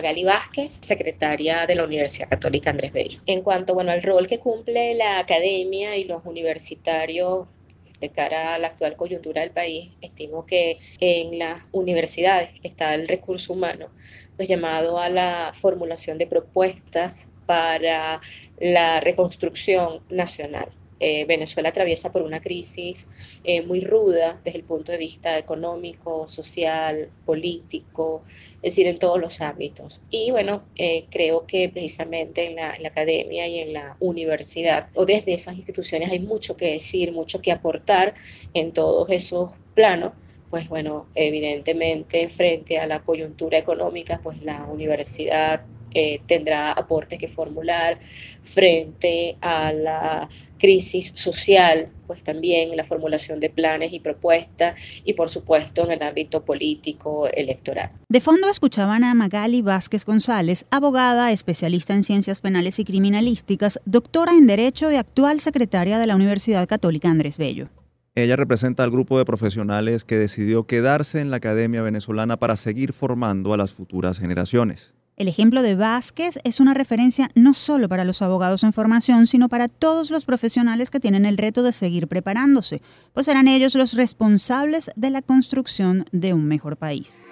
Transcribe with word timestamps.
Magali 0.00 0.24
Vázquez, 0.24 0.70
secretaria 0.70 1.66
de 1.66 1.74
la 1.74 1.84
Universidad 1.84 2.30
Católica 2.30 2.70
Andrés 2.70 2.90
Bello. 2.90 3.20
En 3.26 3.42
cuanto 3.42 3.74
bueno, 3.74 3.90
al 3.90 4.02
rol 4.02 4.26
que 4.26 4.38
cumple 4.38 4.94
la 4.94 5.18
academia 5.18 5.94
y 5.94 6.04
los 6.04 6.24
universitarios 6.24 7.48
de 8.00 8.08
cara 8.08 8.54
a 8.54 8.58
la 8.58 8.68
actual 8.68 8.96
coyuntura 8.96 9.42
del 9.42 9.50
país, 9.50 9.90
estimo 10.00 10.46
que 10.46 10.78
en 11.00 11.38
las 11.38 11.64
universidades 11.72 12.48
está 12.62 12.94
el 12.94 13.08
recurso 13.08 13.52
humano, 13.52 13.90
pues 14.36 14.48
llamado 14.48 14.98
a 14.98 15.10
la 15.10 15.52
formulación 15.52 16.16
de 16.16 16.26
propuestas 16.26 17.28
para 17.44 18.22
la 18.58 19.00
reconstrucción 19.00 20.00
nacional. 20.08 20.70
Eh, 21.00 21.24
Venezuela 21.24 21.70
atraviesa 21.70 22.12
por 22.12 22.20
una 22.20 22.40
crisis 22.40 23.38
eh, 23.42 23.62
muy 23.62 23.80
ruda 23.80 24.38
desde 24.44 24.58
el 24.58 24.64
punto 24.64 24.92
de 24.92 24.98
vista 24.98 25.38
económico, 25.38 26.28
social, 26.28 27.08
político, 27.24 28.22
es 28.56 28.74
decir, 28.74 28.86
en 28.86 28.98
todos 28.98 29.18
los 29.18 29.40
ámbitos. 29.40 30.02
Y 30.10 30.30
bueno, 30.30 30.62
eh, 30.76 31.06
creo 31.10 31.46
que 31.46 31.70
precisamente 31.70 32.46
en 32.46 32.56
la, 32.56 32.76
academia 32.90 33.46
y 33.46 33.60
en 33.60 33.72
la 33.72 33.96
universidad 34.00 34.88
o 34.94 35.06
desde 35.06 35.32
esas 35.32 35.56
instituciones 35.56 36.10
hay 36.10 36.20
mucho 36.20 36.56
que 36.56 36.72
decir, 36.72 37.12
mucho 37.12 37.40
que 37.40 37.52
aportar 37.52 38.14
en 38.52 38.72
todos 38.72 39.08
esos 39.10 39.52
planos 39.74 40.12
pues 40.50 40.68
bueno, 40.68 41.06
evidentemente 41.14 42.28
frente 42.28 42.80
a 42.80 42.86
la 42.88 43.02
coyuntura 43.02 43.56
económica, 43.56 44.18
pues 44.20 44.42
la 44.42 44.64
universidad 44.64 45.62
eh, 45.94 46.20
tendrá 46.26 46.72
aportes 46.72 47.18
que 47.18 47.28
formular 47.28 47.98
frente 48.42 49.36
a 49.40 49.72
la 49.72 50.28
crisis 50.58 51.12
social, 51.14 51.88
pues 52.06 52.22
también 52.22 52.76
la 52.76 52.84
formulación 52.84 53.40
de 53.40 53.50
planes 53.50 53.92
y 53.92 54.00
propuestas 54.00 54.78
y 55.04 55.14
por 55.14 55.30
supuesto 55.30 55.84
en 55.84 55.92
el 55.92 56.02
ámbito 56.02 56.44
político 56.44 57.26
electoral. 57.28 57.90
De 58.08 58.20
fondo 58.20 58.48
escuchaban 58.48 59.02
a 59.02 59.14
Magali 59.14 59.62
Vázquez 59.62 60.04
González, 60.04 60.66
abogada, 60.70 61.32
especialista 61.32 61.94
en 61.94 62.04
ciencias 62.04 62.40
penales 62.40 62.78
y 62.78 62.84
criminalísticas, 62.84 63.80
doctora 63.84 64.32
en 64.32 64.46
Derecho 64.46 64.92
y 64.92 64.96
actual 64.96 65.40
secretaria 65.40 65.98
de 65.98 66.06
la 66.06 66.14
Universidad 66.14 66.68
Católica 66.68 67.10
Andrés 67.10 67.38
Bello. 67.38 67.70
Ella 68.16 68.36
representa 68.36 68.82
al 68.82 68.90
grupo 68.90 69.18
de 69.18 69.24
profesionales 69.24 70.04
que 70.04 70.16
decidió 70.16 70.66
quedarse 70.66 71.20
en 71.20 71.30
la 71.30 71.36
Academia 71.36 71.80
Venezolana 71.80 72.36
para 72.38 72.56
seguir 72.56 72.92
formando 72.92 73.54
a 73.54 73.56
las 73.56 73.72
futuras 73.72 74.18
generaciones. 74.18 74.94
El 75.20 75.28
ejemplo 75.28 75.60
de 75.60 75.74
Vázquez 75.74 76.38
es 76.44 76.60
una 76.60 76.72
referencia 76.72 77.30
no 77.34 77.52
solo 77.52 77.90
para 77.90 78.04
los 78.04 78.22
abogados 78.22 78.64
en 78.64 78.72
formación, 78.72 79.26
sino 79.26 79.50
para 79.50 79.68
todos 79.68 80.10
los 80.10 80.24
profesionales 80.24 80.88
que 80.88 80.98
tienen 80.98 81.26
el 81.26 81.36
reto 81.36 81.62
de 81.62 81.74
seguir 81.74 82.08
preparándose, 82.08 82.80
pues 83.12 83.26
serán 83.26 83.46
ellos 83.46 83.74
los 83.74 83.92
responsables 83.92 84.90
de 84.96 85.10
la 85.10 85.20
construcción 85.20 86.06
de 86.10 86.32
un 86.32 86.46
mejor 86.46 86.78
país. 86.78 87.24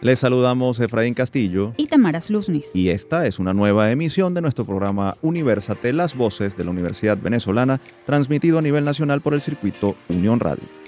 Les 0.00 0.18
saludamos 0.18 0.80
Efraín 0.80 1.14
Castillo 1.14 1.72
y 1.76 1.86
Tamara 1.86 2.20
Sluznis. 2.20 2.74
Y 2.74 2.88
esta 2.88 3.28
es 3.28 3.38
una 3.38 3.54
nueva 3.54 3.92
emisión 3.92 4.34
de 4.34 4.42
nuestro 4.42 4.64
programa 4.64 5.18
Universate, 5.22 5.92
las 5.92 6.16
voces 6.16 6.56
de 6.56 6.64
la 6.64 6.72
Universidad 6.72 7.16
Venezolana, 7.16 7.80
transmitido 8.06 8.58
a 8.58 8.62
nivel 8.62 8.82
nacional 8.82 9.20
por 9.20 9.34
el 9.34 9.40
circuito 9.40 9.94
Unión 10.08 10.40
Radio. 10.40 10.79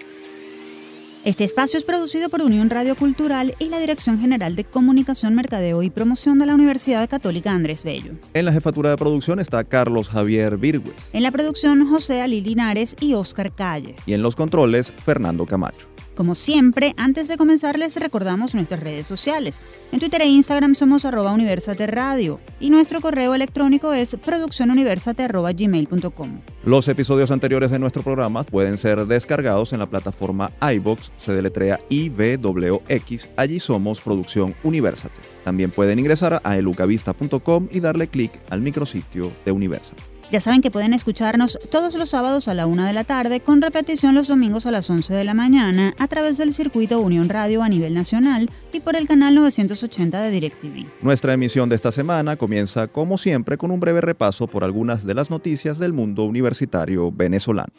Este 1.25 1.45
espacio 1.45 1.78
es 1.78 1.84
producido 1.84 2.28
por 2.28 2.42
Unión 2.42 2.69
Radio 2.69 2.97
Cultural 2.97 3.55
y 3.61 3.69
la 3.69 3.78
Dirección 3.78 4.19
General 4.19 4.56
de 4.56 4.65
Comunicación, 4.65 5.37
Mercadeo 5.37 5.84
y 5.84 5.89
Promoción 5.89 6.41
de 6.41 6.47
la 6.47 6.55
Universidad 6.55 7.09
Católica 7.09 7.53
Andrés 7.53 7.84
Bello. 7.84 8.14
En 8.34 8.45
la 8.45 8.53
jefatura 8.53 8.91
de 8.91 8.97
producción 8.97 9.39
está 9.39 9.62
Carlos 9.62 10.09
Javier 10.09 10.56
Virgües. 10.56 10.97
En 11.12 11.23
la 11.23 11.31
producción 11.31 11.89
José 11.89 12.23
Ali 12.23 12.41
Linares 12.41 12.97
y 12.98 13.14
Oscar 13.14 13.55
Calles. 13.55 13.95
Y 14.05 14.14
en 14.14 14.23
los 14.23 14.34
controles 14.34 14.92
Fernando 15.05 15.47
Camacho. 15.47 15.92
Como 16.14 16.34
siempre, 16.34 16.92
antes 16.96 17.28
de 17.28 17.36
comenzar 17.38 17.78
les 17.78 17.96
recordamos 17.96 18.55
nuestras 18.55 18.80
redes 18.80 19.06
sociales. 19.06 19.62
En 19.92 20.00
Twitter 20.00 20.20
e 20.20 20.27
Instagram 20.27 20.74
somos 20.74 21.06
arroba 21.06 21.32
Universate 21.32 21.86
Radio 21.86 22.38
y 22.60 22.68
nuestro 22.70 23.00
correo 23.00 23.34
electrónico 23.34 23.94
es 23.94 24.16
produccionuniversate.gmail.com. 24.16 26.40
Los 26.64 26.88
episodios 26.88 27.30
anteriores 27.30 27.70
de 27.70 27.78
nuestro 27.78 28.02
programa 28.02 28.42
pueden 28.45 28.77
ser 28.77 29.06
descargados 29.06 29.72
en 29.72 29.78
la 29.78 29.86
plataforma 29.86 30.51
iBox, 30.74 31.12
se 31.17 31.33
deletrea 31.33 31.78
IVWX, 31.89 33.30
allí 33.36 33.58
somos 33.58 34.01
Producción 34.01 34.55
Universate. 34.62 35.14
También 35.45 35.70
pueden 35.70 35.98
ingresar 35.98 36.42
a 36.45 36.58
elucavista.com 36.58 37.68
y 37.70 37.80
darle 37.80 38.08
clic 38.08 38.33
al 38.51 38.61
micrositio 38.61 39.33
de 39.45 39.52
Universate. 39.52 40.11
Ya 40.33 40.41
saben 40.41 40.63
que 40.63 40.70
pueden 40.70 40.95
escucharnos 40.95 41.59
todos 41.70 41.95
los 41.95 42.09
sábados 42.09 42.48
a 42.48 42.55
la 42.55 42.65
una 42.65 42.87
de 42.87 42.95
la 42.95 43.05
tarde, 43.05 43.41
con 43.41 43.61
repetición 43.61 44.15
los 44.15 44.29
domingos 44.29 44.65
a 44.65 44.70
las 44.70 44.89
11 44.89 45.13
de 45.13 45.25
la 45.25 45.35
mañana, 45.35 45.95
a 45.98 46.09
través 46.09 46.39
del 46.39 46.55
circuito 46.55 47.01
Unión 47.01 47.29
Radio 47.29 47.63
a 47.63 47.69
nivel 47.69 47.93
nacional 47.93 48.48
y 48.73 48.81
por 48.81 48.97
el 48.97 49.07
canal 49.07 49.35
980 49.35 50.23
de 50.23 50.31
DirecTV. 50.31 50.87
Nuestra 51.03 51.35
emisión 51.35 51.69
de 51.69 51.77
esta 51.77 51.93
semana 51.93 52.37
comienza, 52.37 52.89
como 52.89 53.19
siempre, 53.19 53.59
con 53.59 53.73
un 53.73 53.81
breve 53.81 54.01
repaso 54.01 54.47
por 54.47 54.65
algunas 54.65 55.05
de 55.05 55.13
las 55.13 55.29
noticias 55.29 55.79
del 55.79 55.93
mundo 55.93 56.25
universitario 56.25 57.13
venezolano. 57.13 57.70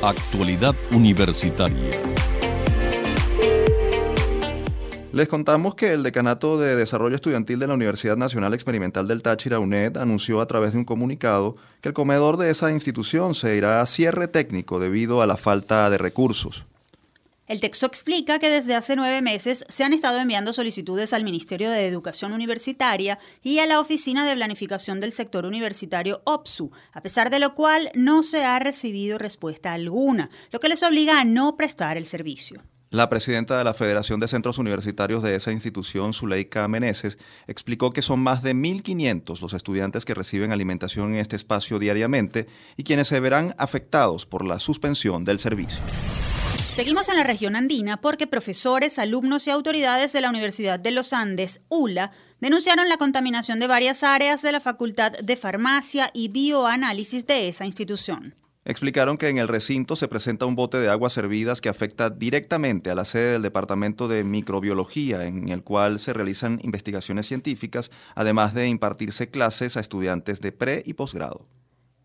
Actualidad 0.00 0.76
universitaria. 0.92 1.90
Les 5.16 5.28
contamos 5.28 5.74
que 5.74 5.94
el 5.94 6.02
Decanato 6.02 6.58
de 6.58 6.76
Desarrollo 6.76 7.14
Estudiantil 7.14 7.58
de 7.58 7.66
la 7.66 7.72
Universidad 7.72 8.18
Nacional 8.18 8.52
Experimental 8.52 9.08
del 9.08 9.22
Táchira, 9.22 9.58
UNED, 9.58 9.96
anunció 9.96 10.42
a 10.42 10.46
través 10.46 10.72
de 10.72 10.78
un 10.78 10.84
comunicado 10.84 11.56
que 11.80 11.88
el 11.88 11.94
comedor 11.94 12.36
de 12.36 12.50
esa 12.50 12.70
institución 12.70 13.34
se 13.34 13.56
irá 13.56 13.80
a 13.80 13.86
cierre 13.86 14.28
técnico 14.28 14.78
debido 14.78 15.22
a 15.22 15.26
la 15.26 15.38
falta 15.38 15.88
de 15.88 15.96
recursos. 15.96 16.66
El 17.46 17.62
texto 17.62 17.86
explica 17.86 18.38
que 18.38 18.50
desde 18.50 18.74
hace 18.74 18.94
nueve 18.94 19.22
meses 19.22 19.64
se 19.70 19.84
han 19.84 19.94
estado 19.94 20.18
enviando 20.18 20.52
solicitudes 20.52 21.14
al 21.14 21.24
Ministerio 21.24 21.70
de 21.70 21.86
Educación 21.86 22.34
Universitaria 22.34 23.18
y 23.42 23.60
a 23.60 23.66
la 23.66 23.80
Oficina 23.80 24.28
de 24.28 24.34
Planificación 24.34 25.00
del 25.00 25.14
Sector 25.14 25.46
Universitario 25.46 26.20
OPSU, 26.24 26.72
a 26.92 27.00
pesar 27.00 27.30
de 27.30 27.38
lo 27.38 27.54
cual 27.54 27.90
no 27.94 28.22
se 28.22 28.44
ha 28.44 28.58
recibido 28.58 29.16
respuesta 29.16 29.72
alguna, 29.72 30.28
lo 30.50 30.60
que 30.60 30.68
les 30.68 30.82
obliga 30.82 31.18
a 31.18 31.24
no 31.24 31.56
prestar 31.56 31.96
el 31.96 32.04
servicio. 32.04 32.62
La 32.90 33.08
presidenta 33.08 33.58
de 33.58 33.64
la 33.64 33.74
Federación 33.74 34.20
de 34.20 34.28
Centros 34.28 34.58
Universitarios 34.58 35.20
de 35.20 35.34
esa 35.34 35.50
institución, 35.50 36.12
Zuleika 36.12 36.68
Meneses, 36.68 37.18
explicó 37.48 37.90
que 37.90 38.00
son 38.00 38.20
más 38.20 38.44
de 38.44 38.54
1.500 38.54 39.40
los 39.40 39.54
estudiantes 39.54 40.04
que 40.04 40.14
reciben 40.14 40.52
alimentación 40.52 41.12
en 41.12 41.18
este 41.18 41.34
espacio 41.34 41.80
diariamente 41.80 42.46
y 42.76 42.84
quienes 42.84 43.08
se 43.08 43.18
verán 43.18 43.56
afectados 43.58 44.24
por 44.24 44.44
la 44.44 44.60
suspensión 44.60 45.24
del 45.24 45.40
servicio. 45.40 45.82
Seguimos 46.70 47.08
en 47.08 47.16
la 47.16 47.24
región 47.24 47.56
andina 47.56 48.00
porque 48.00 48.28
profesores, 48.28 49.00
alumnos 49.00 49.48
y 49.48 49.50
autoridades 49.50 50.12
de 50.12 50.20
la 50.20 50.30
Universidad 50.30 50.78
de 50.78 50.92
los 50.92 51.12
Andes, 51.12 51.62
ULA, 51.68 52.12
denunciaron 52.40 52.88
la 52.88 52.98
contaminación 52.98 53.58
de 53.58 53.66
varias 53.66 54.04
áreas 54.04 54.42
de 54.42 54.52
la 54.52 54.60
Facultad 54.60 55.10
de 55.10 55.36
Farmacia 55.36 56.12
y 56.14 56.28
Bioanálisis 56.28 57.26
de 57.26 57.48
esa 57.48 57.66
institución 57.66 58.36
explicaron 58.66 59.16
que 59.16 59.28
en 59.28 59.38
el 59.38 59.48
recinto 59.48 59.96
se 59.96 60.08
presenta 60.08 60.44
un 60.44 60.56
bote 60.56 60.78
de 60.78 60.90
aguas 60.90 61.12
servidas 61.12 61.60
que 61.60 61.68
afecta 61.68 62.10
directamente 62.10 62.90
a 62.90 62.94
la 62.94 63.04
sede 63.04 63.32
del 63.32 63.42
Departamento 63.42 64.08
de 64.08 64.24
Microbiología, 64.24 65.24
en 65.24 65.48
el 65.48 65.62
cual 65.62 65.98
se 65.98 66.12
realizan 66.12 66.60
investigaciones 66.62 67.26
científicas, 67.26 67.90
además 68.14 68.54
de 68.54 68.68
impartirse 68.68 69.30
clases 69.30 69.76
a 69.76 69.80
estudiantes 69.80 70.40
de 70.40 70.52
pre 70.52 70.82
y 70.84 70.94
posgrado. 70.94 71.46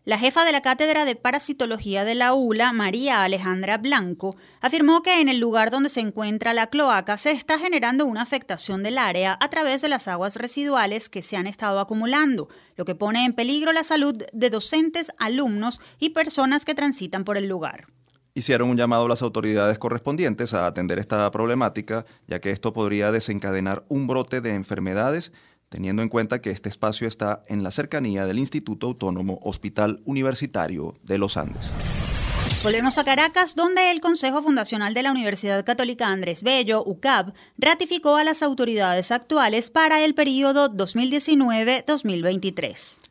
La 0.04 0.18
jefa 0.18 0.44
de 0.44 0.50
la 0.50 0.62
Cátedra 0.62 1.04
de 1.04 1.14
Parasitología 1.14 2.04
de 2.04 2.16
la 2.16 2.34
ULA, 2.34 2.72
María 2.72 3.22
Alejandra 3.22 3.78
Blanco, 3.78 4.34
afirmó 4.60 5.00
que 5.00 5.20
en 5.20 5.28
el 5.28 5.38
lugar 5.38 5.70
donde 5.70 5.90
se 5.90 6.00
encuentra 6.00 6.52
la 6.52 6.66
cloaca 6.66 7.16
se 7.16 7.30
está 7.30 7.56
generando 7.56 8.04
una 8.04 8.22
afectación 8.22 8.82
del 8.82 8.98
área 8.98 9.38
a 9.40 9.48
través 9.48 9.80
de 9.80 9.88
las 9.88 10.08
aguas 10.08 10.34
residuales 10.34 11.08
que 11.08 11.22
se 11.22 11.36
han 11.36 11.46
estado 11.46 11.78
acumulando, 11.78 12.48
lo 12.74 12.84
que 12.84 12.96
pone 12.96 13.24
en 13.24 13.32
peligro 13.32 13.72
la 13.72 13.84
salud 13.84 14.24
de 14.32 14.50
docentes, 14.50 15.12
alumnos 15.18 15.80
y 16.00 16.10
personas 16.10 16.64
que 16.64 16.74
transitan 16.74 17.22
por 17.22 17.36
el 17.36 17.46
lugar. 17.46 17.86
Hicieron 18.34 18.70
un 18.70 18.78
llamado 18.78 19.04
a 19.04 19.08
las 19.10 19.22
autoridades 19.22 19.78
correspondientes 19.78 20.52
a 20.52 20.66
atender 20.66 20.98
esta 20.98 21.30
problemática, 21.30 22.06
ya 22.26 22.40
que 22.40 22.50
esto 22.50 22.72
podría 22.72 23.12
desencadenar 23.12 23.84
un 23.88 24.08
brote 24.08 24.40
de 24.40 24.54
enfermedades 24.54 25.32
teniendo 25.72 26.02
en 26.02 26.08
cuenta 26.10 26.42
que 26.42 26.50
este 26.50 26.68
espacio 26.68 27.08
está 27.08 27.42
en 27.48 27.62
la 27.62 27.70
cercanía 27.70 28.26
del 28.26 28.38
Instituto 28.38 28.88
Autónomo 28.88 29.40
Hospital 29.42 30.02
Universitario 30.04 30.98
de 31.02 31.16
los 31.16 31.38
Andes. 31.38 31.70
Volvemos 32.62 32.98
a 32.98 33.04
Caracas, 33.04 33.56
donde 33.56 33.90
el 33.90 34.02
Consejo 34.02 34.42
Fundacional 34.42 34.92
de 34.92 35.02
la 35.02 35.10
Universidad 35.10 35.64
Católica 35.64 36.08
Andrés 36.08 36.42
Bello, 36.42 36.84
UCAB, 36.84 37.32
ratificó 37.56 38.16
a 38.16 38.24
las 38.24 38.42
autoridades 38.42 39.10
actuales 39.10 39.70
para 39.70 40.04
el 40.04 40.14
periodo 40.14 40.68
2019-2023. 40.68 43.01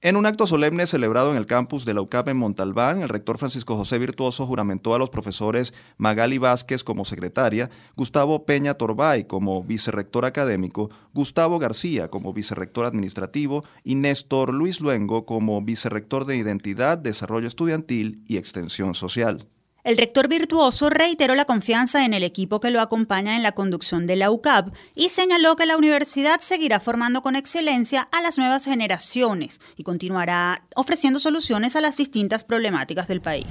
En 0.00 0.14
un 0.14 0.26
acto 0.26 0.46
solemne 0.46 0.86
celebrado 0.86 1.32
en 1.32 1.36
el 1.36 1.46
campus 1.46 1.84
de 1.84 1.92
la 1.92 2.00
UCAP 2.00 2.28
en 2.28 2.36
Montalbán, 2.36 3.02
el 3.02 3.08
rector 3.08 3.36
Francisco 3.36 3.74
José 3.74 3.98
Virtuoso 3.98 4.46
juramentó 4.46 4.94
a 4.94 4.98
los 5.00 5.10
profesores 5.10 5.74
Magali 5.96 6.38
Vázquez 6.38 6.84
como 6.84 7.04
secretaria, 7.04 7.68
Gustavo 7.96 8.46
Peña 8.46 8.74
Torbay 8.74 9.24
como 9.24 9.64
vicerrector 9.64 10.24
académico, 10.24 10.88
Gustavo 11.12 11.58
García 11.58 12.06
como 12.12 12.32
vicerrector 12.32 12.84
administrativo 12.84 13.64
y 13.82 13.96
Néstor 13.96 14.54
Luis 14.54 14.80
Luengo 14.80 15.26
como 15.26 15.60
vicerrector 15.62 16.26
de 16.26 16.36
Identidad, 16.36 16.98
Desarrollo 16.98 17.48
Estudiantil 17.48 18.22
y 18.28 18.36
Extensión 18.36 18.94
Social. 18.94 19.48
El 19.88 19.96
rector 19.96 20.28
virtuoso 20.28 20.90
reiteró 20.90 21.34
la 21.34 21.46
confianza 21.46 22.04
en 22.04 22.12
el 22.12 22.22
equipo 22.22 22.60
que 22.60 22.70
lo 22.70 22.82
acompaña 22.82 23.36
en 23.36 23.42
la 23.42 23.52
conducción 23.52 24.06
de 24.06 24.16
la 24.16 24.30
UCAP 24.30 24.74
y 24.94 25.08
señaló 25.08 25.56
que 25.56 25.64
la 25.64 25.78
universidad 25.78 26.40
seguirá 26.40 26.78
formando 26.78 27.22
con 27.22 27.36
excelencia 27.36 28.06
a 28.12 28.20
las 28.20 28.36
nuevas 28.36 28.66
generaciones 28.66 29.62
y 29.78 29.84
continuará 29.84 30.64
ofreciendo 30.76 31.18
soluciones 31.18 31.74
a 31.74 31.80
las 31.80 31.96
distintas 31.96 32.44
problemáticas 32.44 33.08
del 33.08 33.22
país. 33.22 33.46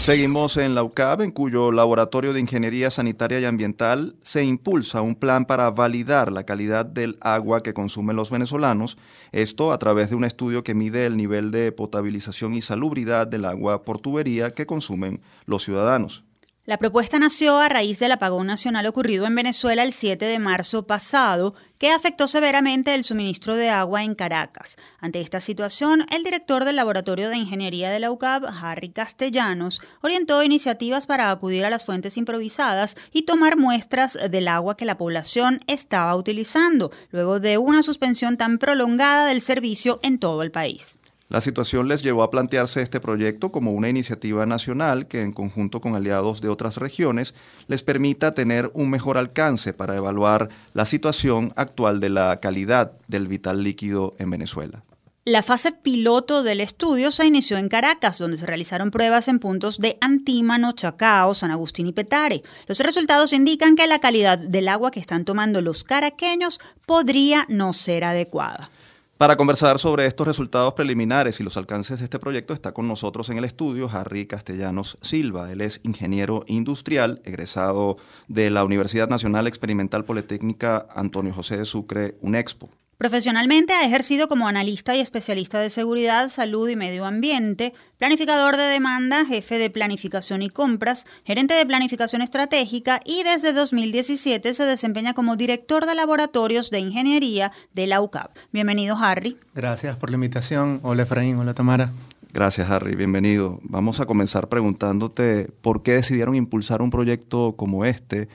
Seguimos 0.00 0.56
en 0.56 0.74
la 0.74 0.82
UCAB, 0.84 1.20
en 1.20 1.30
cuyo 1.32 1.70
laboratorio 1.70 2.32
de 2.32 2.40
Ingeniería 2.40 2.90
Sanitaria 2.90 3.40
y 3.40 3.44
Ambiental 3.44 4.16
se 4.22 4.42
impulsa 4.42 5.02
un 5.02 5.16
plan 5.16 5.44
para 5.44 5.70
validar 5.70 6.32
la 6.32 6.44
calidad 6.44 6.86
del 6.86 7.18
agua 7.20 7.62
que 7.62 7.74
consumen 7.74 8.16
los 8.16 8.30
venezolanos, 8.30 8.96
esto 9.32 9.70
a 9.70 9.78
través 9.78 10.08
de 10.08 10.16
un 10.16 10.24
estudio 10.24 10.64
que 10.64 10.74
mide 10.74 11.04
el 11.04 11.18
nivel 11.18 11.50
de 11.50 11.72
potabilización 11.72 12.54
y 12.54 12.62
salubridad 12.62 13.26
del 13.26 13.44
agua 13.44 13.84
por 13.84 13.98
tubería 13.98 14.52
que 14.52 14.64
consumen 14.64 15.20
los 15.44 15.64
ciudadanos. 15.64 16.24
La 16.68 16.76
propuesta 16.76 17.18
nació 17.18 17.56
a 17.56 17.70
raíz 17.70 17.98
del 17.98 18.12
apagón 18.12 18.46
nacional 18.46 18.86
ocurrido 18.86 19.24
en 19.24 19.34
Venezuela 19.34 19.82
el 19.84 19.94
7 19.94 20.26
de 20.26 20.38
marzo 20.38 20.86
pasado, 20.86 21.54
que 21.78 21.92
afectó 21.92 22.28
severamente 22.28 22.94
el 22.94 23.04
suministro 23.04 23.56
de 23.56 23.70
agua 23.70 24.04
en 24.04 24.14
Caracas. 24.14 24.76
Ante 25.00 25.22
esta 25.22 25.40
situación, 25.40 26.04
el 26.10 26.24
director 26.24 26.66
del 26.66 26.76
Laboratorio 26.76 27.30
de 27.30 27.38
Ingeniería 27.38 27.88
de 27.88 28.00
la 28.00 28.10
UCAB, 28.10 28.48
Harry 28.60 28.90
Castellanos, 28.90 29.80
orientó 30.02 30.42
iniciativas 30.42 31.06
para 31.06 31.30
acudir 31.30 31.64
a 31.64 31.70
las 31.70 31.86
fuentes 31.86 32.18
improvisadas 32.18 32.98
y 33.14 33.22
tomar 33.22 33.56
muestras 33.56 34.18
del 34.30 34.46
agua 34.46 34.76
que 34.76 34.84
la 34.84 34.98
población 34.98 35.62
estaba 35.68 36.14
utilizando, 36.16 36.92
luego 37.10 37.40
de 37.40 37.56
una 37.56 37.82
suspensión 37.82 38.36
tan 38.36 38.58
prolongada 38.58 39.24
del 39.24 39.40
servicio 39.40 40.00
en 40.02 40.18
todo 40.18 40.42
el 40.42 40.50
país. 40.50 40.97
La 41.28 41.42
situación 41.42 41.88
les 41.88 42.02
llevó 42.02 42.22
a 42.22 42.30
plantearse 42.30 42.80
este 42.80 43.00
proyecto 43.00 43.52
como 43.52 43.72
una 43.72 43.90
iniciativa 43.90 44.46
nacional 44.46 45.08
que 45.08 45.20
en 45.20 45.32
conjunto 45.32 45.82
con 45.82 45.94
aliados 45.94 46.40
de 46.40 46.48
otras 46.48 46.78
regiones 46.78 47.34
les 47.66 47.82
permita 47.82 48.32
tener 48.32 48.70
un 48.72 48.88
mejor 48.88 49.18
alcance 49.18 49.74
para 49.74 49.94
evaluar 49.94 50.48
la 50.72 50.86
situación 50.86 51.52
actual 51.56 52.00
de 52.00 52.08
la 52.08 52.40
calidad 52.40 52.92
del 53.08 53.28
vital 53.28 53.62
líquido 53.62 54.14
en 54.18 54.30
Venezuela. 54.30 54.84
La 55.26 55.42
fase 55.42 55.72
piloto 55.72 56.42
del 56.42 56.62
estudio 56.62 57.10
se 57.10 57.26
inició 57.26 57.58
en 57.58 57.68
Caracas, 57.68 58.16
donde 58.16 58.38
se 58.38 58.46
realizaron 58.46 58.90
pruebas 58.90 59.28
en 59.28 59.40
puntos 59.40 59.76
de 59.76 59.98
Antímano, 60.00 60.72
Chacao, 60.72 61.34
San 61.34 61.50
Agustín 61.50 61.86
y 61.86 61.92
Petare. 61.92 62.42
Los 62.66 62.80
resultados 62.80 63.34
indican 63.34 63.76
que 63.76 63.86
la 63.86 63.98
calidad 63.98 64.38
del 64.38 64.68
agua 64.68 64.90
que 64.90 65.00
están 65.00 65.26
tomando 65.26 65.60
los 65.60 65.84
caraqueños 65.84 66.58
podría 66.86 67.44
no 67.50 67.74
ser 67.74 68.04
adecuada. 68.04 68.70
Para 69.18 69.34
conversar 69.34 69.80
sobre 69.80 70.06
estos 70.06 70.28
resultados 70.28 70.74
preliminares 70.74 71.40
y 71.40 71.42
los 71.42 71.56
alcances 71.56 71.98
de 71.98 72.04
este 72.04 72.20
proyecto 72.20 72.54
está 72.54 72.70
con 72.70 72.86
nosotros 72.86 73.28
en 73.30 73.38
el 73.38 73.44
estudio 73.44 73.90
Harry 73.92 74.26
Castellanos 74.26 74.96
Silva. 75.02 75.50
Él 75.50 75.60
es 75.60 75.80
ingeniero 75.82 76.44
industrial, 76.46 77.20
egresado 77.24 77.96
de 78.28 78.48
la 78.50 78.62
Universidad 78.62 79.08
Nacional 79.08 79.48
Experimental 79.48 80.04
Politécnica 80.04 80.86
Antonio 80.94 81.34
José 81.34 81.56
de 81.56 81.64
Sucre, 81.64 82.16
UNEXPO. 82.20 82.70
Profesionalmente 82.98 83.74
ha 83.74 83.84
ejercido 83.84 84.26
como 84.26 84.48
analista 84.48 84.96
y 84.96 84.98
especialista 84.98 85.60
de 85.60 85.70
seguridad, 85.70 86.30
salud 86.30 86.68
y 86.68 86.74
medio 86.74 87.04
ambiente, 87.04 87.72
planificador 87.96 88.56
de 88.56 88.64
demanda, 88.64 89.24
jefe 89.24 89.56
de 89.58 89.70
planificación 89.70 90.42
y 90.42 90.50
compras, 90.50 91.06
gerente 91.24 91.54
de 91.54 91.64
planificación 91.64 92.22
estratégica 92.22 93.00
y 93.04 93.22
desde 93.22 93.52
2017 93.52 94.52
se 94.52 94.64
desempeña 94.64 95.14
como 95.14 95.36
director 95.36 95.86
de 95.86 95.94
laboratorios 95.94 96.70
de 96.70 96.80
ingeniería 96.80 97.52
de 97.72 97.86
la 97.86 98.00
UCAP. 98.00 98.36
Bienvenido, 98.50 98.96
Harry. 98.96 99.36
Gracias 99.54 99.94
por 99.94 100.10
la 100.10 100.16
invitación. 100.16 100.80
Hola, 100.82 101.04
Efraín. 101.04 101.36
Hola, 101.36 101.54
Tamara. 101.54 101.92
Gracias, 102.32 102.68
Harry. 102.68 102.96
Bienvenido. 102.96 103.60
Vamos 103.62 104.00
a 104.00 104.06
comenzar 104.06 104.48
preguntándote 104.48 105.48
por 105.62 105.84
qué 105.84 105.92
decidieron 105.92 106.34
impulsar 106.34 106.82
un 106.82 106.90
proyecto 106.90 107.54
como 107.56 107.84
este 107.84 108.28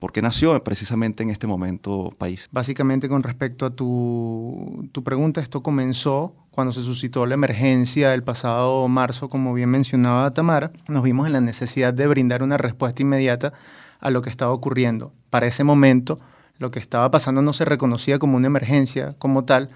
¿Por 0.00 0.12
qué 0.12 0.22
nació 0.22 0.64
precisamente 0.64 1.22
en 1.22 1.28
este 1.28 1.46
momento 1.46 2.14
país? 2.16 2.48
Básicamente 2.50 3.06
con 3.06 3.22
respecto 3.22 3.66
a 3.66 3.70
tu, 3.70 4.88
tu 4.92 5.04
pregunta, 5.04 5.42
esto 5.42 5.62
comenzó 5.62 6.34
cuando 6.50 6.72
se 6.72 6.82
suscitó 6.82 7.26
la 7.26 7.34
emergencia 7.34 8.14
el 8.14 8.22
pasado 8.22 8.88
marzo, 8.88 9.28
como 9.28 9.52
bien 9.52 9.68
mencionaba 9.68 10.32
Tamara, 10.32 10.72
nos 10.88 11.02
vimos 11.02 11.26
en 11.26 11.34
la 11.34 11.42
necesidad 11.42 11.92
de 11.92 12.06
brindar 12.06 12.42
una 12.42 12.56
respuesta 12.56 13.02
inmediata 13.02 13.52
a 14.00 14.10
lo 14.10 14.22
que 14.22 14.30
estaba 14.30 14.52
ocurriendo. 14.52 15.12
Para 15.28 15.46
ese 15.46 15.64
momento, 15.64 16.18
lo 16.56 16.70
que 16.70 16.78
estaba 16.78 17.10
pasando 17.10 17.42
no 17.42 17.52
se 17.52 17.66
reconocía 17.66 18.18
como 18.18 18.38
una 18.38 18.46
emergencia 18.46 19.14
como 19.18 19.44
tal 19.44 19.68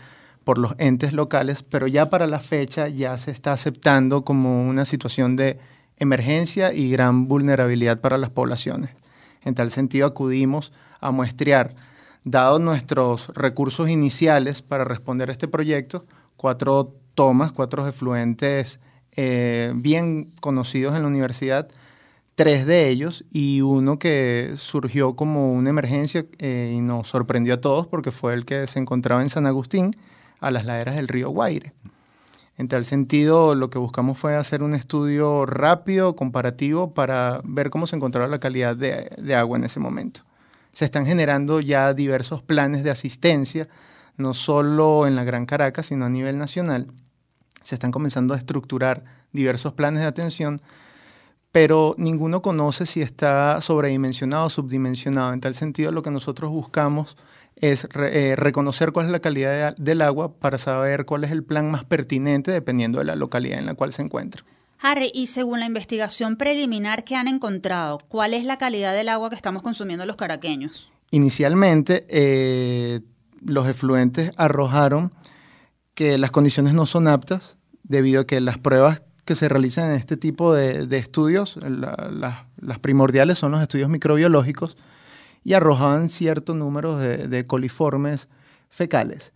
por 0.42 0.56
los 0.56 0.74
entes 0.78 1.12
locales, 1.12 1.62
pero 1.62 1.86
ya 1.86 2.08
para 2.08 2.26
la 2.26 2.40
fecha 2.40 2.88
ya 2.88 3.18
se 3.18 3.30
está 3.30 3.52
aceptando 3.52 4.24
como 4.24 4.66
una 4.66 4.86
situación 4.86 5.36
de 5.36 5.58
emergencia 5.98 6.72
y 6.72 6.90
gran 6.90 7.28
vulnerabilidad 7.28 8.00
para 8.00 8.16
las 8.16 8.30
poblaciones. 8.30 9.03
En 9.44 9.54
tal 9.54 9.70
sentido, 9.70 10.06
acudimos 10.06 10.72
a 11.00 11.10
muestrear, 11.10 11.74
dados 12.24 12.60
nuestros 12.60 13.28
recursos 13.34 13.90
iniciales 13.90 14.62
para 14.62 14.84
responder 14.84 15.28
a 15.28 15.32
este 15.32 15.48
proyecto, 15.48 16.06
cuatro 16.36 16.94
tomas, 17.14 17.52
cuatro 17.52 17.86
efluentes 17.86 18.80
eh, 19.16 19.72
bien 19.76 20.32
conocidos 20.40 20.96
en 20.96 21.02
la 21.02 21.08
universidad, 21.08 21.68
tres 22.34 22.66
de 22.66 22.88
ellos 22.88 23.24
y 23.30 23.60
uno 23.60 23.98
que 23.98 24.54
surgió 24.56 25.14
como 25.14 25.52
una 25.52 25.70
emergencia 25.70 26.26
eh, 26.38 26.72
y 26.74 26.80
nos 26.80 27.08
sorprendió 27.08 27.54
a 27.54 27.60
todos 27.60 27.86
porque 27.86 28.10
fue 28.10 28.34
el 28.34 28.44
que 28.44 28.66
se 28.66 28.80
encontraba 28.80 29.22
en 29.22 29.30
San 29.30 29.46
Agustín, 29.46 29.92
a 30.40 30.50
las 30.50 30.64
laderas 30.64 30.96
del 30.96 31.08
río 31.08 31.30
Guaire. 31.30 31.72
En 32.56 32.68
tal 32.68 32.84
sentido, 32.84 33.56
lo 33.56 33.68
que 33.68 33.78
buscamos 33.78 34.16
fue 34.16 34.36
hacer 34.36 34.62
un 34.62 34.74
estudio 34.74 35.44
rápido, 35.44 36.14
comparativo, 36.14 36.94
para 36.94 37.40
ver 37.42 37.70
cómo 37.70 37.88
se 37.88 37.96
encontraba 37.96 38.28
la 38.28 38.38
calidad 38.38 38.76
de, 38.76 39.34
agua 39.34 39.58
en 39.58 39.64
ese 39.64 39.80
momento. 39.80 40.20
Se 40.70 40.84
están 40.84 41.04
generando 41.04 41.60
ya 41.60 41.94
diversos 41.94 42.42
planes 42.42 42.84
de 42.84 42.90
asistencia, 42.90 43.68
no 44.16 44.34
solo 44.34 45.08
en 45.08 45.16
la 45.16 45.24
Gran 45.24 45.46
Caracas, 45.46 45.86
sino 45.86 46.04
a 46.04 46.08
nivel 46.08 46.38
nacional. 46.38 46.92
Se 47.62 47.74
están 47.74 47.90
comenzando 47.90 48.34
a 48.34 48.36
estructurar 48.36 49.02
diversos 49.32 49.72
planes 49.72 50.02
de 50.02 50.06
atención, 50.06 50.60
pero 51.50 51.96
ninguno 51.98 52.40
conoce 52.40 52.86
si 52.86 53.02
está 53.02 53.60
sobredimensionado 53.62 54.46
o 54.46 54.50
subdimensionado. 54.50 55.32
En 55.32 55.40
tal 55.40 55.54
sentido, 55.54 55.90
lo 55.90 56.02
que 56.02 56.10
nosotros 56.12 56.52
buscamos 56.52 57.16
es 57.56 57.88
eh, 57.94 58.34
reconocer 58.36 58.92
cuál 58.92 59.06
es 59.06 59.12
la 59.12 59.20
calidad 59.20 59.76
del 59.76 60.02
agua 60.02 60.34
para 60.34 60.58
saber 60.58 61.04
cuál 61.04 61.24
es 61.24 61.30
el 61.30 61.44
plan 61.44 61.70
más 61.70 61.84
pertinente 61.84 62.50
dependiendo 62.50 62.98
de 62.98 63.04
la 63.04 63.16
localidad 63.16 63.58
en 63.58 63.66
la 63.66 63.74
cual 63.74 63.92
se 63.92 64.02
encuentra. 64.02 64.44
Harry, 64.80 65.10
y 65.14 65.28
según 65.28 65.60
la 65.60 65.66
investigación 65.66 66.36
preliminar 66.36 67.04
que 67.04 67.16
han 67.16 67.26
encontrado, 67.26 68.00
¿cuál 68.08 68.34
es 68.34 68.44
la 68.44 68.58
calidad 68.58 68.94
del 68.94 69.08
agua 69.08 69.30
que 69.30 69.36
estamos 69.36 69.62
consumiendo 69.62 70.04
los 70.04 70.16
caraqueños? 70.16 70.90
Inicialmente, 71.10 72.04
eh, 72.08 73.00
los 73.40 73.66
efluentes 73.66 74.32
arrojaron 74.36 75.12
que 75.94 76.18
las 76.18 76.32
condiciones 76.32 76.74
no 76.74 76.86
son 76.86 77.08
aptas 77.08 77.56
debido 77.82 78.22
a 78.22 78.26
que 78.26 78.40
las 78.40 78.58
pruebas 78.58 79.02
que 79.24 79.34
se 79.34 79.48
realizan 79.48 79.90
en 79.90 79.96
este 79.96 80.16
tipo 80.16 80.52
de, 80.52 80.98
estudios, 80.98 81.58
las 81.64 82.78
primordiales 82.80 83.38
son 83.38 83.52
los 83.52 83.62
estudios 83.62 83.88
microbiológicos, 83.88 84.76
y 85.44 85.52
arrojaban 85.52 86.08
cierto 86.08 86.54
número 86.54 86.96
de, 86.96 87.44
coliformes 87.44 88.28
fecales. 88.70 89.32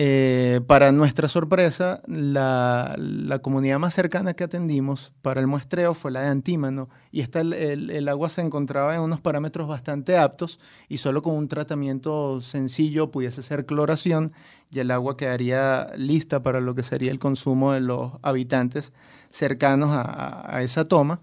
Eh, 0.00 0.60
para 0.68 0.92
nuestra 0.92 1.28
sorpresa, 1.28 2.02
la, 2.06 2.96
comunidad 3.42 3.78
más 3.78 3.94
cercana 3.94 4.34
que 4.34 4.44
atendimos 4.44 5.12
para 5.22 5.40
el 5.40 5.48
muestreo 5.48 5.94
fue 5.94 6.12
la 6.12 6.20
de 6.22 6.28
Antímano 6.28 6.88
y 7.10 7.20
esta, 7.20 7.40
el, 7.40 8.08
agua 8.08 8.28
se 8.28 8.42
encontraba 8.42 8.94
en 8.94 9.00
unos 9.00 9.20
parámetros 9.20 9.66
bastante 9.66 10.16
aptos 10.16 10.60
y 10.88 10.98
solo 10.98 11.22
con 11.22 11.34
un 11.34 11.48
tratamiento 11.48 12.40
sencillo, 12.40 13.10
pudiese 13.10 13.42
ser 13.42 13.64
cloración, 13.64 14.32
y 14.70 14.80
el 14.80 14.90
agua 14.90 15.16
quedaría 15.16 15.88
lista 15.96 16.42
para 16.42 16.60
lo 16.60 16.74
que 16.74 16.82
sería 16.82 17.10
el 17.10 17.18
consumo 17.18 17.72
de 17.72 17.80
los 17.80 18.12
habitantes 18.22 18.92
cercanos 19.30 19.90
a, 19.90 20.54
a 20.54 20.62
esa 20.62 20.84
toma. 20.84 21.20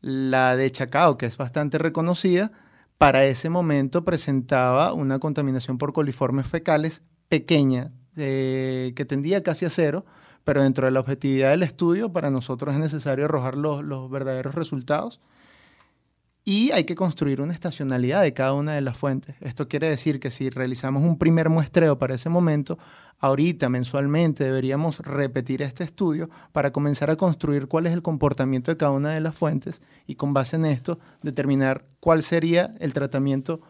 La 0.00 0.54
de 0.54 0.70
Chacao, 0.70 1.18
que 1.18 1.26
es 1.26 1.36
bastante 1.36 1.76
reconocida, 1.76 2.52
para 2.98 3.24
ese 3.24 3.48
momento 3.48 4.04
presentaba 4.04 4.92
una 4.92 5.20
contaminación 5.20 5.78
por 5.78 5.92
coliformes 5.92 6.46
fecales 6.48 7.02
pequeña, 7.28 7.92
eh, 8.16 8.92
que 8.96 9.04
tendía 9.04 9.42
casi 9.42 9.64
a 9.64 9.70
cero, 9.70 10.04
pero 10.44 10.62
dentro 10.62 10.86
de 10.86 10.90
la 10.92 11.00
objetividad 11.00 11.50
del 11.50 11.62
estudio, 11.62 12.12
para 12.12 12.30
nosotros 12.30 12.74
es 12.74 12.80
necesario 12.80 13.26
arrojar 13.26 13.56
los 13.56 14.10
verdaderos 14.10 14.54
resultados 14.54 15.20
y 16.44 16.70
hay 16.72 16.84
que 16.84 16.94
construir 16.94 17.40
una 17.40 17.52
estacionalidad 17.52 18.22
de 18.22 18.32
cada 18.32 18.54
una 18.54 18.72
de 18.72 18.80
las 18.80 18.96
fuentes. 18.96 19.36
Esto 19.40 19.68
quiere 19.68 19.90
decir 19.90 20.18
que 20.18 20.30
si 20.30 20.48
realizamos 20.50 21.02
un 21.02 21.18
primer 21.18 21.50
muestreo 21.50 21.98
para 21.98 22.14
ese 22.14 22.30
momento, 22.30 22.78
ahorita 23.18 23.68
mensualmente 23.68 24.44
deberíamos 24.44 25.00
repetir 25.00 25.62
este 25.62 25.84
estudio 25.84 26.30
para 26.52 26.72
comenzar 26.72 27.10
a 27.10 27.16
construir 27.16 27.66
cuál 27.66 27.86
es 27.86 27.92
el 27.92 28.02
comportamiento 28.02 28.70
de 28.70 28.76
cada 28.76 28.92
una 28.92 29.12
de 29.12 29.20
las 29.20 29.34
fuentes 29.34 29.82
y 30.06 30.14
con 30.14 30.32
base 30.32 30.56
en 30.56 30.64
esto 30.64 30.98
determinar 31.22 31.84
cuál 32.00 32.22
sería 32.22 32.74
el 32.80 32.92
tratamiento 32.92 33.60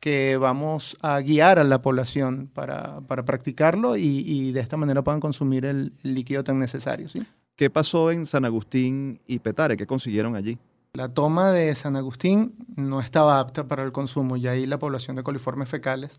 que 0.00 0.36
vamos 0.36 0.96
a 1.02 1.20
guiar 1.20 1.58
a 1.58 1.64
la 1.64 1.82
población 1.82 2.48
para, 2.52 3.00
practicarlo 3.00 3.96
y, 3.96 4.52
de 4.52 4.60
esta 4.60 4.76
manera 4.76 5.02
puedan 5.02 5.20
consumir 5.20 5.64
el, 5.64 5.92
líquido 6.02 6.44
tan 6.44 6.58
necesario. 6.58 7.08
¿sí? 7.08 7.26
¿Qué 7.56 7.70
pasó 7.70 8.10
en 8.10 8.26
San 8.26 8.44
Agustín 8.44 9.20
y 9.26 9.40
Petare? 9.40 9.76
¿Qué 9.76 9.86
consiguieron 9.86 10.36
allí? 10.36 10.58
La 10.98 11.08
toma 11.08 11.52
de 11.52 11.72
San 11.76 11.94
Agustín 11.94 12.56
no 12.74 13.00
estaba 13.00 13.38
apta 13.38 13.68
para 13.68 13.84
el 13.84 13.92
consumo 13.92 14.36
y 14.36 14.48
ahí 14.48 14.66
la 14.66 14.80
población 14.80 15.14
de 15.14 15.22
coliformes 15.22 15.68
fecales. 15.68 16.18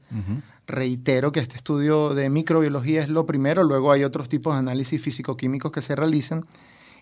Reitero 0.68 1.34
que 1.34 1.42
este 1.42 1.58
estudio 1.58 2.14
de 2.14 2.30
microbiología 2.30 3.02
es 3.02 3.10
lo 3.10 3.26
primero, 3.26 3.66
luego 3.66 3.92
hay 3.92 4.06
otros 4.06 4.30
tipos 4.30 4.54
de 4.54 4.60
análisis 4.60 5.02
físico-químicos 5.02 5.74
que 5.74 5.82
se 5.82 5.98
realizan 5.98 6.46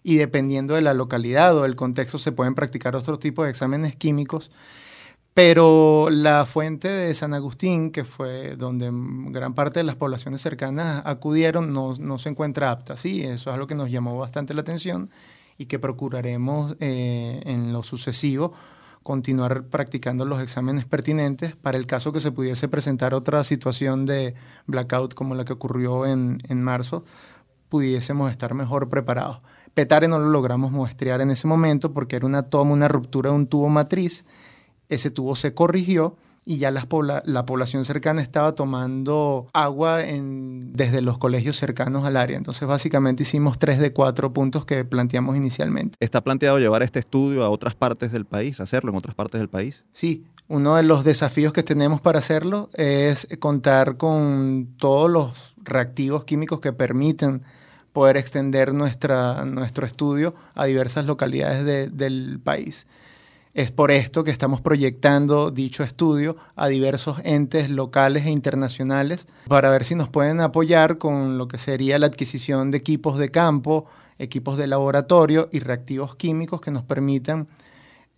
y 0.01 0.15
dependiendo 0.15 0.73
de 0.73 0.81
la 0.81 0.95
localidad 0.95 1.55
o 1.55 1.65
el 1.65 1.75
contexto 1.75 2.17
se 2.17 2.31
pueden 2.31 2.55
practicar 2.55 2.95
otros 2.95 3.19
tipos 3.19 3.45
de 3.45 3.51
exámenes 3.51 3.95
químicos. 3.95 4.49
Pero 5.35 6.07
la 6.09 6.47
fuente 6.47 6.87
de 6.87 7.13
San 7.13 7.35
Agustín, 7.35 7.91
que 7.91 8.05
fue 8.05 8.55
donde 8.55 8.89
gran 9.29 9.53
parte 9.53 9.81
de 9.81 9.83
las 9.83 9.93
poblaciones 9.93 10.41
cercanas 10.41 11.03
acudieron, 11.05 11.73
no, 11.73 11.93
no 11.99 12.17
se 12.17 12.29
encuentra 12.29 12.71
apta. 12.71 12.97
Sí, 12.97 13.21
eso 13.21 13.51
es 13.51 13.53
algo 13.53 13.67
que 13.67 13.75
nos 13.75 13.91
llamó 13.91 14.17
bastante 14.17 14.55
la 14.55 14.61
atención 14.61 15.11
y 15.57 15.65
que 15.65 15.79
procuraremos 15.79 16.75
eh, 16.79 17.41
en 17.45 17.73
lo 17.73 17.83
sucesivo 17.83 18.53
continuar 19.03 19.67
practicando 19.67 20.25
los 20.25 20.41
exámenes 20.41 20.85
pertinentes 20.85 21.55
para 21.55 21.77
el 21.77 21.85
caso 21.85 22.11
que 22.11 22.19
se 22.19 22.31
pudiese 22.31 22.67
presentar 22.67 23.13
otra 23.13 23.43
situación 23.45 24.05
de 24.05 24.35
blackout 24.65 25.13
como 25.13 25.33
la 25.33 25.45
que 25.45 25.53
ocurrió 25.53 26.05
en, 26.05 26.39
en 26.49 26.61
marzo, 26.61 27.05
pudiésemos 27.69 28.29
estar 28.31 28.53
mejor 28.53 28.89
preparados. 28.89 29.39
Petare 29.73 30.07
no 30.07 30.19
lo 30.19 30.29
logramos 30.29 30.71
muestrear 30.71 31.21
en 31.21 31.31
ese 31.31 31.47
momento 31.47 31.93
porque 31.93 32.17
era 32.17 32.25
una 32.25 32.43
toma, 32.43 32.73
una 32.73 32.87
ruptura 32.87 33.29
de 33.29 33.35
un 33.37 33.47
tubo 33.47 33.69
matriz. 33.69 34.25
Ese 34.89 35.09
tubo 35.09 35.35
se 35.35 35.53
corrigió 35.53 36.17
y 36.49 36.59
ya 36.59 36.71
la 36.71 37.45
población 37.45 37.83
cercana 37.83 38.21
estaba 38.21 38.55
tomando 38.55 39.49
agua 39.51 39.97
desde 39.97 41.01
los 41.01 41.17
colegios 41.17 41.57
cercanos 41.57 42.05
al 42.05 42.15
área. 42.15 42.37
Entonces, 42.37 42.65
básicamente 42.65 43.23
hicimos 43.23 43.59
tres 43.59 43.79
de 43.79 43.91
cuatro 43.91 44.31
puntos 44.31 44.63
que 44.63 44.85
planteamos 44.85 45.35
inicialmente. 45.35 45.97
¿Está 45.99 46.23
planteado 46.23 46.57
llevar 46.57 46.83
este 46.83 46.99
estudio 46.99 47.43
a 47.43 47.49
otras 47.49 47.75
partes 47.75 48.13
del 48.13 48.23
país, 48.23 48.61
hacerlo 48.61 48.91
en 48.91 48.97
otras 48.97 49.13
partes 49.13 49.41
del 49.41 49.49
país? 49.49 49.83
Sí, 49.91 50.23
uno 50.47 50.77
de 50.77 50.83
los 50.83 51.03
desafíos 51.03 51.51
que 51.51 51.63
tenemos 51.63 51.99
para 51.99 52.19
hacerlo 52.19 52.69
es 52.75 53.27
contar 53.39 53.97
con 53.97 54.69
todos 54.77 55.11
los 55.11 55.53
reactivos 55.57 56.23
químicos 56.23 56.61
que 56.61 56.71
permiten 56.71 57.43
poder 57.91 58.15
extender 58.15 58.73
nuestra, 58.73 59.43
nuestro 59.43 59.85
estudio 59.85 60.33
a 60.55 60.63
diversas 60.63 61.03
localidades 61.03 61.65
del 61.91 62.39
país. 62.41 62.87
Es 63.57 63.71
por 63.71 63.89
esto 63.89 64.23
que 64.23 64.29
estamos 64.29 64.61
proyectando 64.61 65.49
dicho 65.49 65.83
estudio 65.83 66.37
a 66.55 66.67
diversos 66.67 67.17
entes 67.23 67.71
locales 67.71 68.27
e 68.27 68.29
internacionales 68.29 69.25
para 69.47 69.71
ver 69.71 69.83
si 69.83 69.95
nos 69.95 70.09
pueden 70.09 70.41
apoyar 70.41 70.99
con 70.99 71.39
lo 71.39 71.47
que 71.47 71.57
sería 71.57 71.97
la 71.97 72.05
adquisición 72.05 72.69
de 72.69 72.77
equipos 72.77 73.17
de 73.17 73.29
campo, 73.29 73.87
equipos 74.19 74.57
de 74.57 74.67
laboratorio 74.67 75.49
y 75.51 75.57
reactivos 75.57 76.15
químicos 76.15 76.61
que 76.61 76.69
nos 76.69 76.83
permitan 76.83 77.47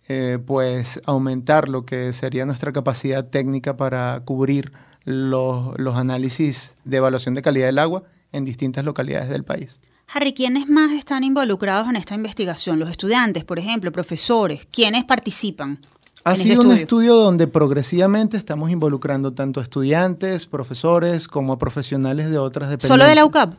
eh, 0.08 0.38
pues 0.44 1.00
aumentar 1.06 1.70
lo 1.70 1.86
que 1.86 2.12
sería 2.12 2.44
nuestra 2.44 2.72
capacidad 2.72 3.24
técnica 3.24 3.78
para 3.78 4.20
cubrir 4.26 4.72
los, 5.04 5.72
los 5.78 5.96
análisis 5.96 6.76
de 6.84 6.98
evaluación 6.98 7.32
de 7.32 7.40
calidad 7.40 7.64
del 7.64 7.78
agua 7.78 8.02
en 8.32 8.44
distintas 8.44 8.84
localidades 8.84 9.30
del 9.30 9.44
país. 9.44 9.80
Harry, 10.12 10.32
¿quiénes 10.32 10.68
más 10.68 10.90
están 10.92 11.22
involucrados 11.22 11.88
en 11.88 11.94
esta 11.94 12.16
investigación? 12.16 12.80
Los 12.80 12.90
estudiantes, 12.90 13.44
por 13.44 13.60
ejemplo, 13.60 13.92
profesores, 13.92 14.66
¿quiénes 14.72 15.04
participan? 15.04 15.78
Ha 16.24 16.32
este 16.32 16.44
sido 16.44 16.62
un 16.62 16.72
estudio 16.72 17.14
donde 17.14 17.46
progresivamente 17.46 18.36
estamos 18.36 18.70
involucrando 18.70 19.32
tanto 19.32 19.60
estudiantes, 19.60 20.46
profesores, 20.46 21.28
como 21.28 21.58
profesionales 21.58 22.28
de 22.28 22.38
otras 22.38 22.70
dependencias. 22.70 22.88
¿Solo 22.88 23.04
de 23.04 23.14
la 23.14 23.24
UCAP? 23.24 23.54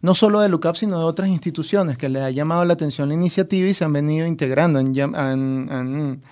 No 0.00 0.14
solo 0.14 0.40
de 0.40 0.48
la 0.48 0.56
UCAP, 0.56 0.76
sino 0.76 0.98
de 0.98 1.04
otras 1.04 1.28
instituciones 1.28 1.98
que 1.98 2.08
les 2.08 2.22
ha 2.22 2.30
llamado 2.30 2.64
la 2.64 2.72
atención 2.72 3.08
la 3.08 3.14
iniciativa 3.14 3.68
y 3.68 3.74
se 3.74 3.84
han 3.84 3.92
venido 3.92 4.26
integrando, 4.26 4.78
han, 4.78 4.98
han, 5.14 6.22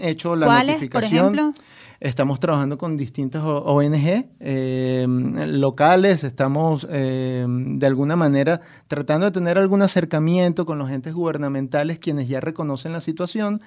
hecho 0.00 0.36
la 0.36 0.46
¿Cuáles, 0.46 0.76
notificación. 0.76 1.26
Por 1.26 1.38
ejemplo? 1.38 1.64
Estamos 2.00 2.38
trabajando 2.38 2.78
con 2.78 2.96
distintas 2.96 3.42
ONG 3.44 4.28
eh, 4.38 5.04
locales, 5.48 6.22
estamos 6.22 6.86
eh, 6.88 7.44
de 7.48 7.86
alguna 7.88 8.14
manera 8.14 8.60
tratando 8.86 9.26
de 9.26 9.32
tener 9.32 9.58
algún 9.58 9.82
acercamiento 9.82 10.64
con 10.64 10.78
los 10.78 10.92
entes 10.92 11.12
gubernamentales 11.12 11.98
quienes 11.98 12.28
ya 12.28 12.38
reconocen 12.38 12.92
la 12.92 13.00
situación 13.00 13.58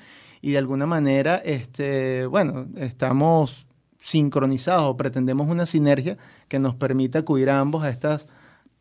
y 0.42 0.52
de 0.52 0.60
alguna 0.60 0.86
manera, 0.86 1.36
este, 1.44 2.26
bueno, 2.26 2.68
estamos 2.78 3.66
sincronizados 4.00 4.86
o 4.86 4.96
pretendemos 4.96 5.50
una 5.50 5.66
sinergia 5.66 6.18
que 6.48 6.58
nos 6.58 6.74
permita 6.74 7.20
acudir 7.20 7.50
a 7.50 7.60
ambos 7.60 7.84
a 7.84 7.90
estas 7.90 8.28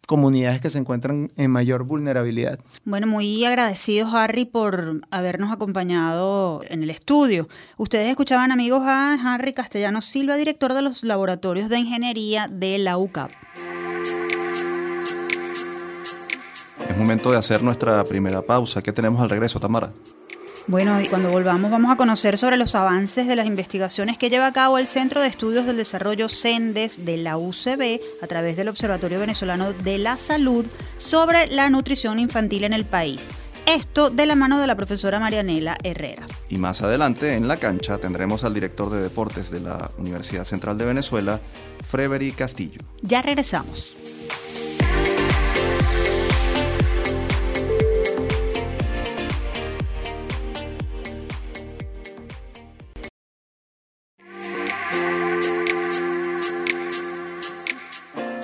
comunidades 0.07 0.61
que 0.61 0.71
se 0.71 0.79
encuentran 0.79 1.31
en 1.37 1.51
mayor 1.51 1.85
vulnerabilidad. 1.85 2.59
Bueno, 2.85 3.07
muy 3.07 3.45
agradecidos, 3.45 4.13
Harry, 4.13 4.45
por 4.45 5.03
habernos 5.11 5.53
acompañado 5.53 6.63
en 6.69 6.83
el 6.83 6.91
estudio. 6.91 7.49
Ustedes 7.77 8.09
escuchaban, 8.09 8.53
amigos, 8.53 8.83
a 8.85 9.15
Harry 9.15 9.53
Castellano 9.53 10.03
Silva, 10.03 10.37
director 10.37 10.75
de 10.75 10.83
los 10.83 11.05
laboratorios 11.05 11.69
de 11.69 11.79
ingeniería 11.79 12.49
de 12.51 12.79
la 12.79 12.99
UCAP. 12.99 13.31
Es 16.89 16.97
momento 16.97 17.31
de 17.31 17.39
hacer 17.39 17.63
nuestra 17.63 18.03
primera 18.05 18.43
pausa. 18.43 18.83
¿Qué 18.83 18.93
tenemos 18.93 19.21
al 19.21 19.31
regreso, 19.31 19.61
Tamara? 19.61 19.93
Bueno, 20.71 21.01
y 21.01 21.09
cuando 21.09 21.31
volvamos 21.31 21.69
vamos 21.73 21.91
a 21.91 21.97
conocer 21.97 22.39
sobre 22.39 22.57
los 22.57 22.77
avances 22.77 23.27
de 23.27 23.35
las 23.35 23.49
investigaciones 23.49 24.17
que 24.19 24.31
lleva 24.31 24.47
a 24.47 24.53
cabo 24.53 24.79
el 24.79 24.87
Centro 24.87 25.21
de 25.21 25.27
Estudios 25.27 25.67
del 25.67 25.77
Desarrollo 25.77 26.29
CENDES 26.29 27.05
de 27.05 27.17
la 27.17 27.39
UCB 27.39 27.99
a 28.23 28.27
través 28.29 28.57
del 28.57 28.69
Observatorio 28.69 29.19
Venezolano 29.19 29.73
de 29.73 29.99
la 29.99 30.17
Salud 30.17 30.65
sobre 30.97 31.49
la 31.49 31.69
nutrición 31.71 32.21
infantil 32.21 32.63
en 32.63 32.73
el 32.73 32.85
país. 32.85 33.33
Esto 33.67 34.11
de 34.11 34.27
la 34.27 34.37
mano 34.37 34.61
de 34.61 34.69
la 34.69 34.77
profesora 34.77 35.19
Marianela 35.19 35.77
Herrera. 35.83 36.29
Y 36.49 36.59
más 36.59 36.83
adelante 36.83 37.35
en 37.35 37.49
la 37.49 37.57
cancha 37.57 37.99
tendremos 37.99 38.45
al 38.45 38.55
director 38.55 38.91
de 38.91 39.01
deportes 39.01 39.51
de 39.51 39.59
la 39.59 39.91
Universidad 39.99 40.45
Central 40.45 40.79
de 40.79 40.85
Venezuela, 40.85 41.41
Frevery 41.83 42.31
Castillo. 42.31 42.81
Ya 43.03 43.23
regresamos. 43.23 43.97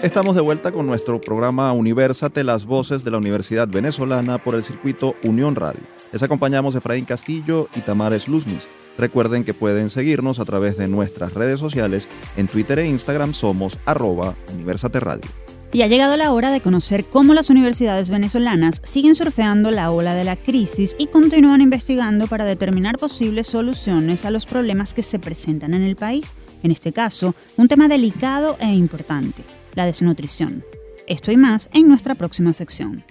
Estamos 0.03 0.35
de 0.35 0.43
vuelta 0.43 0.73
con 0.73 0.87
nuestro 0.87 1.23
programa 1.23 1.73
Universate, 1.73 2.45
las 2.45 2.67
voces 2.67 3.03
de 3.03 3.11
la 3.11 3.17
Universidad 3.17 3.67
Venezolana 3.67 4.37
por 4.37 4.55
el 4.55 4.63
circuito 4.63 5.17
Unión 5.25 5.57
Radio. 5.57 5.81
Les 6.13 6.23
acompañamos 6.23 6.75
Efraín 6.75 7.07
Castillo 7.07 7.69
y 7.75 7.81
Tamares 7.81 8.29
Luznis. 8.29 8.69
Recuerden 8.99 9.43
que 9.43 9.55
pueden 9.55 9.89
seguirnos 9.89 10.39
a 10.39 10.45
través 10.45 10.77
de 10.77 10.87
nuestras 10.87 11.33
redes 11.33 11.59
sociales. 11.59 12.07
En 12.37 12.47
Twitter 12.47 12.79
e 12.79 12.87
Instagram 12.87 13.33
somos 13.33 13.79
arroba 13.87 14.35
Universate 14.55 15.01
Radio. 15.01 15.31
Y 15.73 15.81
ha 15.81 15.87
llegado 15.87 16.17
la 16.19 16.31
hora 16.31 16.53
de 16.53 16.61
conocer 16.61 17.07
cómo 17.07 17.33
las 17.33 17.49
universidades 17.49 18.11
venezolanas 18.11 18.83
siguen 18.85 19.15
surfeando 19.15 19.71
la 19.71 19.91
ola 19.91 20.15
de 20.15 20.25
la 20.25 20.37
crisis 20.37 20.95
y 20.99 21.07
continúan 21.07 21.63
investigando 21.63 22.27
para 22.27 22.45
determinar 22.45 22.99
posibles 22.99 23.47
soluciones 23.47 24.27
a 24.27 24.31
los 24.31 24.45
problemas 24.45 24.93
que 24.93 25.03
se 25.03 25.19
presentan 25.19 25.73
en 25.73 25.83
el 25.83 25.97
país. 25.97 26.35
En 26.63 26.71
este 26.71 26.93
caso, 26.93 27.35
un 27.57 27.67
tema 27.67 27.89
delicado 27.89 28.57
e 28.61 28.73
importante 28.73 29.43
la 29.77 29.87
desnutrición. 29.87 30.65
Esto 31.07 31.31
y 31.31 31.37
más 31.37 31.69
en 31.73 31.87
nuestra 31.87 32.17
próxima 32.17 32.53
sección. 32.53 33.05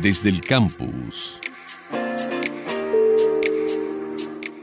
Desde 0.00 0.28
el 0.28 0.40
campus. 0.42 1.40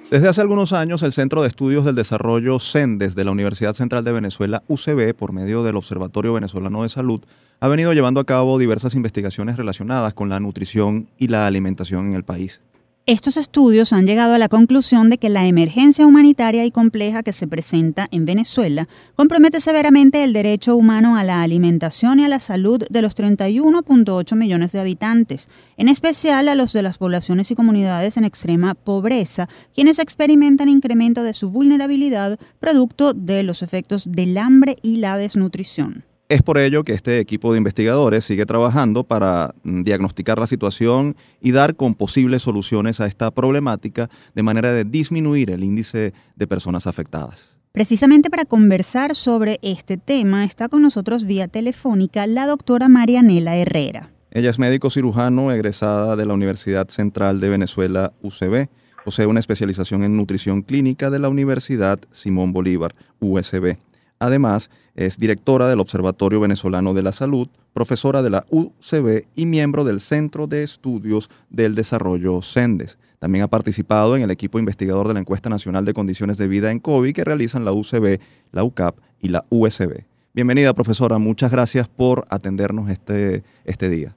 Desde 0.10 0.30
hace 0.30 0.40
algunos 0.40 0.72
años, 0.72 1.04
el 1.04 1.12
Centro 1.12 1.42
de 1.42 1.50
Estudios 1.50 1.84
del 1.84 1.96
Desarrollo 1.96 2.60
CENDES 2.60 3.14
de 3.14 3.26
la 3.26 3.32
Universidad 3.32 3.74
Central 3.74 4.06
de 4.06 4.14
Venezuela, 4.14 4.64
UCB, 4.68 5.14
por 5.14 5.34
medio 5.34 5.64
del 5.64 5.76
Observatorio 5.76 6.34
Venezolano 6.34 6.84
de 6.84 6.90
Salud, 6.90 7.22
ha 7.60 7.68
venido 7.68 7.92
llevando 7.92 8.22
a 8.22 8.26
cabo 8.26 8.58
diversas 8.58 8.96
investigaciones 8.96 9.58
relacionadas 9.58 10.14
con 10.14 10.30
la 10.30 10.40
nutrición 10.40 11.10
y 11.18 11.28
la 11.28 11.46
alimentación 11.46 12.08
en 12.08 12.14
el 12.14 12.24
país. 12.24 12.62
Estos 13.10 13.38
estudios 13.38 13.94
han 13.94 14.06
llegado 14.06 14.34
a 14.34 14.38
la 14.38 14.50
conclusión 14.50 15.10
de 15.10 15.18
que 15.18 15.30
la 15.30 15.46
emergencia 15.46 16.06
humanitaria 16.06 16.66
y 16.66 16.72
compleja 16.72 17.24
que 17.24 17.32
se 17.32 17.48
presenta 17.48 18.10
en 18.12 18.26
Venezuela 18.26 18.90
compromete 19.16 19.62
severamente 19.62 20.26
el 20.26 20.34
derecho 20.34 20.76
humano 20.76 21.16
a 21.16 21.24
la 21.24 21.42
alimentación 21.42 22.20
y 22.20 22.26
a 22.26 22.28
la 22.28 22.42
salud 22.42 22.84
de 22.90 23.02
los 23.02 23.16
31.8 23.16 24.36
millones 24.36 24.74
de 24.74 24.82
habitantes, 24.82 25.48
en 25.78 25.88
especial 25.88 26.50
a 26.50 26.56
los 26.56 26.74
de 26.74 26.82
las 26.82 26.98
poblaciones 26.98 27.50
y 27.50 27.56
comunidades 27.56 28.18
en 28.18 28.26
extrema 28.26 28.76
pobreza, 28.76 29.48
quienes 29.74 30.00
experimentan 30.00 30.68
incremento 30.68 31.24
de 31.24 31.34
su 31.34 31.50
vulnerabilidad 31.50 32.38
producto 32.60 33.14
de 33.14 33.42
los 33.44 33.64
efectos 33.64 34.12
del 34.12 34.38
hambre 34.38 34.76
y 34.82 34.98
la 34.98 35.16
desnutrición. 35.16 36.07
Es 36.30 36.44
por 36.44 36.58
ello 36.58 36.84
que 36.84 36.92
este 36.92 37.20
equipo 37.20 37.54
de 37.54 37.58
investigadores 37.58 38.26
sigue 38.26 38.46
trabajando 38.46 39.06
para 39.06 39.56
mm, 39.64 39.84
diagnosticar 39.84 40.38
la 40.38 40.48
situación 40.48 41.16
y 41.40 41.54
dar 41.54 41.78
con 41.78 41.96
posibles 41.96 42.42
soluciones 42.42 43.00
a 43.00 43.06
esta 43.06 43.32
problemática 43.32 44.10
de 44.36 44.44
manera 44.44 44.74
de 44.74 44.84
disminuir 44.84 45.52
el 45.52 45.64
índice 45.64 46.14
de 46.36 46.48
personas 46.48 46.86
afectadas. 46.86 47.58
Precisamente 47.72 48.30
para 48.30 48.44
conversar 48.44 49.16
sobre 49.16 49.60
este 49.62 49.96
tema 49.96 50.44
está 50.44 50.68
con 50.68 50.82
nosotros 50.82 51.24
vía 51.24 51.48
telefónica 51.48 52.28
la 52.28 52.46
doctora 52.46 52.90
Marianela 52.90 53.56
Herrera. 53.56 54.12
Ella 54.32 54.50
es 54.50 54.60
médico 54.60 54.90
cirujano 54.90 55.54
egresada 55.54 56.18
de 56.18 56.26
la 56.26 56.34
Universidad 56.34 56.90
Central 56.90 57.40
de 57.40 57.50
Venezuela, 57.50 58.12
UCB. 58.22 58.68
Posee 59.06 59.28
una 59.28 59.40
especialización 59.40 60.04
en 60.04 60.18
nutrición 60.18 60.62
clínica 60.62 61.10
de 61.10 61.20
la 61.20 61.30
Universidad 61.30 62.00
Simón 62.12 62.52
Bolívar, 62.52 62.94
USB. 63.22 63.78
Además, 64.20 64.70
es 64.96 65.18
directora 65.18 65.68
del 65.68 65.80
Observatorio 65.80 66.40
Venezolano 66.40 66.94
de 66.94 67.04
la 67.04 67.12
Salud, 67.12 67.48
profesora 67.74 68.22
de 68.22 68.32
la 68.32 68.46
UCB 68.50 69.28
y 69.36 69.46
miembro 69.46 69.84
del 69.84 70.00
Centro 70.00 70.48
de 70.48 70.64
Estudios 70.64 71.30
del 71.50 71.76
Desarrollo 71.76 72.42
CENDES. 72.42 72.98
También 73.20 73.44
ha 73.44 73.48
participado 73.48 74.16
en 74.16 74.24
el 74.24 74.32
equipo 74.32 74.60
investigador 74.60 75.08
de 75.08 75.14
la 75.14 75.20
Encuesta 75.20 75.50
Nacional 75.50 75.86
de 75.86 75.94
Condiciones 75.94 76.38
de 76.38 76.48
Vida 76.48 76.72
en 76.72 76.80
COVID 76.80 77.14
que 77.14 77.24
realizan 77.24 77.66
la 77.66 77.72
UCB, 77.72 78.20
la 78.52 78.64
UCAP 78.64 78.98
y 79.20 79.30
la 79.30 79.44
USB. 79.50 80.06
Bienvenida, 80.34 80.74
profesora. 80.74 81.18
Muchas 81.18 81.52
gracias 81.52 81.88
por 81.88 82.26
atendernos 82.30 82.90
este, 82.90 83.42
este 83.66 83.90
día. 83.90 84.16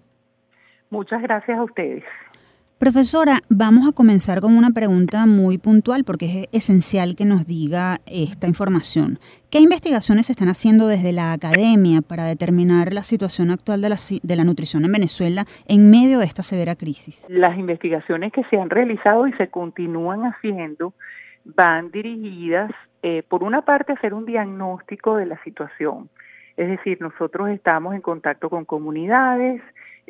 Muchas 0.91 1.23
gracias 1.23 1.59
a 1.59 1.63
ustedes. 1.63 2.05
Profesora, 2.81 3.41
vamos 3.51 3.87
a 3.87 3.93
comenzar 3.95 4.41
con 4.41 4.57
una 4.57 4.71
pregunta 4.71 5.27
muy 5.27 5.59
puntual 5.59 6.03
porque 6.03 6.49
es 6.51 6.65
esencial 6.65 7.15
que 7.15 7.27
nos 7.27 7.47
diga 7.47 7.99
esta 8.07 8.47
información. 8.47 9.19
¿Qué 9.51 9.59
investigaciones 9.59 10.29
se 10.29 10.33
están 10.33 10.49
haciendo 10.49 10.89
desde 10.89 11.13
la 11.13 11.35
academia 11.35 12.01
para 12.01 12.25
determinar 12.25 12.95
la 12.95 13.03
situación 13.03 13.51
actual 13.51 13.83
de 13.83 13.91
la, 13.91 13.97
de 14.23 14.35
la 14.35 14.45
nutrición 14.45 14.87
en 14.87 14.93
Venezuela 14.93 15.45
en 15.69 15.91
medio 15.91 16.21
de 16.21 16.25
esta 16.25 16.43
severa 16.43 16.75
crisis? 16.75 17.29
Las 17.29 17.59
investigaciones 17.59 18.33
que 18.33 18.45
se 18.45 18.57
han 18.57 18.71
realizado 18.71 19.27
y 19.27 19.35
se 19.35 19.49
continúan 19.49 20.23
haciendo 20.23 20.95
van 21.45 21.91
dirigidas, 21.91 22.71
eh, 23.03 23.23
por 23.29 23.43
una 23.43 23.61
parte, 23.61 23.93
a 23.93 23.97
hacer 23.97 24.15
un 24.15 24.25
diagnóstico 24.25 25.17
de 25.17 25.27
la 25.27 25.37
situación. 25.45 26.09
Es 26.57 26.71
decir, 26.71 26.99
nosotros 27.03 27.51
estamos 27.51 27.95
en 27.95 28.01
contacto 28.01 28.49
con 28.49 28.65
comunidades, 28.65 29.61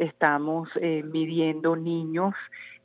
estamos 0.01 0.69
eh, 0.81 1.03
midiendo 1.05 1.77
niños 1.77 2.35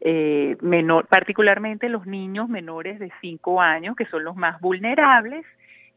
eh, 0.01 0.57
menor, 0.61 1.07
particularmente 1.07 1.89
los 1.89 2.05
niños 2.05 2.49
menores 2.49 2.99
de 2.99 3.11
5 3.21 3.61
años, 3.61 3.95
que 3.95 4.05
son 4.05 4.23
los 4.23 4.35
más 4.35 4.59
vulnerables, 4.59 5.45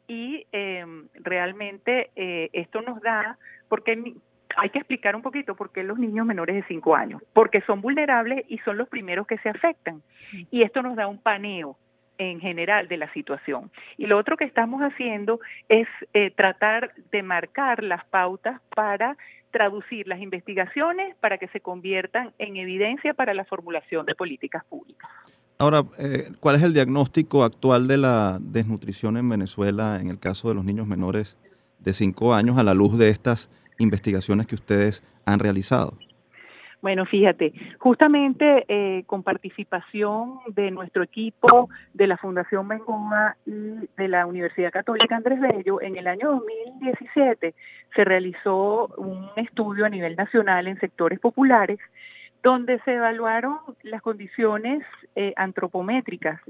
y 0.07 0.47
em, 0.53 1.09
realmente 1.15 2.11
eh, 2.17 2.49
esto 2.53 2.81
nos 2.81 3.03
da, 3.03 3.37
porque 3.69 4.15
hay 4.57 4.71
que 4.71 4.79
explicar 4.79 5.15
un 5.17 5.23
poquito 5.23 5.55
por 5.55 5.73
qué 5.73 5.83
los 5.83 5.99
niños 5.99 6.25
menores 6.25 6.57
de 6.57 6.63
5 6.63 6.95
años, 6.95 7.23
porque 7.33 7.61
son 7.63 7.81
vulnerables 7.81 8.45
y 8.49 8.59
son 8.59 8.79
los 8.79 8.89
primeros 8.89 9.27
que 9.27 9.39
se 9.39 9.49
afectan, 9.49 10.03
y 10.51 10.63
esto 10.63 10.83
nos 10.83 10.97
da 10.97 11.09
un 11.09 11.19
paneo 11.19 11.77
en 12.19 12.41
general 12.41 12.89
de 12.89 12.97
la 12.97 13.13
situación. 13.13 13.71
Y 13.97 14.07
lo 14.07 14.19
otro 14.19 14.37
que 14.37 14.45
estamos 14.45 14.81
haciendo 14.83 15.41
es 15.69 15.89
eh, 16.13 16.31
tratar 16.31 16.93
de 17.11 17.23
marcar 17.23 17.83
las 17.83 18.05
pautas 18.07 18.61
para 18.75 19.17
traducir 19.51 20.07
las 20.07 20.21
investigaciones 20.21 21.17
para 21.21 21.39
que 21.39 21.49
se 21.49 21.61
conviertan 21.61 22.33
en 22.39 22.57
evidencia 22.57 23.15
para 23.15 23.33
la 23.35 23.45
formulación 23.45 24.05
de 24.05 24.15
políticas 24.15 24.65
públicas. 24.65 25.09
Ahora, 25.59 25.83
eh, 25.99 26.31
¿cuál 26.39 26.57
es 26.57 26.63
el 26.63 26.75
diagnóstico 26.75 27.43
actual 27.43 27.89
de 27.89 27.97
la 27.97 28.39
desnutrición 28.41 29.17
en 29.17 29.29
Venezuela 29.29 29.99
en 30.01 30.09
el 30.09 30.19
caso 30.19 30.49
de 30.49 30.55
los 30.55 30.65
niños 30.65 30.87
menores 30.87 31.37
de 31.81 31.95
5 31.95 32.35
años 32.35 32.59
a 32.59 32.63
la 32.63 32.75
luz 32.75 32.99
de 32.99 33.09
estas 33.09 33.51
investigaciones 33.79 34.47
que 34.47 34.55
ustedes 34.55 35.03
han 35.25 35.41
realizado? 35.41 35.99
Bueno, 36.81 37.07
fíjate, 37.07 37.53
justamente 37.79 38.65
eh, 38.69 39.03
con 39.07 39.25
participación 39.25 40.39
de 40.55 40.71
nuestro 40.71 41.03
equipo 41.03 41.69
de 41.93 42.07
la 42.07 42.17
Fundación 42.17 42.69
Bengoa 42.69 43.37
y 43.47 43.89
de 43.97 44.09
la 44.09 44.27
Universidad 44.27 44.71
Católica 44.71 45.17
Andrés 45.17 45.41
Bello, 45.41 45.83
en 45.83 45.97
el 45.97 46.07
año 46.07 46.31
2017 46.31 47.55
se 47.95 48.05
realizó 48.05 48.87
un 48.97 49.29
estudio 49.35 49.87
a 49.87 49.89
nivel 49.89 50.15
nacional 50.15 50.69
en 50.69 50.79
sectores 50.79 51.19
populares 51.19 51.81
donde 52.45 52.79
se 52.85 52.95
evaluaron 52.95 53.59
las 53.83 54.01
condiciones 54.01 54.85
eh, 55.17 55.33
antropométricas 55.37 56.41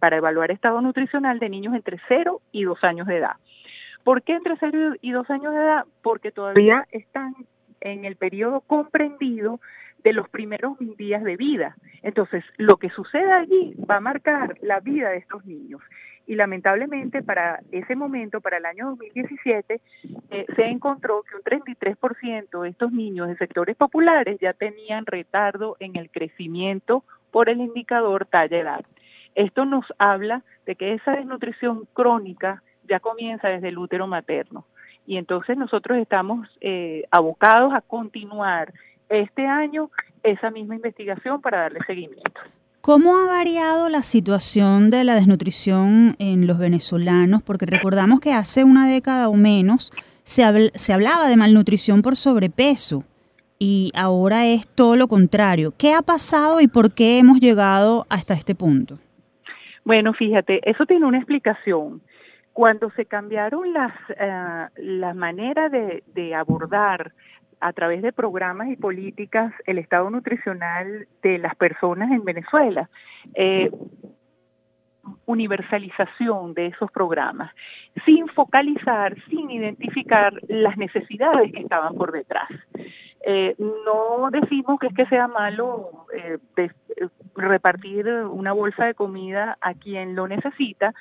para 0.00 0.16
evaluar 0.16 0.50
estado 0.50 0.80
nutricional 0.80 1.38
de 1.38 1.48
niños 1.48 1.74
entre 1.76 1.98
0 2.08 2.40
y 2.50 2.64
2 2.64 2.82
años 2.82 3.06
de 3.06 3.18
edad. 3.18 3.36
¿Por 4.02 4.22
qué 4.22 4.32
entre 4.32 4.56
0 4.58 4.96
y 5.00 5.12
2 5.12 5.30
años 5.30 5.54
de 5.54 5.60
edad? 5.60 5.84
Porque 6.02 6.32
todavía 6.32 6.86
están 6.90 7.34
en 7.80 8.04
el 8.04 8.16
periodo 8.16 8.60
comprendido 8.60 9.60
de 10.06 10.12
los 10.12 10.28
primeros 10.28 10.78
días 10.96 11.24
de 11.24 11.36
vida. 11.36 11.76
Entonces, 12.00 12.44
lo 12.58 12.76
que 12.76 12.90
sucede 12.90 13.32
allí 13.32 13.74
va 13.90 13.96
a 13.96 14.00
marcar 14.00 14.56
la 14.62 14.78
vida 14.78 15.10
de 15.10 15.16
estos 15.16 15.44
niños. 15.44 15.82
Y 16.28 16.36
lamentablemente 16.36 17.24
para 17.24 17.58
ese 17.72 17.96
momento, 17.96 18.40
para 18.40 18.58
el 18.58 18.66
año 18.66 18.90
2017, 18.90 19.80
eh, 20.30 20.46
se 20.54 20.64
encontró 20.66 21.24
que 21.24 21.34
un 21.34 21.42
33% 21.42 22.62
de 22.62 22.68
estos 22.68 22.92
niños 22.92 23.26
de 23.26 23.36
sectores 23.36 23.74
populares 23.74 24.38
ya 24.40 24.52
tenían 24.52 25.06
retardo 25.06 25.76
en 25.80 25.96
el 25.96 26.08
crecimiento 26.08 27.02
por 27.32 27.48
el 27.48 27.60
indicador 27.60 28.26
talla-edad. 28.26 28.84
Esto 29.34 29.64
nos 29.64 29.86
habla 29.98 30.44
de 30.66 30.76
que 30.76 30.94
esa 30.94 31.16
desnutrición 31.16 31.88
crónica 31.94 32.62
ya 32.84 33.00
comienza 33.00 33.48
desde 33.48 33.70
el 33.70 33.78
útero 33.78 34.06
materno. 34.06 34.66
Y 35.04 35.16
entonces 35.16 35.56
nosotros 35.56 35.98
estamos 35.98 36.48
eh, 36.60 37.06
abocados 37.10 37.74
a 37.74 37.80
continuar 37.80 38.72
este 39.08 39.46
año 39.46 39.90
esa 40.22 40.50
misma 40.50 40.76
investigación 40.76 41.40
para 41.40 41.62
darle 41.62 41.80
seguimiento. 41.86 42.40
¿Cómo 42.80 43.16
ha 43.18 43.26
variado 43.26 43.88
la 43.88 44.02
situación 44.02 44.90
de 44.90 45.02
la 45.02 45.16
desnutrición 45.16 46.14
en 46.18 46.46
los 46.46 46.58
venezolanos? 46.58 47.42
Porque 47.42 47.66
recordamos 47.66 48.20
que 48.20 48.32
hace 48.32 48.62
una 48.62 48.88
década 48.88 49.28
o 49.28 49.34
menos 49.34 49.92
se, 50.22 50.70
se 50.74 50.92
hablaba 50.92 51.28
de 51.28 51.36
malnutrición 51.36 52.02
por 52.02 52.14
sobrepeso 52.14 53.02
y 53.58 53.90
ahora 53.96 54.46
es 54.46 54.68
todo 54.68 54.96
lo 54.96 55.08
contrario. 55.08 55.72
¿Qué 55.76 55.94
ha 55.94 56.02
pasado 56.02 56.60
y 56.60 56.68
por 56.68 56.92
qué 56.92 57.18
hemos 57.18 57.40
llegado 57.40 58.06
hasta 58.08 58.34
este 58.34 58.54
punto? 58.54 58.98
Bueno, 59.84 60.12
fíjate, 60.12 60.68
eso 60.68 60.86
tiene 60.86 61.06
una 61.06 61.18
explicación. 61.18 62.02
Cuando 62.52 62.90
se 62.92 63.04
cambiaron 63.06 63.72
las, 63.72 63.92
uh, 64.10 64.70
la 64.76 65.14
manera 65.14 65.68
de, 65.68 66.02
de 66.14 66.34
abordar 66.34 67.12
a 67.60 67.72
través 67.72 68.02
de 68.02 68.12
programas 68.12 68.68
y 68.68 68.76
políticas 68.76 69.52
el 69.66 69.78
estado 69.78 70.10
nutricional 70.10 71.06
de 71.22 71.38
las 71.38 71.54
personas 71.56 72.10
en 72.10 72.24
Venezuela. 72.24 72.88
Eh, 73.34 73.70
universalización 75.24 76.54
de 76.54 76.66
esos 76.66 76.90
programas, 76.90 77.52
sin 78.04 78.28
focalizar, 78.28 79.16
sin 79.28 79.50
identificar 79.50 80.32
las 80.48 80.76
necesidades 80.76 81.52
que 81.52 81.60
estaban 81.60 81.94
por 81.94 82.12
detrás. 82.12 82.48
Eh, 83.28 83.56
no 83.58 84.30
decimos 84.30 84.78
que 84.78 84.86
es 84.86 84.94
que 84.94 85.06
sea 85.06 85.26
malo 85.26 86.06
eh, 86.14 86.38
repartir 87.34 88.06
una 88.08 88.52
bolsa 88.52 88.84
de 88.84 88.94
comida 88.94 89.58
a 89.60 89.74
quien 89.74 90.14
lo 90.14 90.28
necesita, 90.28 90.94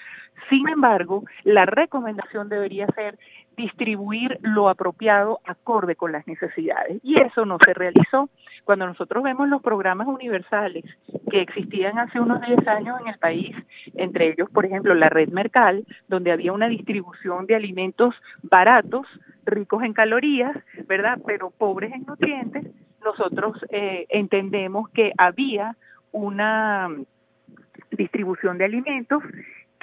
sin 0.50 0.68
embargo, 0.70 1.24
la 1.44 1.66
recomendación 1.66 2.50
debería 2.50 2.88
ser 2.96 3.18
distribuir 3.56 4.40
lo 4.42 4.70
apropiado 4.70 5.40
acorde 5.46 5.96
con 5.96 6.12
las 6.12 6.28
necesidades. 6.28 7.00
Y 7.04 7.20
eso 7.20 7.46
no 7.46 7.58
se 7.64 7.74
realizó. 7.74 8.30
Cuando 8.64 8.88
nosotros 8.88 9.24
vemos 9.24 9.48
los 9.48 9.62
programas 9.62 10.08
universales 10.08 10.84
que 11.30 11.42
existían 11.42 12.00
hace 12.00 12.20
unos 12.20 12.42
10 12.42 12.68
años 12.68 13.00
en 13.02 13.08
el 13.08 13.18
país, 13.20 13.56
entre 13.94 14.30
ellos, 14.30 14.50
por 14.50 14.66
ejemplo, 14.66 14.94
la 14.96 15.08
red 15.08 15.30
Mercal, 15.30 15.86
donde 16.08 16.32
había 16.32 16.52
una 16.52 16.68
distribución 16.68 17.46
de 17.46 17.56
alimentos 17.56 18.16
baratos, 18.42 19.06
ricos 19.46 19.84
en 19.84 19.94
calorías, 19.94 20.58
¿verdad? 20.88 21.20
Pero 21.26 21.52
pobres 21.52 21.94
en 21.94 22.06
nutrientes, 22.06 22.66
nosotros 23.04 23.58
eh, 23.70 24.08
entendemos 24.10 24.90
que 24.90 25.14
había 25.18 25.76
una 26.12 26.90
distribución 27.92 28.58
de 28.58 28.66
alimentos 28.66 29.22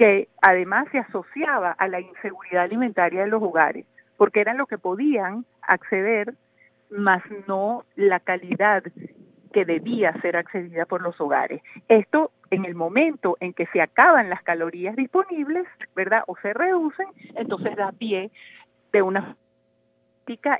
que 0.02 0.26
además 0.40 0.88
se 0.90 0.98
asociaba 0.98 1.70
a 1.78 1.86
la 1.86 2.00
inseguridad 2.00 2.64
alimentaria 2.64 3.20
de 3.20 3.28
los 3.28 3.40
hogares, 3.40 3.86
porque 4.16 4.40
eran 4.40 4.56
lo 4.56 4.66
que 4.66 4.76
podían 4.76 5.46
acceder, 5.60 6.34
más 6.90 7.22
no 7.46 7.84
la 7.94 8.18
calidad 8.18 8.82
que 9.52 9.64
debía 9.64 10.12
ser 10.20 10.36
accedida 10.36 10.86
por 10.86 11.02
los 11.02 11.20
hogares. 11.20 11.62
Esto 11.86 12.32
en 12.50 12.64
el 12.64 12.74
momento 12.74 13.36
en 13.38 13.52
que 13.52 13.66
se 13.66 13.80
acaban 13.80 14.28
las 14.28 14.42
calorías 14.42 14.96
disponibles, 14.96 15.68
¿verdad? 15.94 16.24
O 16.26 16.34
se 16.38 16.52
reducen, 16.52 17.06
entonces 17.36 17.76
da 17.76 17.92
pie 17.92 18.32
de 18.92 19.02
una 19.02 19.36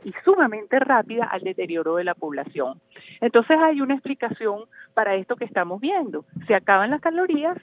y 0.04 0.12
sumamente 0.24 0.78
rápida 0.78 1.24
al 1.24 1.40
deterioro 1.40 1.96
de 1.96 2.04
la 2.04 2.14
población. 2.14 2.80
Entonces 3.20 3.58
hay 3.58 3.80
una 3.80 3.94
explicación 3.94 4.66
para 4.94 5.16
esto 5.16 5.34
que 5.34 5.46
estamos 5.46 5.80
viendo. 5.80 6.26
Se 6.46 6.54
acaban 6.54 6.90
las 6.90 7.00
calorías, 7.00 7.56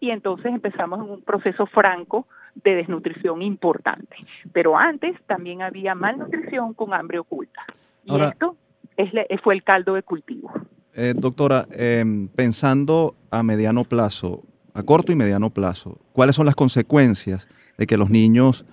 y 0.00 0.10
entonces 0.10 0.52
empezamos 0.52 1.00
en 1.00 1.10
un 1.10 1.22
proceso 1.22 1.66
franco 1.66 2.26
de 2.54 2.76
desnutrición 2.76 3.42
importante. 3.42 4.16
Pero 4.52 4.76
antes 4.76 5.16
también 5.26 5.62
había 5.62 5.94
malnutrición 5.94 6.74
con 6.74 6.94
hambre 6.94 7.18
oculta. 7.18 7.64
Y 8.04 8.20
esto 8.20 8.56
es, 8.96 9.10
fue 9.42 9.54
el 9.54 9.62
caldo 9.62 9.94
de 9.94 10.02
cultivo. 10.02 10.52
Eh, 10.94 11.14
doctora, 11.16 11.66
em, 11.72 12.28
pensando 12.28 13.14
a 13.30 13.42
mediano 13.42 13.84
plazo, 13.84 14.42
a 14.74 14.82
corto 14.82 15.12
y 15.12 15.16
mediano 15.16 15.50
plazo, 15.50 15.98
¿cuáles 16.12 16.36
son 16.36 16.46
las 16.46 16.54
consecuencias 16.54 17.48
de 17.78 17.86
que 17.86 17.96
los 17.96 18.10
niños 18.10 18.66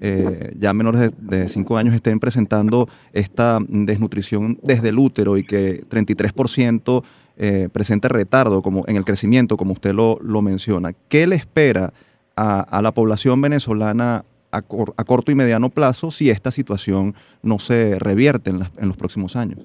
eh, 0.00 0.54
ya 0.58 0.72
menores 0.72 1.12
de 1.18 1.48
5 1.48 1.76
años 1.76 1.94
estén 1.94 2.20
presentando 2.20 2.88
esta 3.12 3.58
desnutrición 3.68 4.58
desde 4.62 4.90
el 4.90 4.98
útero 4.98 5.36
y 5.36 5.44
que 5.44 5.84
33% 5.88 7.04
eh, 7.36 7.68
presente 7.72 8.08
retardo 8.08 8.62
como 8.62 8.84
en 8.86 8.96
el 8.96 9.04
crecimiento, 9.04 9.56
como 9.56 9.72
usted 9.72 9.92
lo, 9.92 10.18
lo 10.22 10.42
menciona. 10.42 10.92
¿Qué 11.08 11.26
le 11.26 11.36
espera 11.36 11.92
a, 12.36 12.80
la 12.82 12.92
población 12.92 13.40
venezolana 13.40 14.24
a, 14.50 14.62
corto 14.62 15.32
y 15.32 15.34
mediano 15.34 15.68
plazo 15.68 16.10
si 16.10 16.30
esta 16.30 16.50
situación 16.50 17.14
no 17.42 17.58
se 17.58 17.98
revierte 17.98 18.50
en, 18.50 18.60
en 18.76 18.88
los 18.88 18.96
próximos 18.96 19.36
años? 19.36 19.60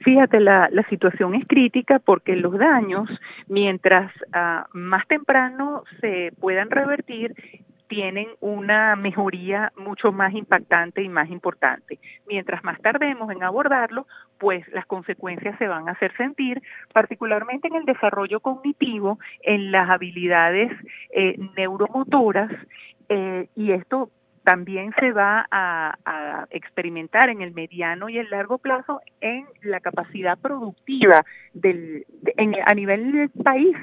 Fíjate, 0.00 0.40
la, 0.40 0.68
la, 0.72 0.88
situación 0.88 1.34
es 1.34 1.46
crítica 1.46 1.98
porque 1.98 2.34
los 2.34 2.56
daños, 2.58 3.08
mientras 3.48 4.10
uh, 4.28 4.64
más 4.72 5.06
temprano 5.06 5.84
se 6.00 6.32
puedan 6.40 6.70
revertir, 6.70 7.34
tienen 7.90 8.28
una 8.38 8.94
mejoría 8.94 9.72
mucho 9.76 10.12
más 10.12 10.32
impactante 10.32 11.02
y 11.02 11.08
más 11.08 11.28
importante. 11.28 11.98
Mientras 12.28 12.62
más 12.62 12.80
tardemos 12.80 13.32
en 13.32 13.42
abordarlo, 13.42 14.06
pues 14.38 14.66
las 14.68 14.86
consecuencias 14.86 15.58
se 15.58 15.66
van 15.66 15.88
a 15.88 15.92
hacer 15.92 16.16
sentir, 16.16 16.62
particularmente 16.94 17.66
en 17.66 17.74
el 17.74 17.84
desarrollo 17.84 18.38
cognitivo, 18.38 19.18
en 19.42 19.72
las 19.72 19.90
habilidades 19.90 20.70
eh, 21.12 21.36
neuromotoras, 21.56 22.52
eh, 23.08 23.48
y 23.56 23.72
esto 23.72 24.08
también 24.44 24.92
se 24.98 25.12
va 25.12 25.46
a, 25.50 25.96
experimentar 26.50 27.28
en 27.28 27.42
el 27.42 27.52
mediano 27.52 28.08
y 28.08 28.18
el 28.18 28.30
largo 28.30 28.58
plazo 28.58 29.00
en 29.20 29.46
la 29.62 29.80
capacidad 29.80 30.38
productiva 30.38 31.24
del, 31.52 32.06
a 32.66 32.74
nivel 32.74 33.12
del 33.12 33.30
país, 33.30 33.76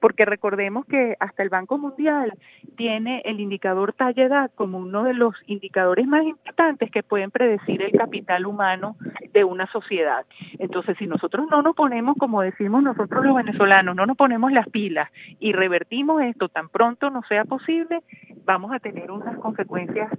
porque 0.00 0.24
recordemos 0.24 0.86
que 0.86 1.16
hasta 1.18 1.42
el 1.42 1.48
Banco 1.48 1.78
Mundial 1.78 2.32
tiene 2.76 3.22
el 3.24 3.40
indicador 3.40 3.92
talla 3.92 4.24
edad 4.24 4.50
como 4.54 4.78
uno 4.78 5.04
de 5.04 5.14
los 5.14 5.34
indicadores 5.46 6.06
más 6.06 6.24
importantes 6.24 6.90
que 6.90 7.02
pueden 7.02 7.30
predecir 7.30 7.82
el 7.82 7.92
capital 7.92 8.46
humano 8.46 8.96
de 9.32 9.44
una 9.44 9.66
sociedad. 9.66 10.24
Entonces, 10.58 10.96
si 10.98 11.06
nosotros 11.06 11.46
no 11.50 11.62
nos 11.62 11.74
ponemos, 11.74 12.16
como 12.18 12.42
decimos 12.42 12.82
nosotros 12.82 13.24
los 13.24 13.36
venezolanos, 13.36 13.96
no 13.96 14.06
nos 14.06 14.16
ponemos 14.16 14.52
las 14.52 14.68
pilas 14.68 15.10
y 15.40 15.52
revertimos 15.52 16.22
esto 16.22 16.48
tan 16.48 16.68
pronto 16.68 17.10
no 17.10 17.22
sea 17.28 17.44
posible, 17.44 18.00
vamos 18.44 18.72
a 18.72 18.78
tener 18.78 19.10
unas 19.10 19.36
consecuencias 19.38 20.10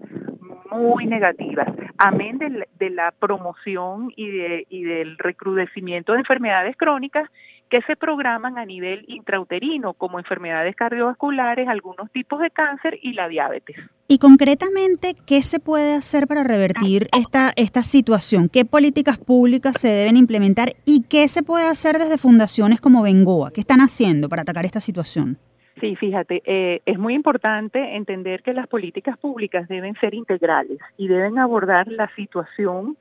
muy 0.71 1.05
negativas, 1.05 1.67
amén 1.97 2.38
de, 2.38 2.67
de 2.77 2.89
la 2.89 3.11
promoción 3.11 4.11
y, 4.15 4.29
de, 4.29 4.65
y 4.69 4.83
del 4.83 5.17
recrudecimiento 5.17 6.13
de 6.13 6.19
enfermedades 6.19 6.75
crónicas 6.75 7.29
que 7.69 7.81
se 7.81 7.95
programan 7.95 8.57
a 8.57 8.65
nivel 8.65 9.05
intrauterino, 9.07 9.93
como 9.93 10.19
enfermedades 10.19 10.75
cardiovasculares, 10.75 11.67
algunos 11.67 12.11
tipos 12.11 12.39
de 12.39 12.51
cáncer 12.51 12.99
y 13.01 13.13
la 13.13 13.27
diabetes. 13.27 13.75
Y 14.07 14.19
concretamente, 14.19 15.15
¿qué 15.25 15.41
se 15.41 15.59
puede 15.59 15.95
hacer 15.95 16.27
para 16.27 16.43
revertir 16.43 17.09
esta, 17.11 17.53
esta 17.55 17.81
situación? 17.81 18.49
¿Qué 18.49 18.65
políticas 18.65 19.17
públicas 19.17 19.75
se 19.79 19.88
deben 19.88 20.15
implementar 20.15 20.75
y 20.85 21.05
qué 21.09 21.27
se 21.27 21.41
puede 21.41 21.67
hacer 21.67 21.97
desde 21.97 22.19
fundaciones 22.19 22.81
como 22.81 23.01
Bengoa? 23.01 23.51
¿Qué 23.51 23.61
están 23.61 23.81
haciendo 23.81 24.29
para 24.29 24.43
atacar 24.43 24.65
esta 24.65 24.79
situación? 24.79 25.39
Sí, 25.86 25.95
fíjate, 25.95 26.41
eh, 26.45 26.82
es 26.88 26.98
muy 26.98 27.13
importante 27.13 27.95
entender 27.95 28.41
que 28.41 28.54
las 28.54 28.67
políticas 28.67 29.19
públicas 29.19 29.67
deben 29.67 29.93
ser 30.00 30.15
integrales 30.15 30.80
y 30.98 31.08
deben 31.08 31.38
abordar 31.38 31.88
la 31.88 32.10
situación 32.15 32.98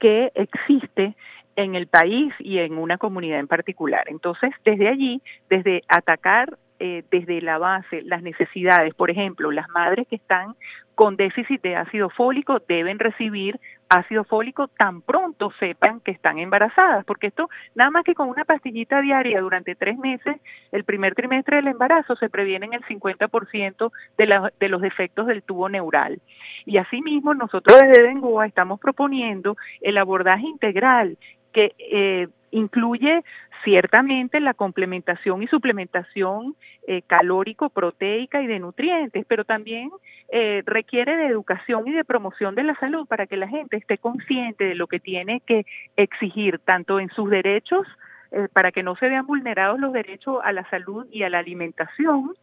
que 0.00 0.32
existe 0.34 1.14
en 1.56 1.74
el 1.74 1.88
país 1.88 2.32
y 2.38 2.58
en 2.58 2.78
una 2.78 2.96
comunidad 2.96 3.38
en 3.38 3.48
particular. 3.48 4.04
Entonces, 4.06 4.50
desde 4.64 4.88
allí, 4.88 5.20
desde 5.50 5.82
atacar 5.88 6.56
eh, 6.78 7.04
desde 7.10 7.42
la 7.42 7.58
base 7.58 8.00
las 8.02 8.22
necesidades, 8.22 8.94
por 8.94 9.10
ejemplo, 9.10 9.52
las 9.52 9.68
madres 9.68 10.08
que 10.08 10.16
están 10.16 10.56
con 10.94 11.16
déficit 11.16 11.62
de 11.62 11.76
ácido 11.76 12.10
fólico 12.10 12.60
deben 12.68 12.98
recibir 12.98 13.58
ácido 13.88 14.24
fólico 14.24 14.68
tan 14.68 15.02
pronto 15.02 15.52
sepan 15.58 16.00
que 16.00 16.12
están 16.12 16.38
embarazadas, 16.38 17.04
porque 17.04 17.26
esto 17.26 17.50
nada 17.74 17.90
más 17.90 18.04
que 18.04 18.14
con 18.14 18.28
una 18.28 18.44
pastillita 18.44 19.00
diaria 19.02 19.40
durante 19.40 19.74
tres 19.74 19.98
meses, 19.98 20.36
el 20.72 20.84
primer 20.84 21.14
trimestre 21.14 21.56
del 21.56 21.68
embarazo 21.68 22.16
se 22.16 22.30
previenen 22.30 22.72
el 22.72 22.82
50% 22.82 23.92
de, 24.16 24.68
los 24.68 24.80
defectos 24.80 25.26
del 25.26 25.42
tubo 25.42 25.68
neural. 25.68 26.20
Y 26.64 26.78
asimismo 26.78 27.34
nosotros 27.34 27.80
desde 27.80 28.02
Dengoa 28.02 28.46
estamos 28.46 28.80
proponiendo 28.80 29.56
el 29.82 29.98
abordaje 29.98 30.46
integral 30.46 31.18
que 31.52 31.74
eh, 31.78 32.28
incluye 32.52 33.24
ciertamente 33.64 34.40
la 34.40 34.54
complementación 34.54 35.42
y 35.42 35.48
suplementación 35.48 36.54
eh, 36.86 37.02
calórico, 37.02 37.70
proteica 37.70 38.42
y 38.42 38.46
de 38.46 38.58
nutrientes, 38.58 39.24
pero 39.26 39.44
también 39.44 39.90
eh, 40.30 40.62
requiere 40.64 41.16
de 41.16 41.26
educación 41.26 41.86
y 41.88 41.92
de 41.92 42.04
promoción 42.04 42.54
de 42.54 42.64
la 42.64 42.74
salud 42.76 43.06
para 43.06 43.26
que 43.26 43.36
la 43.36 43.48
gente 43.48 43.76
esté 43.76 43.98
consciente 43.98 44.64
de 44.64 44.74
lo 44.74 44.86
que 44.86 45.00
tiene 45.00 45.40
que 45.40 45.64
exigir 45.96 46.58
tanto 46.58 47.00
en 47.00 47.08
sus 47.10 47.30
derechos 47.30 47.86
eh, 48.32 48.48
para 48.52 48.72
que 48.72 48.82
no 48.82 48.96
se 48.96 49.08
vean 49.08 49.26
vulnerados 49.26 49.78
los 49.78 49.92
derechos 49.92 50.38
a 50.42 50.52
la 50.52 50.68
salud 50.70 51.06
y 51.10 51.22
a 51.22 51.30
la 51.30 51.38
alimentación 51.38 52.34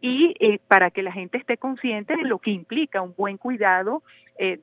y 0.00 0.58
para 0.68 0.90
que 0.90 1.02
la 1.02 1.12
gente 1.12 1.36
esté 1.36 1.56
consciente 1.56 2.16
de 2.16 2.24
lo 2.24 2.38
que 2.38 2.50
implica 2.50 3.02
un 3.02 3.14
buen 3.16 3.36
cuidado 3.36 4.02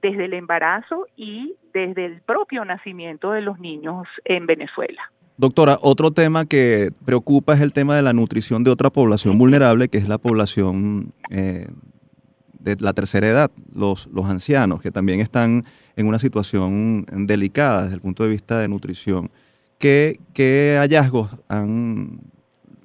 desde 0.02 0.26
el 0.26 0.34
embarazo 0.34 1.08
y 1.16 1.56
desde 1.74 2.06
el 2.06 2.22
propio 2.22 2.66
nacimiento 2.66 3.32
de 3.32 3.42
los 3.42 3.60
niños 3.60 4.08
en 4.26 4.48
Venezuela. 4.48 5.12
Doctora, 5.38 5.78
otro 5.82 6.10
tema 6.10 6.46
que 6.46 6.90
preocupa 7.06 7.54
es 7.54 7.62
el 7.62 7.72
tema 7.72 7.96
de 7.96 8.02
la 8.02 8.12
nutrición 8.12 8.64
de 8.64 8.72
otra 8.72 8.90
población 8.90 9.38
vulnerable, 9.38 9.88
que 9.88 10.00
es 10.00 10.08
la 10.08 10.18
población 10.18 11.14
eh, 11.30 11.68
de 12.60 12.76
la 12.80 12.94
tercera 12.94 13.28
edad, 13.28 13.52
los, 13.72 14.10
ancianos, 14.26 14.82
que 14.82 14.90
también 14.90 15.20
están 15.20 15.66
en 15.96 16.08
una 16.08 16.18
situación 16.18 17.06
delicada 17.28 17.84
desde 17.84 17.96
el 17.96 18.02
punto 18.02 18.24
de 18.24 18.30
vista 18.30 18.58
de 18.58 18.68
nutrición. 18.68 19.30
¿Qué, 19.78 20.20
qué 20.34 20.78
hallazgos 20.80 21.30
han 21.48 22.20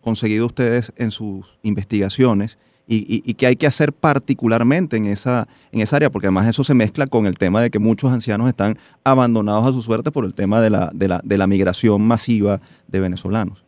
conseguido 0.02 0.44
ustedes 0.44 0.92
en 0.96 1.10
sus 1.10 1.58
investigaciones 1.62 2.58
y, 2.86 3.22
y, 3.24 3.34
qué 3.34 3.46
hay 3.46 3.56
que 3.56 3.66
hacer 3.66 3.92
particularmente 3.92 4.96
en 4.96 5.06
esa, 5.06 5.46
en 5.70 5.80
esa 5.80 5.96
área, 5.96 6.10
porque 6.10 6.26
además 6.26 6.48
eso 6.48 6.64
se 6.64 6.74
mezcla 6.74 7.06
con 7.06 7.26
el 7.26 7.38
tema 7.38 7.62
de 7.62 7.70
que 7.70 7.78
muchos 7.78 8.12
ancianos 8.12 8.48
están 8.48 8.76
abandonados 9.04 9.66
a 9.66 9.72
su 9.72 9.82
suerte 9.82 10.10
por 10.10 10.24
el 10.24 10.34
tema 10.34 10.60
de 10.60 10.70
la, 10.70 10.90
de 10.92 11.08
la, 11.08 11.20
de 11.22 11.38
la 11.38 11.46
migración 11.46 12.02
masiva 12.02 12.60
de 12.88 13.00
venezolanos. 13.00 13.64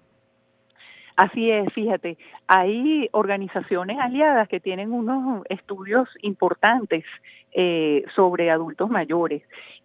Así 1.16 1.48
es, 1.48 1.72
fíjate, 1.72 2.18
hay 2.48 3.08
organizaciones 3.12 3.98
aliadas 4.00 4.48
que 4.48 4.58
tienen 4.58 4.92
unos 4.92 5.44
estudios 5.48 6.08
importantes 6.22 7.04
eh, 7.52 8.04
sobre 8.16 8.50
adultos 8.50 8.90
mayores 8.90 9.42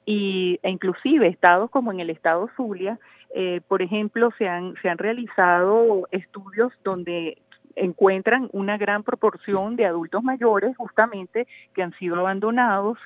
y, 0.08 0.60
e 0.64 0.72
inclusive 0.72 1.28
estados 1.28 1.70
como 1.70 1.92
en 1.92 2.00
el 2.00 2.10
estado 2.10 2.50
Zulia, 2.58 2.98
eh, 3.36 3.62
por 3.68 3.84
ejemplo, 3.84 4.32
se 4.40 4.48
han, 4.48 4.74
se 4.82 4.90
han 4.90 4.98
realizado 4.98 6.08
estudios 6.12 6.74
donde 6.84 7.38
encuentran 7.76 8.50
una 8.52 8.78
gran 8.78 9.04
proporción 9.04 9.76
de 9.76 9.86
adultos 9.86 10.24
mayores 10.24 10.76
justamente 10.78 11.48
que 11.74 11.84
han 11.84 11.94
sido 11.94 12.16
abandonados, 12.18 12.98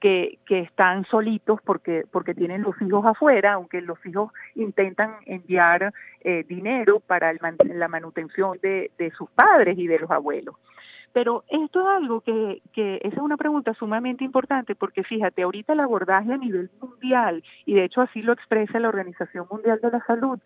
que, 0.00 0.38
que 0.46 0.60
están 0.60 1.04
solitos 1.06 1.60
porque, 1.64 2.04
porque 2.10 2.34
tienen 2.34 2.62
los 2.62 2.80
hijos 2.82 3.04
afuera, 3.06 3.52
aunque 3.52 3.80
los 3.80 4.04
hijos 4.04 4.32
intentan 4.54 5.14
enviar 5.26 5.92
eh, 6.22 6.44
dinero 6.48 7.00
para 7.00 7.32
la 7.32 7.88
manutención 7.88 8.58
de, 8.62 8.90
de 8.98 9.10
sus 9.12 9.30
padres 9.30 9.78
y 9.78 9.86
de 9.86 10.00
los 10.00 10.10
abuelos. 10.10 10.56
Pero 11.12 11.44
esto 11.48 11.80
es 11.80 11.86
algo 11.86 12.20
que, 12.22 12.62
que, 12.72 12.96
esa 13.02 13.16
es 13.16 13.22
una 13.22 13.36
pregunta 13.36 13.74
sumamente 13.74 14.24
importante 14.24 14.74
porque 14.74 15.04
fíjate, 15.04 15.42
ahorita 15.42 15.74
el 15.74 15.80
abordaje 15.80 16.32
a 16.32 16.38
nivel 16.38 16.70
mundial, 16.80 17.44
y 17.66 17.74
de 17.74 17.84
hecho 17.84 18.00
así 18.00 18.22
lo 18.22 18.32
expresa 18.32 18.80
la 18.80 18.88
Organización 18.88 19.46
Mundial 19.50 19.78
de 19.82 19.90
la 19.90 20.00
Salud, 20.06 20.40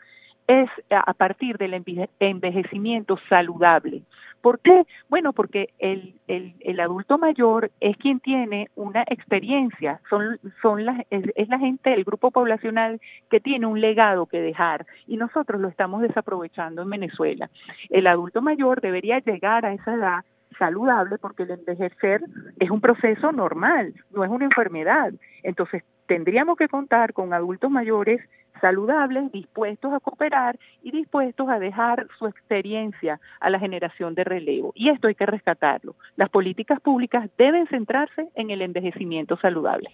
es 0.47 0.69
a 0.91 1.13
partir 1.15 1.59
del 1.59 1.83
envejecimiento 2.21 3.19
saludable. 3.29 4.03
¿Por 4.41 4.61
qué? 4.61 4.87
Bueno, 5.09 5.33
porque 5.33 5.71
el, 5.81 6.15
el, 6.29 6.79
adulto 6.79 7.19
mayor 7.19 7.73
es 7.81 7.97
quien 7.97 8.21
tiene 8.21 8.71
una 8.77 9.03
experiencia, 9.09 10.01
son, 10.09 10.39
son 10.63 10.87
es, 11.11 11.49
la 11.49 11.59
gente, 11.59 11.93
el 11.93 12.05
grupo 12.05 12.31
poblacional 12.31 13.01
que 13.29 13.41
tiene 13.41 13.67
un 13.67 13.81
legado 13.81 14.27
que 14.27 14.41
dejar 14.41 14.87
y 15.09 15.17
nosotros 15.17 15.61
lo 15.61 15.67
estamos 15.67 16.03
desaprovechando 16.03 16.83
en 16.83 16.91
Venezuela. 16.91 17.51
El 17.91 18.07
adulto 18.07 18.41
mayor 18.41 18.81
debería 18.81 19.19
llegar 19.19 19.67
a 19.67 19.73
esa 19.73 19.95
edad 19.95 20.25
saludable 20.61 21.19
porque 21.19 21.43
el 21.43 21.51
envejecer 21.51 22.23
es 22.61 22.71
un 22.71 22.81
proceso 22.81 23.33
normal, 23.33 23.95
no 24.13 24.23
es 24.23 24.31
una 24.31 24.45
enfermedad. 24.45 25.13
Entonces, 25.43 25.83
tendríamos 26.07 26.57
que 26.57 26.69
contar 26.69 27.13
con 27.13 27.33
adultos 27.33 27.71
mayores 27.71 28.21
saludables, 28.61 29.31
dispuestos 29.33 29.93
a 29.93 30.01
cooperar 30.01 30.59
y 30.83 30.91
dispuestos 30.91 31.49
a 31.49 31.59
dejar 31.59 32.07
su 32.19 32.27
experiencia 32.27 33.21
a 33.41 33.51
la 33.51 33.59
generación 33.59 34.15
de 34.15 34.25
relevo. 34.25 34.73
Y 34.75 34.91
esto 34.91 35.09
hay 35.09 35.15
que 35.15 35.27
rescatarlo. 35.27 35.95
Las 36.17 36.29
políticas 36.31 36.81
públicas 36.81 37.29
deben 37.39 37.67
centrarse 37.69 38.29
en 38.35 38.51
el 38.51 38.63
envejecimiento 38.63 39.37
saludable. 39.39 39.91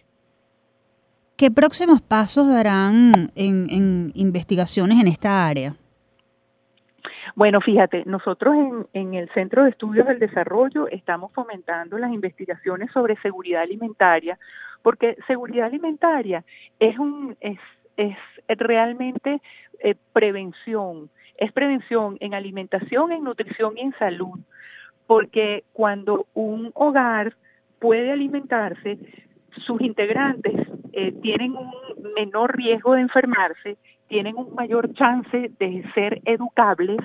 ¿Qué 1.37 1.51
próximos 1.51 2.01
pasos 2.01 2.49
darán 2.49 3.31
en, 3.35 3.69
en 3.71 4.13
investigaciones 4.15 5.01
en 5.01 5.09
esta 5.09 5.47
área? 5.47 5.75
Bueno, 7.35 7.61
fíjate, 7.61 8.05
nosotros 8.05 8.55
en, 8.55 8.87
en, 8.93 9.15
el 9.15 9.29
Centro 9.31 9.65
de 9.65 9.71
Estudios 9.71 10.07
del 10.07 10.19
Desarrollo 10.19 10.87
estamos 10.89 11.33
fomentando 11.33 11.97
las 11.99 12.13
investigaciones 12.13 12.91
sobre 12.93 13.17
seguridad 13.23 13.63
alimentaria, 13.63 14.39
porque 14.83 15.17
seguridad 15.27 15.67
alimentaria 15.67 16.45
es 16.79 16.99
un 16.99 17.37
es, 17.41 17.59
es 17.97 18.17
realmente 18.49 19.41
eh, 19.81 19.95
prevención, 20.13 21.11
es 21.39 21.53
prevención 21.53 22.17
en 22.21 22.35
alimentación, 22.35 23.13
en 23.13 23.25
nutrición 23.25 23.77
y 23.77 23.83
en 23.83 23.93
salud, 23.99 24.39
porque 25.07 25.65
cuando 25.73 26.27
un 26.35 26.71
hogar 26.75 27.35
puede 27.79 28.13
alimentarse, 28.13 28.99
sus 29.67 29.81
integrantes 29.81 30.55
eh, 30.93 31.13
tienen 31.23 31.57
un 31.57 31.71
menor 32.15 32.57
riesgo 32.57 32.95
de 32.95 33.03
enfermarse, 33.03 33.77
tienen 34.09 34.37
un 34.37 34.55
mayor 34.55 34.93
chance 34.95 35.51
de 35.59 35.85
ser 35.95 36.21
educables 36.25 37.01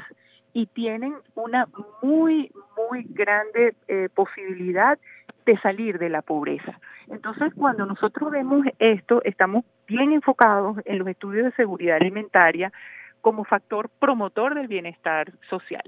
y 0.57 0.65
tienen 0.65 1.13
una 1.35 1.67
muy, 2.01 2.51
muy 2.75 3.05
grande 3.09 3.75
eh, 3.87 4.09
posibilidad 4.15 4.97
de 5.45 5.55
salir 5.59 5.99
de 5.99 6.09
la 6.09 6.23
pobreza. 6.23 6.79
Entonces, 7.11 7.53
cuando 7.55 7.85
nosotros 7.85 8.31
vemos 8.31 8.65
esto, 8.79 9.21
estamos 9.23 9.65
bien 9.87 10.13
enfocados 10.13 10.79
en 10.85 10.97
los 10.97 11.07
estudios 11.09 11.45
de 11.45 11.51
seguridad 11.51 11.97
alimentaria 11.97 12.71
como 13.21 13.43
factor 13.43 13.87
promotor 13.99 14.55
del 14.55 14.67
bienestar 14.67 15.31
social. 15.47 15.83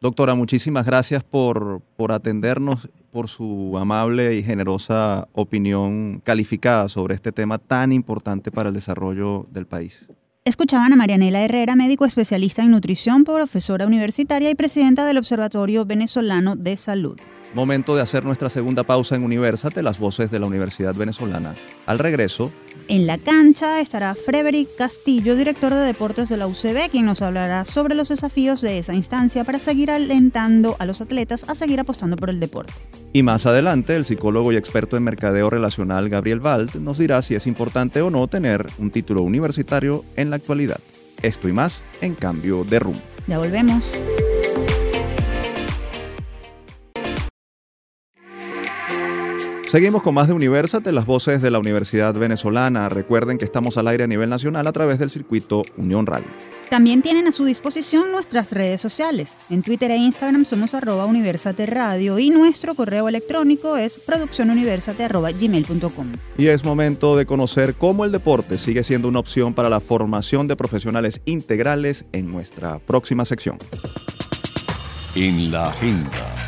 Doctora, 0.00 0.34
muchísimas 0.34 0.84
gracias 0.86 1.22
por, 1.22 1.80
por 1.96 2.10
atendernos, 2.10 2.90
por 3.12 3.28
su 3.28 3.78
amable 3.78 4.34
y 4.34 4.42
generosa 4.42 5.28
opinión 5.34 6.20
calificada 6.24 6.88
sobre 6.88 7.14
este 7.14 7.30
tema 7.30 7.58
tan 7.58 7.92
importante 7.92 8.50
para 8.50 8.70
el 8.70 8.74
desarrollo 8.74 9.46
del 9.52 9.66
país. 9.66 10.08
Escuchaban 10.46 10.92
a 10.92 10.96
Marianela 10.96 11.42
Herrera, 11.42 11.74
médico 11.74 12.04
especialista 12.04 12.62
en 12.62 12.70
nutrición, 12.70 13.24
profesora 13.24 13.86
universitaria 13.86 14.50
y 14.50 14.54
presidenta 14.54 15.06
del 15.06 15.16
Observatorio 15.16 15.86
Venezolano 15.86 16.54
de 16.54 16.76
Salud. 16.76 17.18
Momento 17.54 17.94
de 17.94 18.02
hacer 18.02 18.24
nuestra 18.24 18.50
segunda 18.50 18.82
pausa 18.82 19.14
en 19.14 19.22
Universate, 19.22 19.82
las 19.82 20.00
voces 20.00 20.30
de 20.32 20.40
la 20.40 20.46
Universidad 20.46 20.94
Venezolana. 20.94 21.54
Al 21.86 22.00
regreso, 22.00 22.50
en 22.88 23.06
la 23.06 23.16
cancha 23.16 23.80
estará 23.80 24.14
Frederick 24.14 24.68
Castillo, 24.76 25.36
director 25.36 25.72
de 25.72 25.80
deportes 25.80 26.28
de 26.28 26.36
la 26.36 26.48
UCB, 26.48 26.90
quien 26.90 27.06
nos 27.06 27.22
hablará 27.22 27.64
sobre 27.64 27.94
los 27.94 28.08
desafíos 28.08 28.60
de 28.60 28.78
esa 28.78 28.92
instancia 28.92 29.44
para 29.44 29.60
seguir 29.60 29.90
alentando 29.90 30.76
a 30.80 30.84
los 30.84 31.00
atletas 31.00 31.48
a 31.48 31.54
seguir 31.54 31.78
apostando 31.78 32.16
por 32.16 32.28
el 32.28 32.40
deporte. 32.40 32.72
Y 33.12 33.22
más 33.22 33.46
adelante, 33.46 33.94
el 33.94 34.04
psicólogo 34.04 34.52
y 34.52 34.56
experto 34.56 34.96
en 34.96 35.04
mercadeo 35.04 35.48
relacional 35.48 36.08
Gabriel 36.08 36.40
Valt 36.40 36.74
nos 36.74 36.98
dirá 36.98 37.22
si 37.22 37.36
es 37.36 37.46
importante 37.46 38.02
o 38.02 38.10
no 38.10 38.26
tener 38.26 38.66
un 38.78 38.90
título 38.90 39.22
universitario 39.22 40.04
en 40.16 40.30
la 40.30 40.36
actualidad. 40.36 40.80
Esto 41.22 41.48
y 41.48 41.52
más 41.52 41.80
en 42.00 42.14
cambio 42.16 42.64
de 42.64 42.80
rumbo. 42.80 43.00
Ya 43.28 43.38
volvemos. 43.38 43.84
Seguimos 49.66 50.02
con 50.02 50.14
más 50.14 50.28
de 50.28 50.34
Universate, 50.34 50.92
las 50.92 51.06
voces 51.06 51.42
de 51.42 51.50
la 51.50 51.58
Universidad 51.58 52.14
Venezolana. 52.14 52.88
Recuerden 52.88 53.38
que 53.38 53.44
estamos 53.44 53.76
al 53.78 53.88
aire 53.88 54.04
a 54.04 54.06
nivel 54.06 54.30
nacional 54.30 54.66
a 54.66 54.72
través 54.72 54.98
del 54.98 55.10
circuito 55.10 55.64
Unión 55.76 56.06
Radio. 56.06 56.26
También 56.70 57.02
tienen 57.02 57.26
a 57.26 57.32
su 57.32 57.44
disposición 57.44 58.12
nuestras 58.12 58.52
redes 58.52 58.80
sociales. 58.80 59.36
En 59.50 59.62
Twitter 59.62 59.90
e 59.90 59.96
Instagram 59.96 60.44
somos 60.44 60.74
arroba 60.74 61.06
Universate 61.06 61.66
Radio 61.66 62.18
y 62.18 62.30
nuestro 62.30 62.74
correo 62.74 63.08
electrónico 63.08 63.76
es 63.76 63.98
produccionuniversate.gmail.com. 63.98 66.12
Y 66.38 66.46
es 66.46 66.64
momento 66.64 67.16
de 67.16 67.26
conocer 67.26 67.74
cómo 67.74 68.04
el 68.04 68.12
deporte 68.12 68.58
sigue 68.58 68.84
siendo 68.84 69.08
una 69.08 69.20
opción 69.20 69.54
para 69.54 69.68
la 69.68 69.80
formación 69.80 70.46
de 70.46 70.56
profesionales 70.56 71.20
integrales 71.24 72.04
en 72.12 72.30
nuestra 72.30 72.78
próxima 72.80 73.24
sección. 73.24 73.58
En 75.14 75.52
la 75.52 75.70
agenda. 75.70 76.43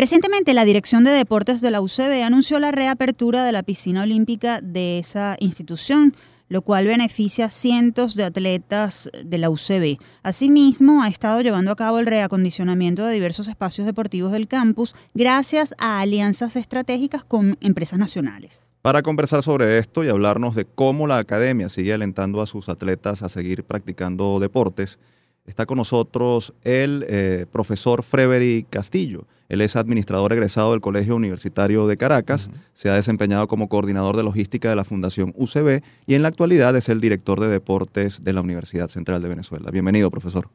Recientemente, 0.00 0.54
la 0.54 0.64
Dirección 0.64 1.04
de 1.04 1.10
Deportes 1.10 1.60
de 1.60 1.70
la 1.70 1.82
UCB 1.82 2.22
anunció 2.24 2.58
la 2.58 2.72
reapertura 2.72 3.44
de 3.44 3.52
la 3.52 3.62
piscina 3.62 4.04
olímpica 4.04 4.62
de 4.62 4.98
esa 4.98 5.36
institución, 5.40 6.16
lo 6.48 6.62
cual 6.62 6.86
beneficia 6.86 7.44
a 7.44 7.50
cientos 7.50 8.14
de 8.14 8.24
atletas 8.24 9.10
de 9.22 9.36
la 9.36 9.50
UCB. 9.50 9.98
Asimismo, 10.22 11.02
ha 11.02 11.08
estado 11.08 11.42
llevando 11.42 11.70
a 11.70 11.76
cabo 11.76 11.98
el 11.98 12.06
reacondicionamiento 12.06 13.04
de 13.04 13.12
diversos 13.12 13.46
espacios 13.46 13.86
deportivos 13.86 14.32
del 14.32 14.48
campus 14.48 14.94
gracias 15.12 15.74
a 15.76 16.00
alianzas 16.00 16.56
estratégicas 16.56 17.22
con 17.22 17.58
empresas 17.60 17.98
nacionales. 17.98 18.70
Para 18.80 19.02
conversar 19.02 19.42
sobre 19.42 19.76
esto 19.76 20.02
y 20.02 20.08
hablarnos 20.08 20.54
de 20.54 20.64
cómo 20.64 21.08
la 21.08 21.18
academia 21.18 21.68
sigue 21.68 21.92
alentando 21.92 22.40
a 22.40 22.46
sus 22.46 22.70
atletas 22.70 23.22
a 23.22 23.28
seguir 23.28 23.64
practicando 23.64 24.40
deportes, 24.40 24.98
está 25.46 25.66
con 25.66 25.78
nosotros 25.78 26.54
el 26.62 27.04
eh, 27.08 27.46
profesor 27.50 28.02
Frevery 28.02 28.66
Castillo. 28.68 29.26
Él 29.50 29.60
es 29.62 29.74
administrador 29.74 30.32
egresado 30.32 30.70
del 30.70 30.80
Colegio 30.80 31.16
Universitario 31.16 31.88
de 31.88 31.96
Caracas, 31.96 32.48
se 32.72 32.88
ha 32.88 32.94
desempeñado 32.94 33.48
como 33.48 33.68
coordinador 33.68 34.16
de 34.16 34.22
logística 34.22 34.70
de 34.70 34.76
la 34.76 34.84
Fundación 34.84 35.34
UCB 35.36 35.82
y 36.06 36.14
en 36.14 36.22
la 36.22 36.28
actualidad 36.28 36.76
es 36.76 36.88
el 36.88 37.00
director 37.00 37.40
de 37.40 37.48
deportes 37.48 38.22
de 38.22 38.32
la 38.32 38.42
Universidad 38.42 38.86
Central 38.86 39.20
de 39.20 39.28
Venezuela. 39.28 39.72
Bienvenido, 39.72 40.08
profesor. 40.08 40.48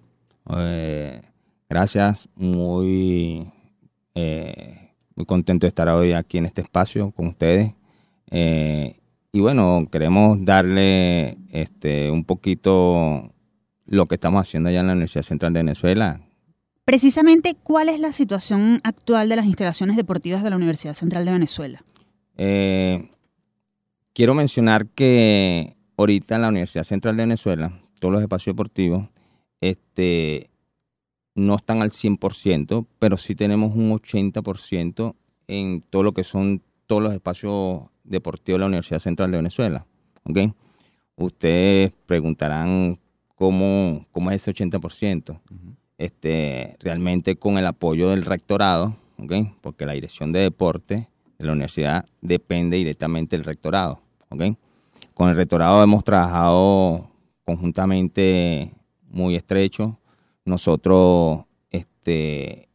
Eh, 0.58 1.22
gracias, 1.70 2.30
muy, 2.36 3.52
eh, 4.16 4.92
muy 5.16 5.26
contento 5.26 5.66
de 5.66 5.70
estar 5.70 5.90
hoy 5.90 6.14
aquí 6.14 6.38
en 6.38 6.46
este 6.46 6.62
espacio 6.62 7.12
con 7.12 7.28
ustedes. 7.28 7.74
Eh, 8.32 8.96
y 9.34 9.42
bueno, 9.42 9.90
queremos 9.92 10.46
darle 10.46 11.38
este, 11.52 12.10
un 12.10 12.24
poquito 12.24 13.35
lo 13.86 14.08
que 14.08 14.16
estamos 14.16 14.42
haciendo 14.42 14.70
allá 14.70 14.82
en 14.82 14.88
la 14.88 14.94
Universidad 14.94 15.24
Central 15.24 15.54
de 15.54 15.60
Venezuela, 15.60 16.22
Precisamente, 16.86 17.56
¿cuál 17.64 17.90
es 17.90 18.00
la 18.00 18.14
situación 18.14 18.78
actual 18.84 19.28
de 19.28 19.36
las 19.36 19.48
instalaciones 19.48 19.96
deportivas 19.96 20.44
de 20.44 20.52
la 20.52 20.56
Universidad 20.56 20.94
Central 20.94 21.26
de 21.26 21.32
Venezuela? 21.32 21.84
Eh, 22.38 23.10
quiero 24.14 24.36
mencionar 24.36 24.86
que 24.90 25.76
ahorita 25.98 26.36
en 26.36 26.42
la 26.44 26.50
Universidad 26.50 26.84
Central 26.84 27.18
de 27.18 27.24
Venezuela, 27.24 27.74
todos 28.00 28.14
los 28.14 28.22
espacios 28.22 28.56
deportivos, 28.56 29.10
este, 29.62 30.52
no 31.34 31.56
están 31.56 31.82
al 31.82 31.90
100%, 31.90 32.86
pero 33.00 33.18
sí 33.18 33.34
tenemos 33.34 33.76
un 33.76 33.92
80% 33.92 35.16
en 35.48 35.82
todo 35.82 36.04
lo 36.04 36.14
que 36.14 36.24
son 36.24 36.62
todos 36.86 37.02
los 37.02 37.14
espacios 37.14 37.82
deportivos 38.04 38.60
de 38.60 38.62
la 38.62 38.68
Universidad 38.68 39.00
Central 39.00 39.32
de 39.32 39.38
Venezuela. 39.38 39.88
¿okay? 40.24 40.54
Ustedes 41.16 41.94
preguntarán 42.06 43.00
cómo, 43.36 44.06
cómo 44.12 44.32
es 44.32 44.42
ese 44.48 44.54
80% 44.54 45.40
este, 45.98 46.76
realmente 46.80 47.36
con 47.36 47.58
el 47.58 47.66
apoyo 47.66 48.10
del 48.10 48.26
rectorado, 48.26 48.96
¿okay? 49.18 49.54
porque 49.62 49.86
la 49.86 49.94
dirección 49.94 50.32
de 50.32 50.42
deporte 50.42 51.10
de 51.38 51.46
la 51.46 51.54
universidad 51.54 52.06
depende 52.22 52.78
directamente 52.78 53.38
del 53.38 53.46
rectorado. 53.46 54.02
¿okay? 54.30 54.58
Con 55.14 55.30
el 55.30 55.36
rectorado 55.36 55.82
hemos 55.84 56.04
trabajado 56.04 57.10
conjuntamente 57.46 58.74
muy 59.10 59.36
estrecho. 59.36 60.00
Nosotros, 60.44 61.46
este, 61.70 62.68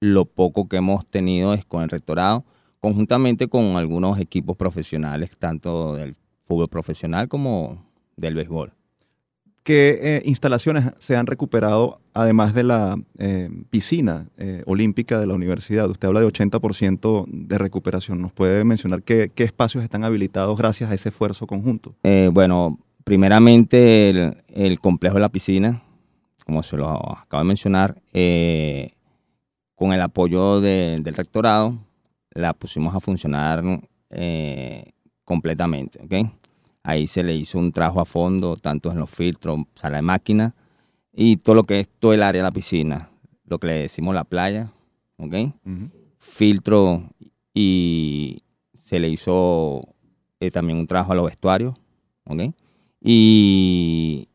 lo 0.00 0.24
poco 0.24 0.68
que 0.68 0.78
hemos 0.78 1.06
tenido 1.06 1.54
es 1.54 1.64
con 1.64 1.82
el 1.82 1.88
rectorado, 1.88 2.44
conjuntamente 2.80 3.48
con 3.48 3.76
algunos 3.76 4.18
equipos 4.18 4.56
profesionales, 4.56 5.30
tanto 5.38 5.94
del 5.94 6.16
fútbol 6.42 6.68
profesional 6.68 7.28
como 7.28 7.84
del 8.16 8.34
béisbol. 8.34 8.72
¿Qué 9.66 9.98
eh, 10.00 10.22
instalaciones 10.26 10.92
se 10.98 11.16
han 11.16 11.26
recuperado 11.26 12.00
además 12.14 12.54
de 12.54 12.62
la 12.62 12.96
eh, 13.18 13.50
piscina 13.68 14.28
eh, 14.36 14.62
olímpica 14.64 15.18
de 15.18 15.26
la 15.26 15.34
universidad? 15.34 15.90
Usted 15.90 16.06
habla 16.06 16.20
de 16.20 16.28
80% 16.28 17.26
de 17.26 17.58
recuperación. 17.58 18.22
¿Nos 18.22 18.30
puede 18.30 18.62
mencionar 18.62 19.02
qué, 19.02 19.32
espacios 19.34 19.82
están 19.82 20.04
habilitados 20.04 20.56
gracias 20.56 20.88
a 20.88 20.94
ese 20.94 21.08
esfuerzo 21.08 21.48
conjunto? 21.48 21.96
bueno, 22.30 22.78
primeramente 23.02 24.36
el, 24.54 24.78
complejo 24.78 25.14
de 25.16 25.20
la 25.22 25.30
piscina, 25.30 25.82
como 26.44 26.62
se 26.62 26.76
lo 26.76 26.88
acabo 27.18 27.42
de 27.42 27.48
mencionar, 27.48 28.00
con 29.74 29.92
el 29.92 30.00
apoyo 30.00 30.60
del 30.60 31.14
rectorado, 31.16 31.74
la 32.30 32.52
pusimos 32.52 32.94
a 32.94 33.00
funcionar 33.00 33.64
completamente. 35.24 35.98
¿okay? 36.04 36.30
Ahí 36.86 37.08
se 37.08 37.24
le 37.24 37.34
hizo 37.34 37.58
un 37.58 37.72
trabajo 37.72 38.00
a 38.00 38.04
fondo, 38.04 38.56
tanto 38.56 38.92
en 38.92 38.98
los 38.98 39.10
filtros, 39.10 39.58
sala 39.74 39.96
de 39.96 40.02
máquina 40.02 40.54
y 41.12 41.36
todo 41.38 41.56
lo 41.56 41.64
que 41.64 41.80
es 41.80 41.88
todo 41.98 42.12
el 42.12 42.22
área 42.22 42.42
de 42.42 42.44
la 42.44 42.52
piscina, 42.52 43.10
lo 43.44 43.58
que 43.58 43.66
le 43.66 43.74
decimos 43.80 44.14
la 44.14 44.22
playa, 44.22 44.70
¿ok? 45.16 45.34
Filtro 46.16 47.02
y 47.52 48.38
se 48.84 49.00
le 49.00 49.08
hizo 49.08 49.80
eh, 50.38 50.52
también 50.52 50.78
un 50.78 50.86
trabajo 50.86 51.10
a 51.10 51.16
los 51.16 51.26
vestuarios, 51.26 51.74
¿ok? 52.24 52.54
Y 53.00 54.28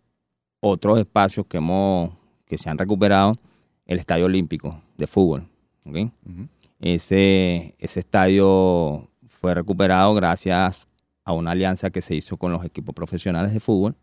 otros 0.59 0.99
espacios 0.99 1.45
que 1.45 1.55
hemos 1.55 2.11
que 2.45 2.57
se 2.57 2.69
han 2.69 2.77
recuperado, 2.77 3.37
el 3.85 3.97
Estadio 3.97 4.25
Olímpico 4.25 4.81
de 4.97 5.07
fútbol, 5.07 5.47
¿ok? 5.85 6.11
ese, 6.81 7.75
ese 7.79 7.99
estadio 8.01 9.07
fue 9.29 9.55
recuperado 9.55 10.13
gracias 10.15 10.85
a 11.23 11.34
una 11.34 11.51
alianza 11.51 11.89
que 11.89 12.01
se 12.01 12.15
hizo 12.15 12.38
con 12.38 12.51
los 12.51 12.65
equipos 12.65 12.95
profesionales 12.95 13.53
de 13.53 13.60
fútbol, 13.60 13.95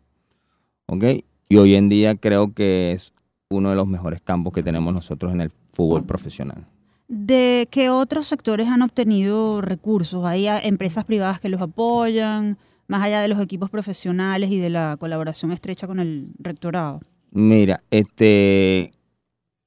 ¿ok? 0.87 1.03
y 1.49 1.57
hoy 1.57 1.75
en 1.75 1.89
día 1.89 2.15
creo 2.15 2.53
que 2.53 2.91
es 2.93 3.11
uno 3.49 3.71
de 3.71 3.75
los 3.75 3.87
mejores 3.87 4.21
campos 4.21 4.53
que 4.53 4.61
tenemos 4.61 4.93
nosotros 4.93 5.33
en 5.33 5.41
el 5.41 5.51
fútbol 5.73 6.05
profesional. 6.05 6.67
¿De 7.07 7.67
qué 7.71 7.89
otros 7.89 8.27
sectores 8.27 8.67
han 8.67 8.83
obtenido 8.83 9.61
recursos? 9.61 10.23
¿Hay 10.25 10.45
empresas 10.47 11.05
privadas 11.05 11.39
que 11.39 11.49
los 11.49 11.59
apoyan, 11.59 12.59
más 12.87 13.01
allá 13.01 13.21
de 13.21 13.27
los 13.27 13.41
equipos 13.41 13.71
profesionales 13.71 14.51
y 14.51 14.59
de 14.59 14.69
la 14.69 14.95
colaboración 14.99 15.51
estrecha 15.51 15.87
con 15.87 15.99
el 15.99 16.29
rectorado? 16.37 17.01
Mira, 17.31 17.81
este 17.89 18.91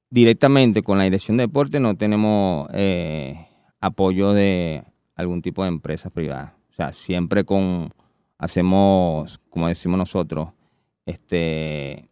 directamente 0.09 0.83
con 0.83 0.99
la 0.99 1.03
dirección 1.03 1.37
de 1.37 1.43
deporte 1.43 1.79
no 1.79 1.95
tenemos 1.95 2.69
eh, 2.73 3.47
apoyo 3.81 4.31
de 4.31 4.83
algún 5.15 5.41
tipo 5.41 5.63
de 5.63 5.69
empresas 5.69 6.13
privadas. 6.13 6.53
O 6.73 6.75
sea, 6.75 6.91
siempre 6.91 7.43
con 7.43 7.91
hacemos, 8.39 9.39
como 9.49 9.67
decimos 9.67 9.97
nosotros, 9.99 10.49
este 11.05 12.09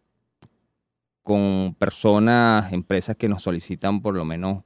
con 1.24 1.74
personas, 1.78 2.72
empresas 2.72 3.16
que 3.16 3.28
nos 3.28 3.42
solicitan 3.42 4.00
por 4.02 4.14
lo 4.14 4.24
menos 4.24 4.62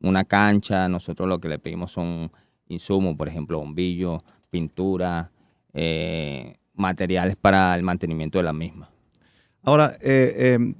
una 0.00 0.24
cancha, 0.24 0.88
nosotros 0.88 1.28
lo 1.28 1.38
que 1.38 1.48
le 1.48 1.58
pedimos 1.58 1.92
son 1.92 2.30
insumos, 2.68 3.14
por 3.16 3.28
ejemplo, 3.28 3.58
bombillos, 3.58 4.22
pintura, 4.50 5.30
eh, 5.72 6.56
materiales 6.74 7.36
para 7.36 7.74
el 7.76 7.82
mantenimiento 7.82 8.38
de 8.38 8.44
la 8.44 8.52
misma. 8.52 8.90
Ahora, 9.62 9.92
eh, 10.00 10.34
eh, 10.58 10.74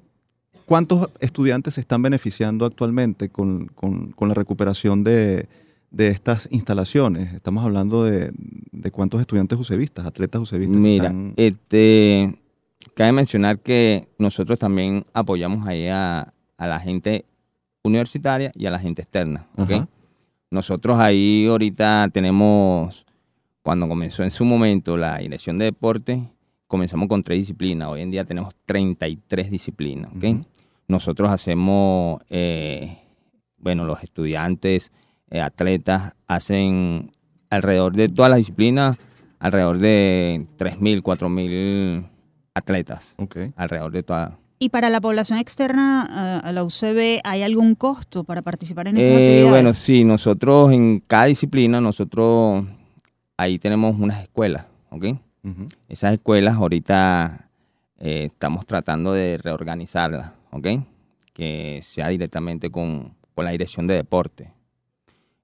¿cuántos 0.66 1.08
estudiantes 1.20 1.74
se 1.74 1.80
están 1.82 2.02
beneficiando 2.02 2.64
actualmente 2.66 3.28
con, 3.28 3.66
con- 3.68 4.12
con 4.12 4.28
la 4.28 4.34
recuperación 4.34 5.02
de, 5.04 5.48
de 5.96 6.08
estas 6.08 6.48
instalaciones? 6.50 7.32
Estamos 7.32 7.64
hablando 7.64 8.04
de, 8.04 8.30
de 8.72 8.90
cuántos 8.90 9.20
estudiantes 9.20 9.58
usevistas, 9.58 10.04
atletas 10.04 10.42
usevistas. 10.42 10.76
Mira, 10.76 11.06
están- 11.06 11.32
este, 11.36 12.38
cabe 12.94 13.12
mencionar 13.12 13.58
que 13.60 14.08
nosotros 14.18 14.58
también 14.58 15.06
apoyamos 15.14 15.66
ahí 15.66 15.88
a, 15.88 16.32
a 16.58 16.66
la 16.66 16.80
gente 16.80 17.24
universitaria 17.82 18.52
y 18.54 18.66
a 18.66 18.70
la 18.70 18.78
gente 18.78 19.02
externa, 19.02 19.46
¿ok? 19.56 19.70
Ajá. 19.70 19.88
Nosotros 20.50 20.98
ahí 20.98 21.46
ahorita 21.46 22.08
tenemos, 22.12 23.04
cuando 23.62 23.88
comenzó 23.88 24.22
en 24.22 24.30
su 24.30 24.44
momento 24.44 24.96
la 24.96 25.18
dirección 25.18 25.58
de 25.58 25.66
deporte, 25.66 26.22
comenzamos 26.66 27.08
con 27.08 27.22
tres 27.22 27.38
disciplinas. 27.38 27.88
Hoy 27.88 28.02
en 28.02 28.10
día 28.10 28.24
tenemos 28.24 28.54
33 28.64 29.50
disciplinas, 29.50 30.10
¿ok? 30.16 30.24
Ujú. 30.24 30.40
Nosotros 30.88 31.30
hacemos, 31.30 32.20
eh, 32.30 32.98
bueno, 33.58 33.84
los 33.84 34.02
estudiantes, 34.04 34.92
eh, 35.30 35.40
atletas, 35.40 36.12
hacen 36.26 37.10
alrededor 37.50 37.94
de 37.94 38.08
todas 38.08 38.30
las 38.30 38.38
disciplinas, 38.38 38.96
alrededor 39.38 39.78
de 39.78 40.46
3.000, 40.58 41.02
4.000 41.02 42.08
atletas, 42.54 43.14
Ok. 43.18 43.36
alrededor 43.56 43.92
de 43.92 44.02
todas. 44.02 44.32
¿Y 44.58 44.70
para 44.70 44.88
la 44.88 45.00
población 45.02 45.38
externa 45.38 46.02
a, 46.02 46.38
a 46.38 46.52
la 46.52 46.64
UCB 46.64 47.20
hay 47.24 47.42
algún 47.42 47.74
costo 47.74 48.24
para 48.24 48.40
participar 48.40 48.88
en 48.88 48.96
estas 48.96 49.10
Eh, 49.10 49.14
actividades? 49.16 49.50
bueno, 49.50 49.74
sí, 49.74 50.04
nosotros 50.04 50.72
en 50.72 51.00
cada 51.06 51.26
disciplina, 51.26 51.80
nosotros 51.80 52.64
ahí 53.36 53.58
tenemos 53.58 53.94
unas 53.98 54.22
escuelas, 54.22 54.64
¿ok? 54.90 55.04
Esas 55.88 56.14
escuelas 56.14 56.56
ahorita 56.56 57.48
eh, 58.00 58.24
estamos 58.32 58.66
tratando 58.66 59.12
de 59.12 59.38
reorganizarlas, 59.38 60.32
¿ok? 60.50 60.66
Que 61.32 61.78
sea 61.82 62.08
directamente 62.08 62.68
con, 62.70 63.12
con 63.34 63.44
la 63.44 63.52
dirección 63.52 63.86
de 63.86 63.94
deporte. 63.94 64.50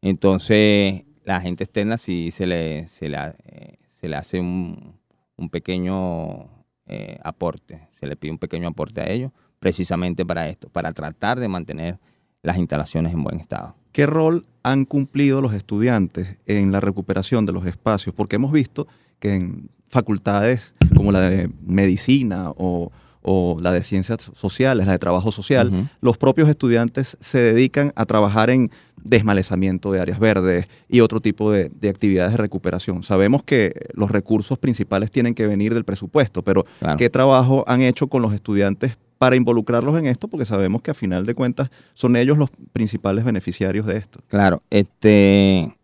Entonces, 0.03 1.05
la 1.25 1.41
gente 1.41 1.65
externa 1.65 1.97
sí 1.97 2.31
se 2.31 2.47
le, 2.47 2.88
se 2.88 3.09
le, 3.09 3.19
eh, 3.47 3.79
se 3.93 4.09
le 4.09 4.17
hace 4.17 4.41
un, 4.41 4.97
un 5.37 5.49
pequeño 5.49 6.51
eh, 6.87 7.19
aporte, 7.23 7.88
se 7.99 8.07
le 8.07 8.17
pide 8.17 8.33
un 8.33 8.38
pequeño 8.38 8.69
aporte 8.69 9.01
a 9.01 9.09
ellos, 9.09 9.33
precisamente 9.61 10.27
para 10.27 10.49
esto, 10.49 10.69
para 10.69 10.93
tratar 10.93 11.38
de 11.38 11.49
mantener 11.49 11.99
las 12.43 12.59
instalaciones 12.59 13.12
en 13.12 13.23
buen 13.23 13.38
estado. 13.38 13.77
¿Qué 13.93 14.07
rol 14.07 14.47
han 14.62 14.85
cumplido 14.85 15.41
los 15.41 15.55
estudiantes 15.55 16.38
en 16.47 16.73
la 16.73 16.81
recuperación 16.81 17.47
de 17.47 17.53
los 17.53 17.65
espacios? 17.67 18.15
Porque 18.15 18.37
hemos 18.37 18.51
visto 18.51 18.88
que 19.21 19.35
en 19.35 19.71
facultades 19.88 20.75
como 20.97 21.12
la 21.12 21.21
de 21.21 21.51
medicina 21.65 22.51
o, 22.51 22.91
o 23.22 23.56
la 23.61 23.72
de 23.72 23.82
ciencias 23.82 24.30
sociales, 24.35 24.87
la 24.87 24.92
de 24.92 24.98
trabajo 24.98 25.30
social, 25.32 25.88
los 26.00 26.18
propios 26.18 26.48
estudiantes 26.48 27.16
se 27.20 27.38
dedican 27.38 27.92
a 27.96 28.04
trabajar 28.04 28.50
en 28.50 28.70
desmalezamiento 29.04 29.90
de 29.92 30.00
áreas 30.00 30.18
verdes 30.18 30.66
y 30.88 31.00
otro 31.00 31.20
tipo 31.20 31.50
de, 31.50 31.70
de 31.80 31.88
actividades 31.88 32.32
de 32.32 32.38
recuperación. 32.38 33.02
Sabemos 33.02 33.42
que 33.42 33.74
los 33.94 34.11
recursos 34.11 34.58
principales 34.58 35.11
tienen 35.11 35.35
que 35.35 35.46
venir 35.46 35.74
del 35.74 35.85
presupuesto, 35.85 36.42
pero 36.42 36.64
Claro. 36.78 36.98
¿qué 36.98 37.11
trabajo 37.11 37.64
han 37.66 37.82
hecho 37.82 38.06
con 38.06 38.22
los 38.22 38.32
estudiantes 38.32 38.96
para 39.18 39.37
involucrarlos 39.37 39.98
en 39.98 40.06
esto? 40.06 40.28
Porque 40.28 40.46
sabemos 40.46 40.82
que 40.82 40.90
a 40.90 40.94
final 40.94 41.26
de 41.26 41.35
cuentas 41.35 41.70
son 41.94 42.16
ellos 42.16 42.38
los 42.38 42.50
principales 42.72 43.24
beneficiarios 43.24 43.87
de 43.87 43.96
esto. 43.98 44.20
Claro, 44.28 44.62
este, 44.70 45.74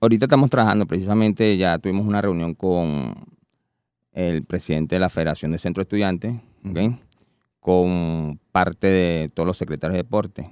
ahorita 0.00 0.26
estamos 0.26 0.50
trabajando, 0.50 0.86
precisamente 0.86 1.56
ya 1.56 1.78
tuvimos 1.78 2.06
una 2.06 2.20
reunión 2.22 2.54
con 2.54 3.14
el 4.18 4.42
presidente 4.42 4.96
de 4.96 4.98
la 4.98 5.10
Federación 5.10 5.52
de 5.52 5.60
Centro 5.60 5.80
Estudiantes, 5.80 6.34
con 7.60 8.40
parte 8.50 8.88
de 8.88 9.28
todos 9.32 9.46
los 9.46 9.56
secretarios 9.56 9.94
de 9.94 10.02
deporte. 10.02 10.50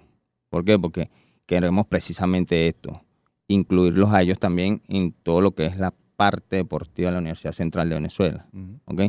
¿Por 0.51 0.65
qué? 0.65 0.79
Porque 0.79 1.11
queremos 1.47 1.85
precisamente 1.85 2.69
esto, 2.69 3.03
incluirlos 3.49 4.13
a 4.13 4.23
ellos 4.23 4.39
también 4.39 4.83
en 4.87 5.11
todo 5.11 5.41
lo 5.41 5.57
que 5.57 5.67
es 5.67 5.79
la 5.79 5.93
parte 6.15 6.57
deportiva 6.57 7.09
de 7.09 7.15
la 7.15 7.19
Universidad 7.19 7.51
Central 7.51 7.89
de 7.89 7.97
Venezuela. 7.97 8.47
¿ok? 8.85 9.01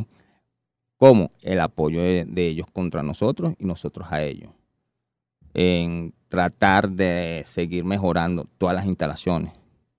Como 0.96 1.30
el 1.40 1.60
apoyo 1.60 2.02
de, 2.02 2.24
de 2.24 2.48
ellos 2.48 2.66
contra 2.72 3.04
nosotros 3.04 3.54
y 3.60 3.64
nosotros 3.64 4.08
a 4.10 4.24
ellos. 4.24 4.50
En 5.54 6.12
tratar 6.28 6.90
de 6.90 7.44
seguir 7.46 7.84
mejorando 7.84 8.48
todas 8.58 8.74
las 8.74 8.86
instalaciones. 8.86 9.52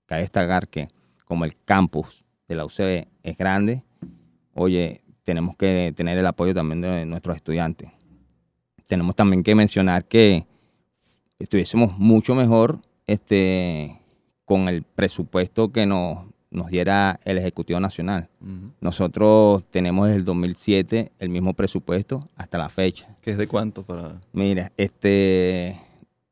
Cabe 0.04 0.20
destacar 0.20 0.68
que 0.68 0.88
como 1.24 1.46
el 1.46 1.56
campus 1.64 2.26
de 2.46 2.56
la 2.56 2.66
UCB 2.66 3.06
es 3.22 3.38
grande, 3.38 3.84
oye, 4.54 5.02
tenemos 5.24 5.56
que 5.56 5.92
tener 5.96 6.18
el 6.18 6.26
apoyo 6.26 6.54
también 6.54 6.80
de 6.80 7.06
nuestros 7.06 7.36
estudiantes. 7.36 7.90
Tenemos 8.88 9.14
también 9.14 9.42
que 9.42 9.54
mencionar 9.54 10.04
que 10.06 10.46
estuviésemos 11.38 11.98
mucho 11.98 12.34
mejor 12.34 12.80
este, 13.06 14.00
con 14.44 14.68
el 14.68 14.82
presupuesto 14.82 15.70
que 15.70 15.86
nos, 15.86 16.26
nos 16.50 16.68
diera 16.68 17.20
el 17.24 17.38
Ejecutivo 17.38 17.78
Nacional. 17.80 18.28
Nosotros 18.80 19.64
tenemos 19.70 20.08
desde 20.08 20.18
el 20.18 20.24
2007 20.24 21.12
el 21.18 21.28
mismo 21.28 21.54
presupuesto 21.54 22.28
hasta 22.36 22.58
la 22.58 22.68
fecha. 22.68 23.16
¿Qué 23.20 23.32
es 23.32 23.38
de 23.38 23.46
cuánto 23.46 23.82
para...? 23.84 24.20
Mira, 24.32 24.72
este 24.76 25.80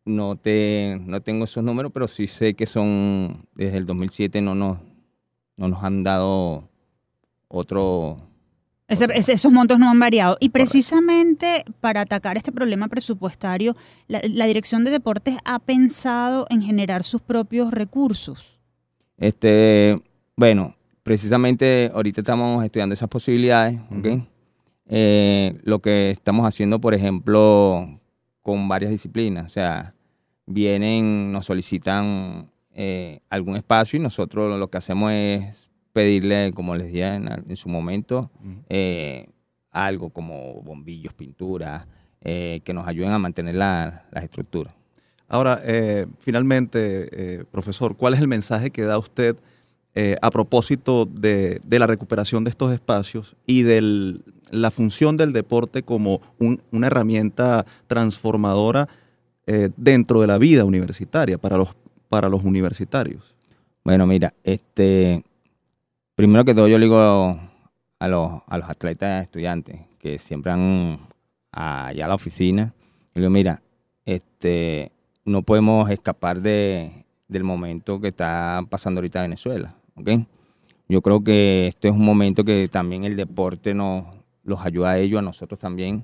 no 0.04 0.36
te 0.36 0.98
no 1.04 1.20
tengo 1.20 1.44
esos 1.44 1.62
números, 1.62 1.92
pero 1.92 2.08
sí 2.08 2.26
sé 2.26 2.54
que 2.54 2.66
son 2.66 3.46
desde 3.54 3.76
el 3.76 3.86
2007 3.86 4.40
no 4.40 4.54
nos 4.54 4.78
no 5.56 5.68
nos 5.68 5.84
han 5.84 6.02
dado 6.02 6.68
otro 7.48 8.16
Ese- 8.86 9.06
ese- 9.14 9.32
esos 9.34 9.52
montos 9.52 9.78
no 9.78 9.90
han 9.90 9.98
variado. 10.00 10.36
Y 10.40 10.48
precisamente 10.50 11.64
para 11.80 12.00
atacar 12.02 12.36
este 12.38 12.52
problema 12.52 12.88
presupuestario, 12.88 13.76
la, 14.06 14.20
la 14.24 14.46
Dirección 14.46 14.84
de 14.84 14.90
Deportes 14.90 15.36
ha 15.44 15.58
pensado 15.58 16.46
en 16.48 16.62
generar 16.62 17.04
sus 17.04 17.20
propios 17.20 17.70
recursos. 17.70 18.58
Este, 19.18 20.00
bueno, 20.36 20.74
precisamente 21.02 21.90
ahorita 21.92 22.22
estamos 22.22 22.64
estudiando 22.64 22.94
esas 22.94 23.08
posibilidades. 23.10 23.78
Eh, 24.86 25.58
lo 25.64 25.80
que 25.80 26.10
estamos 26.10 26.46
haciendo, 26.46 26.80
por 26.80 26.94
ejemplo, 26.94 28.00
con 28.42 28.68
varias 28.68 28.90
disciplinas, 28.90 29.44
o 29.46 29.48
sea, 29.50 29.92
vienen, 30.46 31.30
nos 31.30 31.44
solicitan 31.44 32.50
eh, 32.72 33.20
algún 33.28 33.56
espacio 33.56 33.98
y 33.98 34.02
nosotros 34.02 34.58
lo 34.58 34.70
que 34.70 34.78
hacemos 34.78 35.12
es 35.12 35.67
pedirle, 35.92 36.52
como 36.52 36.74
les 36.76 36.88
dije 36.92 37.06
en, 37.06 37.28
en 37.48 37.56
su 37.56 37.68
momento, 37.68 38.30
eh, 38.68 39.28
algo 39.70 40.10
como 40.10 40.62
bombillos, 40.62 41.14
pintura, 41.14 41.86
eh, 42.20 42.60
que 42.64 42.72
nos 42.74 42.86
ayuden 42.86 43.12
a 43.12 43.18
mantener 43.18 43.54
la- 43.54 44.04
las 44.10 44.24
estructuras. 44.24 44.74
Ahora, 45.28 45.60
eh, 45.64 46.06
finalmente, 46.20 47.44
profesor, 47.50 47.96
¿cuál 47.96 48.14
es 48.14 48.20
el 48.20 48.28
mensaje 48.28 48.70
que 48.70 48.82
da 48.82 48.98
usted 48.98 49.36
a 50.22 50.30
propósito 50.30 51.06
de, 51.06 51.60
de 51.64 51.78
la 51.80 51.88
recuperación 51.88 52.44
de 52.44 52.50
estos 52.50 52.72
espacios 52.72 53.34
y 53.46 53.62
de 53.62 54.20
la 54.52 54.70
función 54.70 55.16
del 55.16 55.32
deporte 55.32 55.82
como 55.82 56.20
un- 56.38 56.62
una 56.70 56.86
herramienta 56.86 57.66
transformadora 57.88 58.88
dentro 59.76 60.20
de 60.20 60.26
la 60.28 60.38
vida 60.38 60.64
universitaria 60.64 61.36
para 61.36 61.56
los, 61.56 61.70
para 62.08 62.28
los 62.28 62.44
universitarios? 62.44 63.34
Bueno, 63.84 64.06
mira, 64.06 64.34
este, 64.44 65.24
primero 66.18 66.44
que 66.44 66.52
todo 66.52 66.66
yo 66.66 66.78
le 66.78 66.86
digo 66.86 66.98
a 66.98 68.08
los, 68.08 68.42
a 68.44 68.58
los 68.58 68.68
atletas 68.68 69.22
estudiantes 69.22 69.82
que 70.00 70.18
siempre 70.18 70.50
han 70.50 70.98
allá 71.52 72.06
a 72.06 72.08
la 72.08 72.16
oficina, 72.16 72.74
le 73.14 73.20
digo, 73.20 73.30
mira, 73.30 73.62
este, 74.04 74.90
no 75.24 75.42
podemos 75.42 75.88
escapar 75.88 76.42
de, 76.42 77.04
del 77.28 77.44
momento 77.44 78.00
que 78.00 78.08
está 78.08 78.64
pasando 78.68 78.98
ahorita 78.98 79.22
Venezuela, 79.22 79.76
¿ok? 79.94 80.10
Yo 80.88 81.02
creo 81.02 81.22
que 81.22 81.68
este 81.68 81.86
es 81.86 81.94
un 81.94 82.04
momento 82.04 82.42
que 82.42 82.66
también 82.66 83.04
el 83.04 83.14
deporte 83.14 83.72
nos 83.72 84.06
los 84.42 84.60
ayuda 84.66 84.90
a 84.90 84.98
ellos, 84.98 85.20
a 85.20 85.22
nosotros 85.22 85.60
también, 85.60 86.02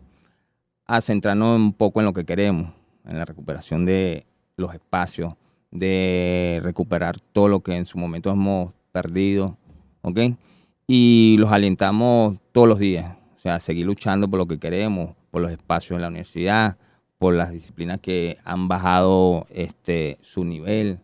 a 0.86 1.00
centrarnos 1.00 1.58
un 1.58 1.72
poco 1.72 1.98
en 1.98 2.06
lo 2.06 2.12
que 2.12 2.24
queremos, 2.24 2.72
en 3.04 3.18
la 3.18 3.24
recuperación 3.24 3.84
de 3.84 4.26
los 4.56 4.72
espacios, 4.74 5.34
de 5.72 6.60
recuperar 6.62 7.18
todo 7.18 7.48
lo 7.48 7.64
que 7.64 7.74
en 7.74 7.84
su 7.84 7.98
momento 7.98 8.30
hemos 8.30 8.72
perdido, 8.92 9.58
¿ok? 10.04 10.20
Y 10.86 11.36
los 11.38 11.50
alentamos 11.50 12.38
todos 12.52 12.68
los 12.68 12.78
días, 12.78 13.16
o 13.36 13.40
sea, 13.40 13.58
seguir 13.58 13.86
luchando 13.86 14.28
por 14.28 14.38
lo 14.38 14.46
que 14.46 14.58
queremos, 14.58 15.16
por 15.30 15.42
los 15.42 15.50
espacios 15.50 15.96
en 15.96 16.02
la 16.02 16.08
universidad, 16.08 16.76
por 17.18 17.34
las 17.34 17.50
disciplinas 17.50 18.00
que 18.00 18.38
han 18.44 18.68
bajado 18.68 19.46
este, 19.50 20.18
su 20.20 20.44
nivel. 20.44 21.00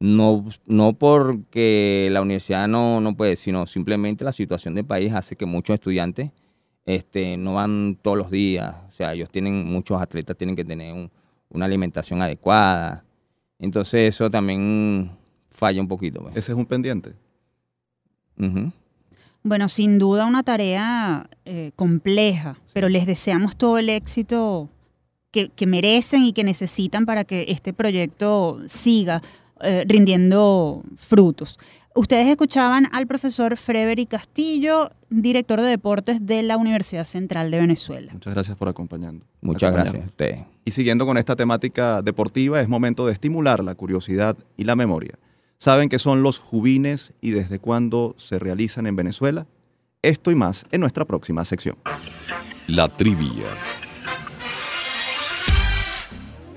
No, 0.00 0.46
no 0.66 0.94
porque 0.94 2.08
la 2.10 2.22
universidad 2.22 2.66
no, 2.66 3.00
no 3.00 3.16
puede, 3.16 3.36
sino 3.36 3.66
simplemente 3.66 4.24
la 4.24 4.32
situación 4.32 4.74
del 4.74 4.84
país 4.84 5.12
hace 5.12 5.36
que 5.36 5.46
muchos 5.46 5.74
estudiantes 5.74 6.30
este, 6.86 7.36
no 7.36 7.54
van 7.54 7.98
todos 8.02 8.18
los 8.18 8.30
días. 8.30 8.74
O 8.88 8.92
sea, 8.92 9.12
ellos 9.12 9.30
tienen, 9.30 9.64
muchos 9.66 10.00
atletas 10.00 10.36
tienen 10.36 10.56
que 10.56 10.64
tener 10.64 11.10
una 11.50 11.64
alimentación 11.66 12.20
adecuada. 12.22 13.04
Entonces 13.58 14.14
eso 14.14 14.30
también 14.30 15.10
falla 15.50 15.80
un 15.80 15.88
poquito. 15.88 16.22
Pues. 16.22 16.34
Ese 16.34 16.52
es 16.52 16.58
un 16.58 16.66
pendiente. 16.66 17.14
Bueno, 19.42 19.68
sin 19.68 19.98
duda 19.98 20.26
una 20.26 20.42
tarea 20.42 21.28
eh, 21.44 21.72
compleja, 21.76 22.56
pero 22.74 22.88
les 22.88 23.06
deseamos 23.06 23.56
todo 23.56 23.78
el 23.78 23.88
éxito 23.88 24.68
que, 25.30 25.66
merecen 25.66 26.24
y 26.24 26.32
que 26.32 26.44
necesitan 26.44 27.06
para 27.06 27.24
que 27.24 27.46
este 27.48 27.72
proyecto 27.72 28.60
siga 28.66 29.22
eh, 29.60 29.84
rindiendo 29.86 30.82
frutos. 30.96 31.58
Ustedes 31.94 32.28
escuchaban 32.28 32.88
al 32.92 33.06
profesor 33.06 33.56
Frevery 33.56 34.06
Castillo, 34.06 34.90
director 35.08 35.60
de 35.60 35.68
deportes 35.68 36.24
de 36.24 36.42
la 36.42 36.56
Universidad 36.56 37.04
Central 37.04 37.50
de 37.50 37.58
Venezuela. 37.58 38.12
Muchas 38.12 38.32
gracias 38.32 38.56
por 38.56 38.68
acompañarnos. 38.68 39.24
Muchas 39.40 39.72
gracias 39.72 40.02
a 40.02 40.06
usted. 40.06 40.38
Y 40.64 40.70
siguiendo 40.70 41.04
con 41.04 41.18
esta 41.18 41.34
temática 41.34 42.00
deportiva, 42.00 42.60
es 42.60 42.68
momento 42.68 43.06
de 43.06 43.12
estimular 43.12 43.64
la 43.64 43.74
curiosidad 43.74 44.36
y 44.56 44.64
la 44.64 44.76
memoria. 44.76 45.18
¿Saben 45.62 45.90
qué 45.90 45.98
son 45.98 46.22
los 46.22 46.38
jubines 46.38 47.12
y 47.20 47.32
desde 47.32 47.58
cuándo 47.58 48.14
se 48.16 48.38
realizan 48.38 48.86
en 48.86 48.96
Venezuela? 48.96 49.46
Esto 50.00 50.30
y 50.30 50.34
más 50.34 50.64
en 50.72 50.80
nuestra 50.80 51.04
próxima 51.04 51.44
sección. 51.44 51.76
La 52.66 52.88
trivia. 52.88 53.44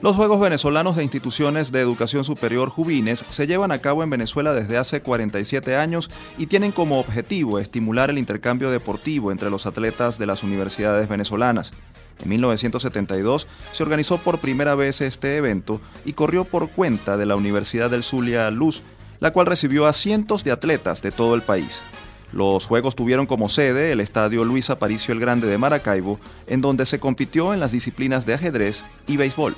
Los 0.02 0.16
Juegos 0.16 0.40
Venezolanos 0.40 0.96
de 0.96 1.04
Instituciones 1.04 1.74
de 1.74 1.82
Educación 1.82 2.24
Superior 2.24 2.70
Jubines 2.70 3.26
se 3.30 3.46
llevan 3.46 3.74
a 3.74 3.80
cabo 3.80 4.04
en 4.04 4.10
Venezuela 4.10 4.54
desde 4.54 4.78
hace 4.78 5.02
47 5.02 5.76
años 5.76 6.10
y 6.38 6.48
tienen 6.48 6.72
como 6.72 6.98
objetivo 6.98 7.60
estimular 7.60 8.10
el 8.10 8.20
intercambio 8.20 8.72
deportivo 8.72 9.34
entre 9.34 9.50
los 9.50 9.66
atletas 9.66 10.18
de 10.18 10.28
las 10.28 10.44
universidades 10.44 11.10
venezolanas. 11.10 11.74
En 12.22 12.30
1972 12.30 13.48
se 13.72 13.84
organizó 13.84 14.18
por 14.18 14.40
primera 14.40 14.76
vez 14.76 15.02
este 15.02 15.36
evento 15.36 15.82
y 16.06 16.14
corrió 16.14 16.46
por 16.46 16.70
cuenta 16.72 17.18
de 17.18 17.26
la 17.26 17.36
Universidad 17.36 17.90
del 17.90 18.04
Zulia 18.04 18.50
Luz, 18.52 18.82
la 19.24 19.32
cual 19.32 19.46
recibió 19.46 19.88
a 19.88 19.94
cientos 19.94 20.44
de 20.44 20.52
atletas 20.52 21.02
de 21.02 21.10
todo 21.10 21.34
el 21.36 21.44
país. 21.44 21.80
Los 22.34 22.66
Juegos 22.66 22.94
tuvieron 22.94 23.26
como 23.26 23.48
sede 23.48 23.94
el 23.94 24.02
Estadio 24.02 24.44
Luis 24.44 24.70
Aparicio 24.70 25.14
el 25.14 25.22
Grande 25.22 25.48
de 25.48 25.58
Maracaibo, 25.58 26.20
en 26.46 26.60
donde 26.60 26.86
se 26.86 27.00
compitió 27.00 27.54
en 27.54 27.62
las 27.62 27.72
disciplinas 27.72 28.26
de 28.26 28.34
ajedrez 28.34 28.84
y 29.08 29.16
béisbol. 29.16 29.56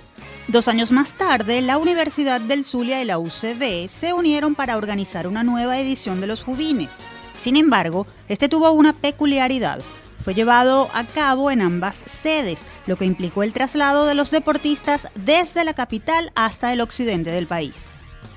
Dos 0.49 0.67
años 0.67 0.91
más 0.91 1.17
tarde, 1.17 1.63
la 1.63 1.79
Universidad 1.79 2.41
del 2.41 2.63
Zulia 2.63 3.01
y 3.01 3.05
la 3.05 3.17
UCB 3.17 3.87
se 3.89 4.13
unieron 4.13 4.53
para 4.53 4.77
organizar 4.77 5.25
una 5.25 5.43
nueva 5.43 5.79
edición 5.79 6.21
de 6.21 6.27
los 6.27 6.43
Jubines. 6.43 6.97
Sin 7.35 7.55
embargo, 7.55 8.05
este 8.29 8.47
tuvo 8.47 8.69
una 8.71 8.93
peculiaridad. 8.93 9.79
Fue 10.23 10.35
llevado 10.35 10.89
a 10.93 11.05
cabo 11.05 11.49
en 11.49 11.63
ambas 11.63 12.03
sedes, 12.05 12.67
lo 12.85 12.97
que 12.97 13.05
implicó 13.05 13.41
el 13.41 13.51
traslado 13.51 14.05
de 14.05 14.13
los 14.13 14.29
deportistas 14.29 15.07
desde 15.15 15.65
la 15.65 15.73
capital 15.73 16.31
hasta 16.35 16.71
el 16.71 16.81
occidente 16.81 17.31
del 17.31 17.47
país. 17.47 17.87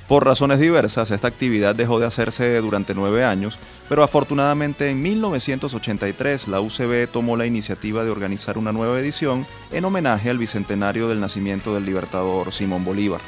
Por 0.09 0.24
razones 0.24 0.59
diversas, 0.59 1.11
esta 1.11 1.28
actividad 1.28 1.74
dejó 1.74 2.00
de 2.00 2.06
hacerse 2.06 2.59
durante 2.62 2.94
nueve 2.94 3.24
años, 3.24 3.59
pero 3.90 4.02
afortunadamente 4.02 4.88
en 4.88 5.02
1983 5.02 6.48
la 6.48 6.62
UCB 6.62 7.09
tomó 7.12 7.36
la 7.36 7.44
iniciativa 7.44 8.02
de 8.02 8.11
organizar 8.11 8.56
una 8.56 8.72
nueva 8.72 8.98
edición 8.98 9.46
en 9.70 9.84
homenaje 9.84 10.30
al 10.30 10.38
bicentenario 10.38 11.09
del 11.09 11.20
nacimiento 11.20 11.74
del 11.74 11.84
libertador 11.84 12.54
Simón 12.54 12.86
Bolívar. 12.86 13.20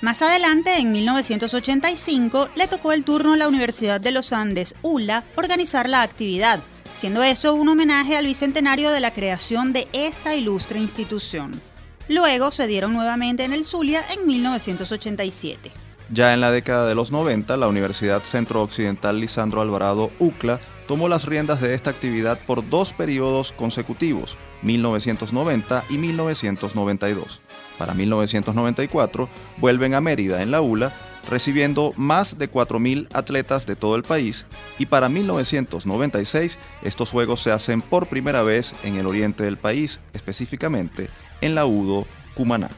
Más 0.00 0.22
adelante, 0.22 0.78
en 0.78 0.90
1985, 0.90 2.48
le 2.54 2.66
tocó 2.66 2.92
el 2.92 3.04
turno 3.04 3.34
a 3.34 3.36
la 3.36 3.48
Universidad 3.48 4.00
de 4.00 4.10
los 4.10 4.32
Andes, 4.32 4.74
ULA, 4.80 5.24
organizar 5.36 5.86
la 5.86 6.00
actividad, 6.00 6.60
siendo 6.94 7.22
eso 7.22 7.52
un 7.52 7.68
homenaje 7.68 8.16
al 8.16 8.26
bicentenario 8.26 8.90
de 8.90 9.00
la 9.00 9.12
creación 9.12 9.74
de 9.74 9.86
esta 9.92 10.34
ilustre 10.34 10.78
institución. 10.78 11.60
Luego 12.08 12.52
se 12.52 12.66
dieron 12.66 12.92
nuevamente 12.92 13.44
en 13.44 13.52
el 13.52 13.64
Zulia 13.64 14.04
en 14.12 14.26
1987. 14.26 15.72
Ya 16.12 16.32
en 16.32 16.40
la 16.40 16.52
década 16.52 16.86
de 16.86 16.94
los 16.94 17.10
90, 17.10 17.56
la 17.56 17.66
Universidad 17.66 18.22
Centro 18.22 18.62
Occidental 18.62 19.18
Lisandro 19.18 19.60
Alvarado 19.60 20.12
UCLA 20.20 20.60
tomó 20.86 21.08
las 21.08 21.24
riendas 21.24 21.60
de 21.60 21.74
esta 21.74 21.90
actividad 21.90 22.38
por 22.46 22.68
dos 22.68 22.92
periodos 22.92 23.52
consecutivos, 23.52 24.36
1990 24.62 25.82
y 25.90 25.98
1992. 25.98 27.40
Para 27.76 27.92
1994 27.92 29.28
vuelven 29.58 29.94
a 29.94 30.00
Mérida 30.00 30.42
en 30.42 30.52
la 30.52 30.60
ULA, 30.60 30.92
recibiendo 31.28 31.92
más 31.96 32.38
de 32.38 32.48
4.000 32.48 33.08
atletas 33.12 33.66
de 33.66 33.74
todo 33.74 33.96
el 33.96 34.04
país, 34.04 34.46
y 34.78 34.86
para 34.86 35.08
1996 35.08 36.56
estos 36.82 37.10
Juegos 37.10 37.42
se 37.42 37.50
hacen 37.50 37.82
por 37.82 38.08
primera 38.08 38.44
vez 38.44 38.74
en 38.84 38.94
el 38.94 39.06
oriente 39.06 39.42
del 39.42 39.58
país, 39.58 39.98
específicamente 40.14 41.08
en 41.40 41.54
la 41.54 41.66
UDO 41.66 42.06
Cumaná. 42.34 42.70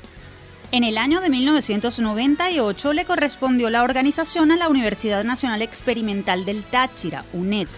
En 0.71 0.85
el 0.85 0.99
año 0.99 1.23
de 1.23 1.31
1998 1.31 2.93
le 2.93 3.07
correspondió 3.07 3.71
la 3.71 3.83
organización 3.83 4.51
a 4.53 4.57
la 4.57 4.69
Universidad 4.69 5.25
Nacional 5.25 5.63
Experimental 5.63 6.45
del 6.45 6.63
Táchira, 6.63 7.25
UNED. 7.33 7.69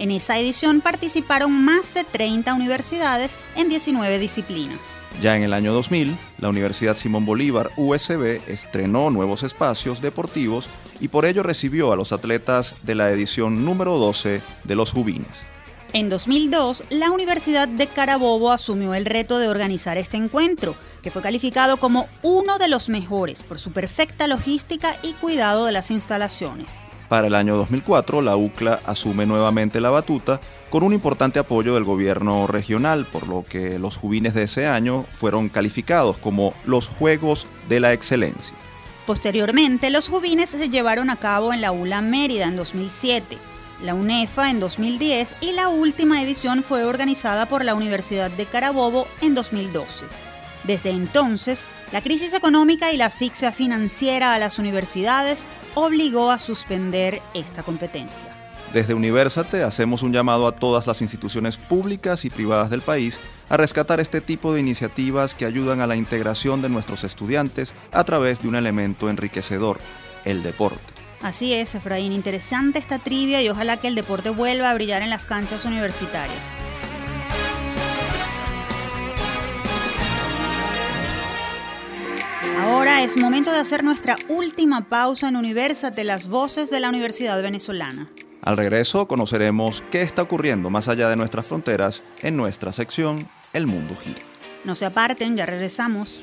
En 0.00 0.10
esa 0.10 0.38
edición 0.38 0.80
participaron 0.80 1.52
más 1.52 1.94
de 1.94 2.04
30 2.04 2.52
universidades 2.54 3.38
en 3.54 3.68
19 3.68 4.18
disciplinas. 4.18 4.78
Ya 5.20 5.36
en 5.36 5.42
el 5.42 5.52
año 5.52 5.72
2000, 5.72 6.16
la 6.38 6.48
Universidad 6.48 6.96
Simón 6.96 7.26
Bolívar 7.26 7.70
USB 7.76 8.40
estrenó 8.48 9.10
nuevos 9.10 9.42
espacios 9.42 10.00
deportivos 10.00 10.68
y 11.00 11.08
por 11.08 11.26
ello 11.26 11.42
recibió 11.42 11.92
a 11.92 11.96
los 11.96 12.12
atletas 12.12 12.84
de 12.84 12.94
la 12.94 13.10
edición 13.10 13.64
número 13.64 13.96
12 13.98 14.40
de 14.64 14.74
los 14.74 14.90
Jubines. 14.90 15.49
En 15.92 16.08
2002, 16.08 16.84
la 16.90 17.10
Universidad 17.10 17.66
de 17.66 17.88
Carabobo 17.88 18.52
asumió 18.52 18.94
el 18.94 19.06
reto 19.06 19.40
de 19.40 19.48
organizar 19.48 19.98
este 19.98 20.16
encuentro, 20.16 20.76
que 21.02 21.10
fue 21.10 21.20
calificado 21.20 21.78
como 21.78 22.06
uno 22.22 22.58
de 22.58 22.68
los 22.68 22.88
mejores 22.88 23.42
por 23.42 23.58
su 23.58 23.72
perfecta 23.72 24.28
logística 24.28 24.94
y 25.02 25.14
cuidado 25.14 25.66
de 25.66 25.72
las 25.72 25.90
instalaciones. 25.90 26.76
Para 27.08 27.26
el 27.26 27.34
año 27.34 27.56
2004, 27.56 28.22
la 28.22 28.36
UCLA 28.36 28.78
asume 28.86 29.26
nuevamente 29.26 29.80
la 29.80 29.90
batuta 29.90 30.40
con 30.70 30.84
un 30.84 30.92
importante 30.92 31.40
apoyo 31.40 31.74
del 31.74 31.82
gobierno 31.82 32.46
regional, 32.46 33.04
por 33.04 33.26
lo 33.26 33.44
que 33.44 33.80
los 33.80 33.96
jubines 33.96 34.34
de 34.34 34.44
ese 34.44 34.68
año 34.68 35.06
fueron 35.10 35.48
calificados 35.48 36.18
como 36.18 36.54
los 36.66 36.86
Juegos 36.86 37.48
de 37.68 37.80
la 37.80 37.92
Excelencia. 37.92 38.54
Posteriormente, 39.06 39.90
los 39.90 40.08
jubines 40.08 40.50
se 40.50 40.68
llevaron 40.68 41.10
a 41.10 41.16
cabo 41.16 41.52
en 41.52 41.60
la 41.60 41.72
ULA 41.72 42.00
Mérida 42.00 42.44
en 42.44 42.54
2007 42.54 43.49
la 43.82 43.94
UNEFA 43.94 44.50
en 44.50 44.60
2010 44.60 45.36
y 45.40 45.52
la 45.52 45.68
última 45.68 46.22
edición 46.22 46.62
fue 46.62 46.84
organizada 46.84 47.46
por 47.46 47.64
la 47.64 47.74
Universidad 47.74 48.30
de 48.30 48.46
Carabobo 48.46 49.06
en 49.20 49.34
2012. 49.34 50.04
Desde 50.64 50.90
entonces, 50.90 51.66
la 51.92 52.02
crisis 52.02 52.34
económica 52.34 52.92
y 52.92 52.96
la 52.96 53.06
asfixia 53.06 53.52
financiera 53.52 54.34
a 54.34 54.38
las 54.38 54.58
universidades 54.58 55.46
obligó 55.74 56.30
a 56.30 56.38
suspender 56.38 57.22
esta 57.34 57.62
competencia. 57.62 58.36
Desde 58.72 58.94
Universate 58.94 59.64
hacemos 59.64 60.02
un 60.02 60.12
llamado 60.12 60.46
a 60.46 60.52
todas 60.52 60.86
las 60.86 61.02
instituciones 61.02 61.56
públicas 61.56 62.24
y 62.24 62.30
privadas 62.30 62.70
del 62.70 62.82
país 62.82 63.18
a 63.48 63.56
rescatar 63.56 63.98
este 63.98 64.20
tipo 64.20 64.54
de 64.54 64.60
iniciativas 64.60 65.34
que 65.34 65.44
ayudan 65.44 65.80
a 65.80 65.88
la 65.88 65.96
integración 65.96 66.62
de 66.62 66.68
nuestros 66.68 67.02
estudiantes 67.02 67.74
a 67.90 68.04
través 68.04 68.42
de 68.42 68.48
un 68.48 68.54
elemento 68.54 69.10
enriquecedor, 69.10 69.78
el 70.24 70.44
deporte. 70.44 70.99
Así 71.22 71.52
es, 71.52 71.74
Efraín, 71.74 72.12
interesante 72.12 72.78
esta 72.78 72.98
trivia 72.98 73.42
y 73.42 73.48
ojalá 73.50 73.76
que 73.76 73.88
el 73.88 73.94
deporte 73.94 74.30
vuelva 74.30 74.70
a 74.70 74.74
brillar 74.74 75.02
en 75.02 75.10
las 75.10 75.26
canchas 75.26 75.66
universitarias. 75.66 76.54
Ahora 82.58 83.02
es 83.02 83.16
momento 83.18 83.52
de 83.52 83.58
hacer 83.58 83.84
nuestra 83.84 84.16
última 84.28 84.88
pausa 84.88 85.28
en 85.28 85.36
Universate, 85.36 86.04
las 86.04 86.28
voces 86.28 86.70
de 86.70 86.80
la 86.80 86.88
Universidad 86.88 87.40
Venezolana. 87.42 88.08
Al 88.42 88.56
regreso 88.56 89.06
conoceremos 89.06 89.82
qué 89.90 90.00
está 90.00 90.22
ocurriendo 90.22 90.70
más 90.70 90.88
allá 90.88 91.10
de 91.10 91.16
nuestras 91.16 91.46
fronteras 91.46 92.02
en 92.22 92.36
nuestra 92.36 92.72
sección 92.72 93.28
El 93.52 93.66
Mundo 93.66 93.94
Gira. 93.94 94.20
No 94.64 94.74
se 94.74 94.86
aparten, 94.86 95.36
ya 95.36 95.44
regresamos. 95.44 96.14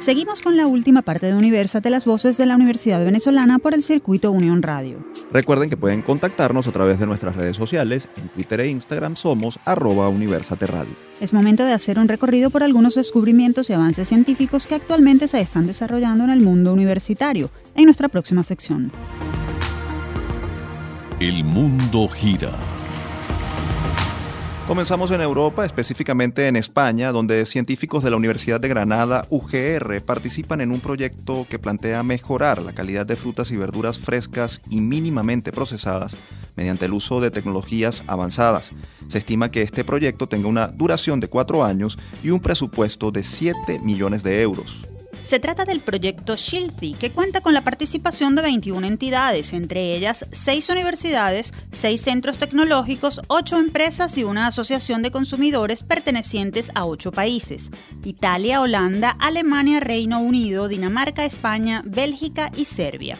Seguimos 0.00 0.40
con 0.40 0.56
la 0.56 0.66
última 0.66 1.02
parte 1.02 1.26
de 1.26 1.34
Universate, 1.34 1.90
las 1.90 2.06
voces 2.06 2.38
de 2.38 2.46
la 2.46 2.54
Universidad 2.54 3.04
Venezolana 3.04 3.58
por 3.58 3.74
el 3.74 3.82
circuito 3.82 4.32
Unión 4.32 4.62
Radio. 4.62 5.04
Recuerden 5.30 5.68
que 5.68 5.76
pueden 5.76 6.00
contactarnos 6.00 6.66
a 6.66 6.72
través 6.72 6.98
de 6.98 7.06
nuestras 7.06 7.36
redes 7.36 7.54
sociales, 7.58 8.08
en 8.16 8.30
Twitter 8.30 8.60
e 8.60 8.68
Instagram 8.68 9.14
somos 9.14 9.60
arroba 9.66 10.08
Universate 10.08 10.66
Radio. 10.66 10.94
Es 11.20 11.34
momento 11.34 11.66
de 11.66 11.74
hacer 11.74 11.98
un 11.98 12.08
recorrido 12.08 12.48
por 12.48 12.62
algunos 12.62 12.94
descubrimientos 12.94 13.68
y 13.68 13.74
avances 13.74 14.08
científicos 14.08 14.66
que 14.66 14.76
actualmente 14.76 15.28
se 15.28 15.38
están 15.40 15.66
desarrollando 15.66 16.24
en 16.24 16.30
el 16.30 16.40
mundo 16.40 16.72
universitario, 16.72 17.50
en 17.74 17.84
nuestra 17.84 18.08
próxima 18.08 18.42
sección. 18.42 18.90
El 21.20 21.44
mundo 21.44 22.08
gira. 22.08 22.52
Comenzamos 24.70 25.10
en 25.10 25.20
Europa, 25.20 25.64
específicamente 25.64 26.46
en 26.46 26.54
España, 26.54 27.10
donde 27.10 27.44
científicos 27.44 28.04
de 28.04 28.10
la 28.10 28.16
Universidad 28.16 28.60
de 28.60 28.68
Granada, 28.68 29.26
UGR, 29.28 30.00
participan 30.00 30.60
en 30.60 30.70
un 30.70 30.78
proyecto 30.78 31.44
que 31.50 31.58
plantea 31.58 32.04
mejorar 32.04 32.62
la 32.62 32.72
calidad 32.72 33.04
de 33.04 33.16
frutas 33.16 33.50
y 33.50 33.56
verduras 33.56 33.98
frescas 33.98 34.60
y 34.70 34.80
mínimamente 34.80 35.50
procesadas 35.50 36.14
mediante 36.54 36.84
el 36.86 36.92
uso 36.92 37.20
de 37.20 37.32
tecnologías 37.32 38.04
avanzadas. 38.06 38.70
Se 39.08 39.18
estima 39.18 39.50
que 39.50 39.62
este 39.62 39.82
proyecto 39.82 40.28
tenga 40.28 40.46
una 40.46 40.68
duración 40.68 41.18
de 41.18 41.26
cuatro 41.26 41.64
años 41.64 41.98
y 42.22 42.30
un 42.30 42.38
presupuesto 42.38 43.10
de 43.10 43.24
7 43.24 43.80
millones 43.82 44.22
de 44.22 44.40
euros. 44.40 44.82
Se 45.22 45.38
trata 45.38 45.64
del 45.64 45.80
proyecto 45.80 46.36
Shilthy, 46.36 46.94
que 46.94 47.10
cuenta 47.10 47.40
con 47.40 47.54
la 47.54 47.62
participación 47.62 48.34
de 48.34 48.42
21 48.42 48.86
entidades, 48.86 49.52
entre 49.52 49.94
ellas 49.94 50.26
6 50.32 50.68
universidades, 50.70 51.54
6 51.72 52.00
centros 52.00 52.38
tecnológicos, 52.38 53.20
8 53.28 53.58
empresas 53.58 54.18
y 54.18 54.24
una 54.24 54.48
asociación 54.48 55.02
de 55.02 55.10
consumidores 55.10 55.84
pertenecientes 55.84 56.72
a 56.74 56.84
8 56.84 57.12
países, 57.12 57.70
Italia, 58.04 58.60
Holanda, 58.60 59.16
Alemania, 59.20 59.78
Reino 59.78 60.20
Unido, 60.20 60.66
Dinamarca, 60.66 61.24
España, 61.24 61.82
Bélgica 61.84 62.50
y 62.56 62.64
Serbia. 62.64 63.16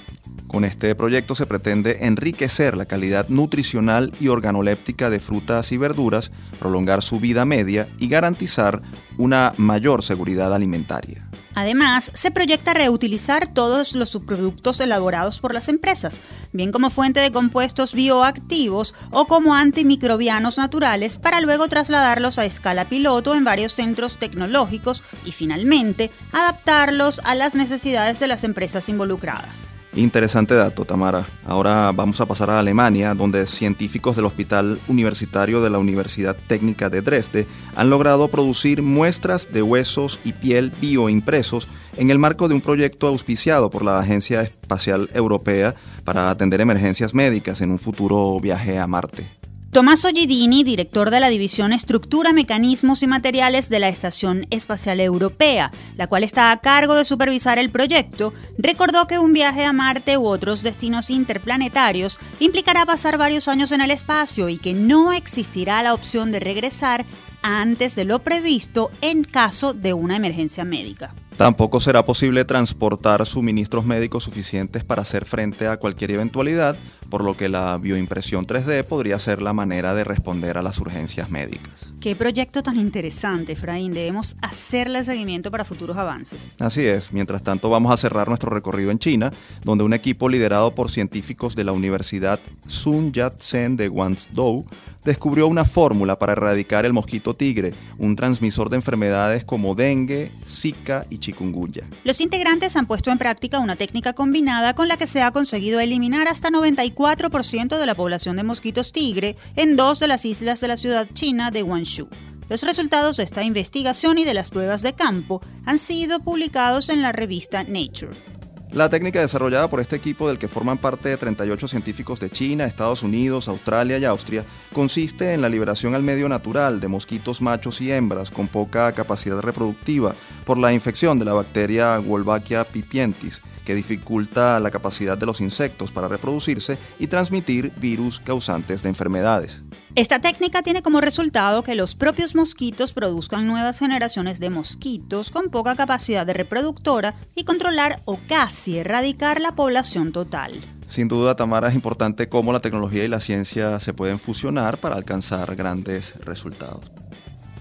Con 0.51 0.65
este 0.65 0.93
proyecto 0.97 1.37
se 1.37 1.47
pretende 1.47 2.07
enriquecer 2.07 2.77
la 2.77 2.87
calidad 2.87 3.29
nutricional 3.29 4.13
y 4.19 4.27
organoléptica 4.27 5.09
de 5.09 5.21
frutas 5.21 5.71
y 5.71 5.77
verduras, 5.77 6.33
prolongar 6.59 7.03
su 7.03 7.21
vida 7.21 7.45
media 7.45 7.89
y 8.01 8.09
garantizar 8.09 8.83
una 9.17 9.53
mayor 9.59 10.03
seguridad 10.03 10.53
alimentaria. 10.53 11.30
Además, 11.61 12.11
se 12.15 12.31
proyecta 12.31 12.73
reutilizar 12.73 13.47
todos 13.53 13.95
los 13.95 14.09
subproductos 14.09 14.81
elaborados 14.81 15.41
por 15.41 15.53
las 15.53 15.69
empresas, 15.69 16.23
bien 16.55 16.73
como 16.73 16.89
fuente 16.89 17.21
de 17.21 17.31
compuestos 17.31 17.93
bioactivos 17.93 18.95
o 19.11 19.27
como 19.27 19.55
antimicrobianos 19.55 20.57
naturales, 20.57 21.19
para 21.19 21.43
luego 21.43 21.69
trasladarlos 21.69 22.39
a 22.39 22.47
escala 22.47 22.87
piloto 22.87 23.35
en 23.35 23.45
varios 23.45 23.75
centros 23.75 24.17
tecnológicos 24.19 25.05
y 25.27 25.33
finalmente 25.33 26.11
adaptarlos 26.33 27.21
a 27.25 27.35
las 27.35 27.55
necesidades 27.55 28.19
de 28.21 28.29
las 28.29 28.43
empresas 28.43 28.89
involucradas. 28.89 29.80
Interesante 29.95 30.55
dato, 30.55 30.85
Tamara. 30.85 31.27
Ahora 31.45 31.91
vamos 31.93 32.21
a 32.21 32.27
pasar 32.27 32.49
a 32.51 32.61
Alemania, 32.61 33.15
donde 33.15 33.47
científicos 33.49 34.15
del 34.15 34.27
Hospital 34.27 34.79
Universitario 34.87 35.61
de 35.61 35.71
la 35.71 35.79
Universidad 35.79 36.37
Técnica 36.47 36.89
de 36.89 37.03
Dresde 37.03 37.47
han 37.75 37.91
logrado 37.91 38.29
producir 38.29 38.83
muestras 38.83 39.51
de 39.53 39.63
huesos 39.63 40.21
y 40.25 40.33
piel 40.33 40.71
bioimpresos 40.81 41.67
en 41.97 42.11
el 42.11 42.21
marco 42.21 42.47
de 42.47 42.55
un 42.55 42.61
proyecto 42.61 43.09
auspiciado 43.09 43.69
por 43.69 43.85
la 43.85 43.99
Agencia 43.99 44.43
Espacial 44.43 45.11
Europea 45.13 45.75
para 46.05 46.31
atender 46.31 46.61
emergencias 46.61 47.13
médicas 47.13 47.61
en 47.61 47.73
un 47.73 47.79
futuro 47.79 48.39
viaje 48.39 48.79
a 48.79 48.87
Marte. 48.87 49.40
Tommaso 49.73 50.09
Gidini, 50.09 50.65
director 50.65 51.11
de 51.11 51.21
la 51.21 51.29
División 51.29 51.73
Estructura, 51.73 52.33
Mecanismos 52.33 53.05
y 53.05 53.07
Materiales 53.07 53.69
de 53.69 53.79
la 53.79 53.89
Estación 53.89 54.49
Espacial 54.51 54.99
Europea, 54.99 55.71
la 55.97 56.09
cual 56.09 56.25
está 56.25 56.51
a 56.51 56.61
cargo 56.61 56.97
de 56.97 57.05
supervisar 57.05 57.57
el 57.61 57.71
proyecto, 57.71 58.35
recordó 58.59 59.07
que 59.07 59.21
un 59.21 59.33
viaje 59.33 59.65
a 59.65 59.73
Marte 59.73 60.19
u 60.19 60.27
otros 60.27 60.65
destinos 60.65 61.09
interplanetarios 61.09 62.19
implicará 62.41 62.85
pasar 62.85 63.17
varios 63.17 63.47
años 63.47 63.71
en 63.71 63.81
el 63.81 63.93
espacio 63.93 64.49
y 64.49 64.59
que 64.59 64.75
no 64.75 65.13
existirá 65.13 65.85
la 65.85 65.95
opción 65.95 66.33
de 66.33 66.41
regresar 66.41 67.05
antes 67.41 67.95
de 67.95 68.05
lo 68.05 68.19
previsto 68.19 68.91
en 69.01 69.23
caso 69.23 69.73
de 69.73 69.93
una 69.93 70.17
emergencia 70.17 70.65
médica. 70.65 71.15
Tampoco 71.37 71.79
será 71.79 72.05
posible 72.05 72.45
transportar 72.45 73.25
suministros 73.25 73.85
médicos 73.85 74.25
suficientes 74.25 74.83
para 74.83 75.03
hacer 75.03 75.25
frente 75.25 75.69
a 75.69 75.79
cualquier 75.79 76.11
eventualidad, 76.11 76.77
por 77.11 77.25
lo 77.25 77.37
que 77.37 77.49
la 77.49 77.77
bioimpresión 77.77 78.47
3D 78.47 78.85
podría 78.85 79.19
ser 79.19 79.43
la 79.43 79.53
manera 79.53 79.95
de 79.95 80.05
responder 80.05 80.57
a 80.57 80.63
las 80.63 80.79
urgencias 80.79 81.31
médicas. 81.31 81.73
Qué 82.01 82.17
proyecto 82.17 82.63
tan 82.63 82.79
interesante, 82.79 83.53
Efraín. 83.53 83.93
Debemos 83.93 84.37
hacerle 84.41 85.05
seguimiento 85.05 85.51
para 85.51 85.67
futuros 85.67 85.99
avances. 85.99 86.53
Así 86.59 86.87
es. 86.87 87.13
Mientras 87.13 87.43
tanto, 87.43 87.69
vamos 87.69 87.93
a 87.93 87.99
cerrar 87.99 88.29
nuestro 88.29 88.51
recorrido 88.51 88.91
en 88.91 88.99
China, 88.99 89.33
donde 89.65 89.85
un 89.85 89.93
equipo 89.93 90.29
liderado 90.31 90.75
por 90.75 90.91
científicos 90.91 91.55
de 91.57 91.65
la 91.65 91.73
Universidad 91.73 92.41
Sun 92.67 93.13
Yat-sen 93.13 93.77
de 93.77 93.89
Guangzhou 93.89 94.65
descubrió 95.05 95.47
una 95.47 95.65
fórmula 95.65 96.19
para 96.19 96.33
erradicar 96.33 96.85
el 96.85 96.93
mosquito 96.93 97.35
tigre, 97.35 97.73
un 97.99 98.17
transmisor 98.17 98.71
de 98.71 98.77
enfermedades 98.77 99.45
como 99.45 99.75
dengue, 99.75 100.31
zika 100.47 101.07
y 101.11 101.19
chikungunya. 101.19 101.85
Los 102.05 102.21
integrantes 102.21 102.77
han 102.77 102.87
puesto 102.87 103.11
en 103.11 103.19
práctica 103.19 103.61
una 103.61 103.77
técnica 103.77 104.13
combinada 104.13 104.75
con 104.75 104.89
la 104.89 104.97
que 104.97 105.07
se 105.07 105.23
ha 105.23 105.33
conseguido 105.33 105.81
eliminar 105.81 106.29
hasta 106.29 106.51
94% 106.51 107.79
de 107.79 107.87
la 107.87 107.95
población 107.95 108.37
de 108.37 108.43
mosquitos 108.43 108.93
tigre 108.93 109.37
en 109.57 109.77
dos 109.77 110.01
de 110.01 110.09
las 110.09 110.25
islas 110.25 110.61
de 110.61 110.69
la 110.69 110.77
ciudad 110.77 111.09
china 111.13 111.51
de 111.51 111.63
Guangzhou. 111.63 112.09
Los 112.49 112.65
resultados 112.65 113.17
de 113.17 113.23
esta 113.23 113.45
investigación 113.45 114.19
y 114.19 114.25
de 114.25 114.35
las 114.35 114.51
pruebas 114.51 114.83
de 114.83 114.93
campo 114.93 115.41
han 115.65 115.79
sido 115.79 116.19
publicados 116.19 116.89
en 116.89 117.01
la 117.01 117.13
revista 117.13 117.63
Nature. 117.63 118.40
La 118.73 118.89
técnica 118.89 119.21
desarrollada 119.21 119.67
por 119.67 119.81
este 119.81 119.97
equipo 119.97 120.29
del 120.29 120.39
que 120.39 120.47
forman 120.47 120.79
parte 120.79 121.17
38 121.17 121.67
científicos 121.67 122.21
de 122.21 122.31
China, 122.31 122.67
Estados 122.67 123.03
Unidos, 123.03 123.49
Australia 123.49 123.99
y 123.99 124.05
Austria 124.05 124.45
consiste 124.73 125.35
en 125.35 125.41
la 125.43 125.49
liberación 125.49 125.97
al 125.97 126.05
medio 126.05 126.29
natural 126.29 126.79
de 126.79 126.87
mosquitos 126.87 127.43
machos 127.43 127.81
y 127.81 127.91
hembras 127.91 128.31
con 128.31 128.47
poca 128.47 128.93
capacidad 128.93 129.41
reproductiva 129.41 130.15
por 130.45 130.57
la 130.57 130.73
infección 130.73 131.19
de 131.19 131.25
la 131.25 131.33
bacteria 131.33 131.99
Wolbachia 131.99 132.65
pipientis, 132.65 133.41
que 133.65 133.75
dificulta 133.75 134.61
la 134.61 134.71
capacidad 134.71 135.19
de 135.19 135.27
los 135.27 135.41
insectos 135.41 135.91
para 135.91 136.07
reproducirse 136.07 136.79
y 137.01 137.09
transmitir 137.09 137.73
virus 137.77 138.21
causantes 138.21 138.85
de 138.85 138.89
enfermedades. 138.89 139.63
Esta 139.97 140.21
técnica 140.21 140.63
tiene 140.63 140.83
como 140.83 141.01
resultado 141.01 141.65
que 141.65 141.75
los 141.75 141.97
propios 141.97 142.37
mosquitos 142.37 142.93
produzcan 142.93 143.49
nuevas 143.49 143.81
generaciones 143.81 144.39
de 144.39 144.49
mosquitos 144.49 145.31
con 145.31 145.51
poca 145.51 145.75
capacidad 145.75 146.25
de 146.25 146.33
reproductora 146.33 147.17
y 147.35 147.43
controlar 147.43 147.99
o 148.05 148.17
casi 148.29 148.79
erradicar 148.79 149.41
la 149.41 149.57
población 149.57 150.13
total. 150.13 150.53
Sin 150.87 151.09
duda, 151.09 151.35
Tamara, 151.35 151.69
es 151.69 151.75
importante 151.75 152.29
cómo 152.29 152.53
la 152.53 152.61
tecnología 152.61 153.05
y 153.05 153.09
la 153.09 153.19
ciencia 153.19 153.81
se 153.81 153.93
pueden 153.93 154.21
fusionar 154.21 154.79
para 154.79 154.95
alcanzar 154.95 155.57
grandes 155.57 156.15
resultados. 156.21 156.85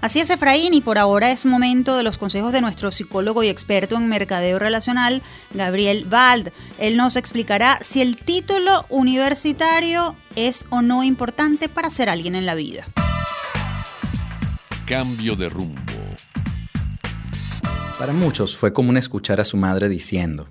Así 0.01 0.21
es, 0.21 0.29
Efraín, 0.29 0.73
y 0.73 0.79
por 0.79 0.97
ahora 0.97 1.31
es 1.31 1.45
momento 1.45 1.97
de 1.97 2.03
los 2.03 2.17
consejos 2.17 2.53
de 2.53 2.61
nuestro 2.61 2.89
psicólogo 2.89 3.43
y 3.43 3.49
experto 3.49 3.97
en 3.97 4.07
mercadeo 4.07 4.57
relacional, 4.57 5.21
Gabriel 5.53 6.05
Vald. 6.05 6.51
Él 6.77 6.95
nos 6.95 7.17
explicará 7.17 7.79
si 7.81 8.01
el 8.01 8.15
título 8.15 8.85
universitario 8.87 10.15
es 10.37 10.65
o 10.69 10.81
no 10.81 11.03
importante 11.03 11.67
para 11.67 11.89
ser 11.89 12.09
alguien 12.09 12.35
en 12.35 12.45
la 12.45 12.55
vida. 12.55 12.87
Cambio 14.85 15.35
de 15.35 15.49
rumbo. 15.49 15.81
Para 17.99 18.13
muchos 18.13 18.55
fue 18.55 18.71
común 18.71 18.95
escuchar 18.95 19.41
a 19.41 19.45
su 19.45 19.57
madre 19.57 19.89
diciendo, 19.89 20.47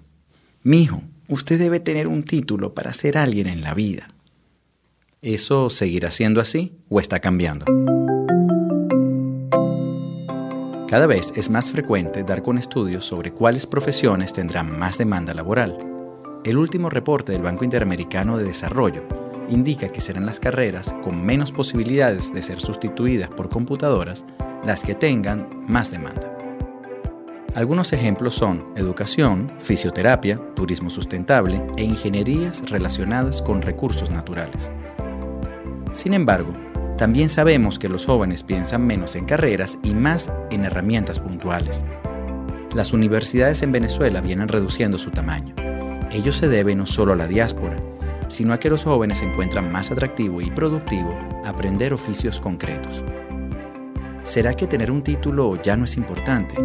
Mijo, 0.62 1.02
usted 1.26 1.58
debe 1.58 1.80
tener 1.80 2.06
un 2.06 2.22
título 2.22 2.74
para 2.74 2.92
ser 2.92 3.16
alguien 3.16 3.46
en 3.46 3.62
la 3.62 3.72
vida. 3.72 4.08
¿Eso 5.22 5.70
seguirá 5.70 6.10
siendo 6.10 6.42
así 6.42 6.76
o 6.90 7.00
está 7.00 7.20
cambiando? 7.20 7.64
Cada 10.88 11.06
vez 11.06 11.34
es 11.36 11.50
más 11.50 11.70
frecuente 11.70 12.24
dar 12.24 12.42
con 12.42 12.56
estudios 12.56 13.04
sobre 13.04 13.30
cuáles 13.30 13.66
profesiones 13.66 14.32
tendrán 14.32 14.78
más 14.78 14.96
demanda 14.96 15.34
laboral. 15.34 15.76
El 16.46 16.56
último 16.56 16.88
reporte 16.88 17.32
del 17.32 17.42
Banco 17.42 17.62
Interamericano 17.62 18.38
de 18.38 18.44
Desarrollo 18.44 19.06
indica 19.50 19.88
que 19.88 20.00
serán 20.00 20.24
las 20.24 20.40
carreras 20.40 20.94
con 21.04 21.22
menos 21.22 21.52
posibilidades 21.52 22.32
de 22.32 22.42
ser 22.42 22.62
sustituidas 22.62 23.28
por 23.28 23.50
computadoras 23.50 24.24
las 24.64 24.82
que 24.82 24.94
tengan 24.94 25.66
más 25.68 25.90
demanda. 25.90 26.34
Algunos 27.54 27.92
ejemplos 27.92 28.34
son 28.34 28.72
educación, 28.74 29.52
fisioterapia, 29.58 30.40
turismo 30.54 30.88
sustentable 30.88 31.62
e 31.76 31.84
ingenierías 31.84 32.62
relacionadas 32.70 33.42
con 33.42 33.60
recursos 33.60 34.10
naturales. 34.10 34.70
Sin 35.92 36.14
embargo, 36.14 36.54
también 36.98 37.28
sabemos 37.28 37.78
que 37.78 37.88
los 37.88 38.06
jóvenes 38.06 38.42
piensan 38.42 38.84
menos 38.84 39.14
en 39.14 39.24
carreras 39.24 39.78
y 39.84 39.94
más 39.94 40.32
en 40.50 40.64
herramientas 40.64 41.20
puntuales. 41.20 41.84
Las 42.74 42.92
universidades 42.92 43.62
en 43.62 43.70
Venezuela 43.70 44.20
vienen 44.20 44.48
reduciendo 44.48 44.98
su 44.98 45.12
tamaño. 45.12 45.54
Ello 46.10 46.32
se 46.32 46.48
debe 46.48 46.74
no 46.74 46.86
solo 46.86 47.12
a 47.12 47.16
la 47.16 47.28
diáspora, 47.28 47.76
sino 48.26 48.52
a 48.52 48.58
que 48.58 48.68
los 48.68 48.82
jóvenes 48.82 49.22
encuentran 49.22 49.70
más 49.70 49.92
atractivo 49.92 50.40
y 50.40 50.50
productivo 50.50 51.16
aprender 51.44 51.94
oficios 51.94 52.40
concretos. 52.40 53.00
¿Será 54.24 54.54
que 54.54 54.66
tener 54.66 54.90
un 54.90 55.02
título 55.02 55.62
ya 55.62 55.76
no 55.76 55.84
es 55.84 55.96
importante? 55.96 56.56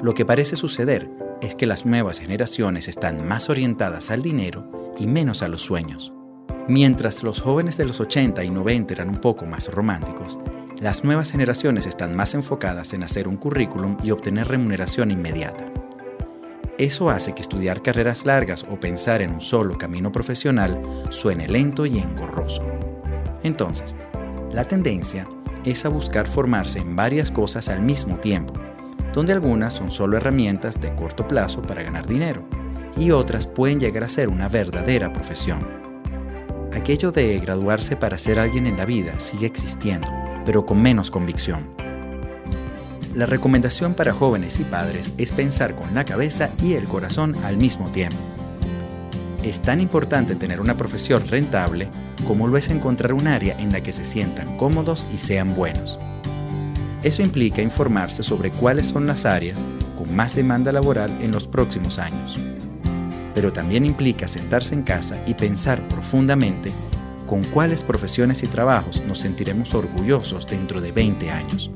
Lo 0.00 0.14
que 0.14 0.24
parece 0.24 0.54
suceder 0.54 1.10
es 1.42 1.56
que 1.56 1.66
las 1.66 1.86
nuevas 1.86 2.20
generaciones 2.20 2.86
están 2.86 3.26
más 3.26 3.50
orientadas 3.50 4.12
al 4.12 4.22
dinero 4.22 4.92
y 4.96 5.08
menos 5.08 5.42
a 5.42 5.48
los 5.48 5.62
sueños. 5.62 6.12
Mientras 6.68 7.22
los 7.22 7.42
jóvenes 7.42 7.76
de 7.76 7.84
los 7.84 8.00
80 8.00 8.42
y 8.42 8.48
90 8.48 8.94
eran 8.94 9.10
un 9.10 9.20
poco 9.20 9.44
más 9.44 9.68
románticos, 9.68 10.40
las 10.80 11.04
nuevas 11.04 11.30
generaciones 11.30 11.84
están 11.84 12.16
más 12.16 12.34
enfocadas 12.34 12.94
en 12.94 13.02
hacer 13.02 13.28
un 13.28 13.36
currículum 13.36 13.98
y 14.02 14.12
obtener 14.12 14.48
remuneración 14.48 15.10
inmediata. 15.10 15.70
Eso 16.78 17.10
hace 17.10 17.34
que 17.34 17.42
estudiar 17.42 17.82
carreras 17.82 18.24
largas 18.24 18.64
o 18.70 18.80
pensar 18.80 19.20
en 19.20 19.34
un 19.34 19.42
solo 19.42 19.76
camino 19.76 20.10
profesional 20.10 20.80
suene 21.10 21.48
lento 21.48 21.84
y 21.84 21.98
engorroso. 21.98 22.62
Entonces, 23.42 23.94
la 24.50 24.66
tendencia 24.66 25.28
es 25.66 25.84
a 25.84 25.90
buscar 25.90 26.26
formarse 26.26 26.78
en 26.78 26.96
varias 26.96 27.30
cosas 27.30 27.68
al 27.68 27.82
mismo 27.82 28.16
tiempo, 28.16 28.54
donde 29.12 29.34
algunas 29.34 29.74
son 29.74 29.90
solo 29.90 30.16
herramientas 30.16 30.80
de 30.80 30.94
corto 30.94 31.28
plazo 31.28 31.60
para 31.60 31.82
ganar 31.82 32.06
dinero 32.06 32.42
y 32.96 33.10
otras 33.10 33.46
pueden 33.46 33.80
llegar 33.80 34.04
a 34.04 34.08
ser 34.08 34.30
una 34.30 34.48
verdadera 34.48 35.12
profesión 35.12 35.84
aquello 36.74 37.12
de 37.12 37.38
graduarse 37.38 37.96
para 37.96 38.18
ser 38.18 38.38
alguien 38.38 38.66
en 38.66 38.76
la 38.76 38.84
vida 38.84 39.18
sigue 39.20 39.46
existiendo, 39.46 40.08
pero 40.44 40.66
con 40.66 40.82
menos 40.82 41.10
convicción. 41.10 41.68
La 43.14 43.26
recomendación 43.26 43.94
para 43.94 44.12
jóvenes 44.12 44.58
y 44.58 44.64
padres 44.64 45.12
es 45.18 45.32
pensar 45.32 45.76
con 45.76 45.94
la 45.94 46.04
cabeza 46.04 46.50
y 46.60 46.74
el 46.74 46.84
corazón 46.84 47.36
al 47.44 47.56
mismo 47.56 47.88
tiempo. 47.90 48.18
Es 49.44 49.60
tan 49.60 49.80
importante 49.80 50.34
tener 50.34 50.60
una 50.60 50.76
profesión 50.76 51.26
rentable 51.28 51.88
como 52.26 52.48
lo 52.48 52.56
es 52.56 52.70
encontrar 52.70 53.12
un 53.12 53.28
área 53.28 53.58
en 53.60 53.70
la 53.70 53.82
que 53.82 53.92
se 53.92 54.04
sientan 54.04 54.56
cómodos 54.56 55.06
y 55.12 55.18
sean 55.18 55.54
buenos. 55.54 55.98
Eso 57.02 57.22
implica 57.22 57.62
informarse 57.62 58.22
sobre 58.22 58.50
cuáles 58.50 58.86
son 58.86 59.06
las 59.06 59.26
áreas 59.26 59.62
con 59.96 60.14
más 60.16 60.34
demanda 60.34 60.72
laboral 60.72 61.10
en 61.20 61.30
los 61.30 61.46
próximos 61.46 61.98
años 61.98 62.38
pero 63.34 63.52
también 63.52 63.84
implica 63.84 64.28
sentarse 64.28 64.74
en 64.74 64.82
casa 64.82 65.22
y 65.26 65.34
pensar 65.34 65.86
profundamente 65.88 66.72
con 67.26 67.42
cuáles 67.44 67.82
profesiones 67.82 68.42
y 68.42 68.46
trabajos 68.46 69.02
nos 69.06 69.18
sentiremos 69.18 69.74
orgullosos 69.74 70.46
dentro 70.46 70.80
de 70.80 70.92
20 70.92 71.30
años. 71.30 71.70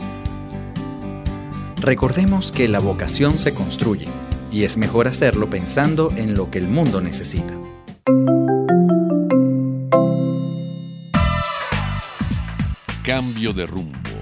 Recordemos 1.80 2.52
que 2.52 2.68
la 2.68 2.80
vocación 2.80 3.38
se 3.38 3.54
construye 3.54 4.08
y 4.52 4.64
es 4.64 4.76
mejor 4.76 5.08
hacerlo 5.08 5.48
pensando 5.48 6.10
en 6.16 6.34
lo 6.34 6.50
que 6.50 6.58
el 6.58 6.68
mundo 6.68 7.00
necesita. 7.00 7.54
Cambio 13.02 13.52
de 13.52 13.66
rumbo. 13.66 14.17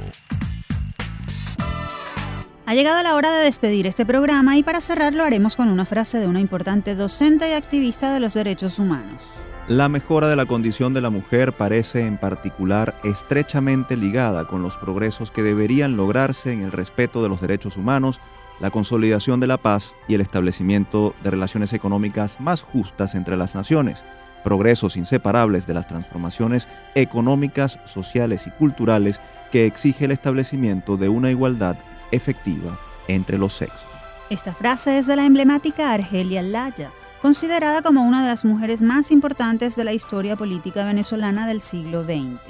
Ha 2.69 2.75
llegado 2.75 3.01
la 3.05 3.15
hora 3.15 3.31
de 3.31 3.45
despedir 3.45 3.87
este 3.87 4.05
programa 4.05 4.57
y 4.57 4.65
para 4.65 4.81
cerrar 4.81 5.15
lo 5.15 5.23
haremos 5.23 5.55
con 5.55 5.69
una 5.69 5.87
frase 5.87 6.19
de 6.19 6.27
una 6.27 6.41
importante 6.41 6.97
docente 6.97 7.49
y 7.49 7.53
activista 7.53 8.13
de 8.13 8.19
los 8.19 8.35
derechos 8.35 8.81
humanos. 8.81 9.23
La 9.69 9.89
mejora 9.89 10.27
de 10.27 10.35
la 10.35 10.47
condición 10.47 10.93
de 10.93 11.01
la 11.01 11.11
mujer 11.11 11.53
parece 11.53 12.05
en 12.05 12.19
particular 12.19 13.01
estrechamente 13.05 13.97
ligada 13.97 14.49
con 14.49 14.63
los 14.63 14.77
progresos 14.79 15.31
que 15.31 15.45
deberían 15.45 15.97
lograrse 15.97 16.53
en 16.53 16.63
el 16.63 16.73
respeto 16.73 17.23
de 17.23 17.29
los 17.29 17.41
derechos 17.41 17.77
humanos, 17.77 18.19
la 18.59 18.73
consolidación 18.73 19.39
de 19.39 19.47
la 19.47 19.59
paz 19.59 19.95
y 20.09 20.15
el 20.15 20.21
establecimiento 20.21 21.15
de 21.23 21.31
relaciones 21.31 21.73
económicas 21.73 22.41
más 22.41 22.63
justas 22.63 23.15
entre 23.15 23.37
las 23.37 23.55
naciones, 23.55 24.03
progresos 24.43 24.97
inseparables 24.97 25.69
de 25.69 25.75
las 25.75 25.87
transformaciones 25.87 26.67
económicas, 26.97 27.79
sociales 27.85 28.49
y 28.49 28.51
culturales 28.51 29.21
que 29.53 29.67
exige 29.67 30.07
el 30.07 30.11
establecimiento 30.11 30.97
de 30.97 31.09
una 31.09 31.31
igualdad 31.31 31.77
efectiva 32.11 32.79
entre 33.09 33.39
los 33.39 33.53
sexos. 33.55 33.87
Esta 34.31 34.53
frase 34.53 34.99
es 34.99 35.07
de 35.07 35.17
la 35.17 35.25
emblemática 35.25 35.93
Argelia 35.93 36.43
Laya, 36.43 36.91
considerada 37.23 37.83
como 37.83 38.03
una 38.03 38.23
de 38.23 38.29
las 38.29 38.45
mujeres 38.45 38.83
más 38.83 39.11
importantes 39.11 39.77
de 39.77 39.85
la 39.85 39.93
historia 39.93 40.37
política 40.37 40.85
venezolana 40.85 41.47
del 41.47 41.61
siglo 41.61 42.05
XX. 42.05 42.41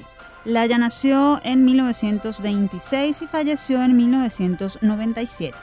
Laya 0.45 0.79
nació 0.79 1.41
en 1.43 1.65
1926 1.65 3.23
y 3.23 3.27
falleció 3.27 3.83
en 3.83 3.97
1997. 3.97 5.57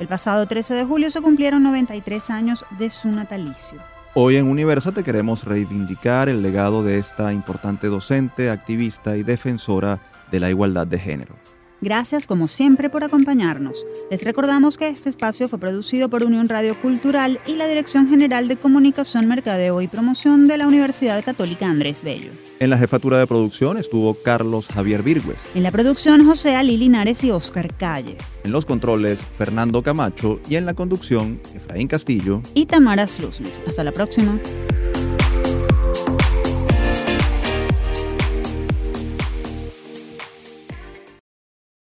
El 0.00 0.08
pasado 0.08 0.46
13 0.46 0.74
de 0.74 0.84
julio 0.84 1.10
se 1.10 1.20
cumplieron 1.20 1.62
93 1.62 2.30
años 2.30 2.64
de 2.78 2.88
su 2.88 3.08
natalicio. 3.08 3.78
Hoy 4.14 4.36
en 4.36 4.48
Universate 4.48 5.04
queremos 5.04 5.44
reivindicar 5.44 6.28
el 6.28 6.42
legado 6.42 6.82
de 6.82 6.98
esta 6.98 7.32
importante 7.32 7.86
docente, 7.86 8.50
activista 8.50 9.16
y 9.16 9.22
defensora 9.22 10.00
de 10.32 10.40
la 10.40 10.50
igualdad 10.50 10.86
de 10.86 10.98
género. 10.98 11.36
Gracias 11.80 12.26
como 12.26 12.46
siempre 12.46 12.90
por 12.90 13.04
acompañarnos. 13.04 13.86
Les 14.10 14.22
recordamos 14.22 14.76
que 14.76 14.88
este 14.88 15.08
espacio 15.08 15.48
fue 15.48 15.58
producido 15.58 16.10
por 16.10 16.24
Unión 16.24 16.48
Radio 16.48 16.78
Cultural 16.78 17.40
y 17.46 17.56
la 17.56 17.66
Dirección 17.66 18.08
General 18.08 18.48
de 18.48 18.56
Comunicación, 18.56 19.26
Mercadeo 19.26 19.80
y 19.80 19.88
Promoción 19.88 20.46
de 20.46 20.58
la 20.58 20.66
Universidad 20.66 21.24
Católica 21.24 21.66
Andrés 21.66 22.02
Bello. 22.02 22.32
En 22.58 22.68
la 22.68 22.76
jefatura 22.76 23.18
de 23.18 23.26
producción 23.26 23.78
estuvo 23.78 24.12
Carlos 24.14 24.68
Javier 24.68 25.02
Virgües. 25.02 25.38
En 25.54 25.62
la 25.62 25.70
producción 25.70 26.26
José 26.26 26.54
Ali 26.54 26.76
Linares 26.76 27.24
y 27.24 27.30
Oscar 27.30 27.74
Calles. 27.74 28.22
En 28.44 28.52
los 28.52 28.66
controles 28.66 29.22
Fernando 29.22 29.82
Camacho 29.82 30.38
y 30.48 30.56
en 30.56 30.66
la 30.66 30.74
conducción 30.74 31.40
Efraín 31.54 31.88
Castillo 31.88 32.42
y 32.52 32.66
Tamara 32.66 33.06
Sluznes. 33.06 33.60
Hasta 33.66 33.84
la 33.84 33.92
próxima. 33.92 34.38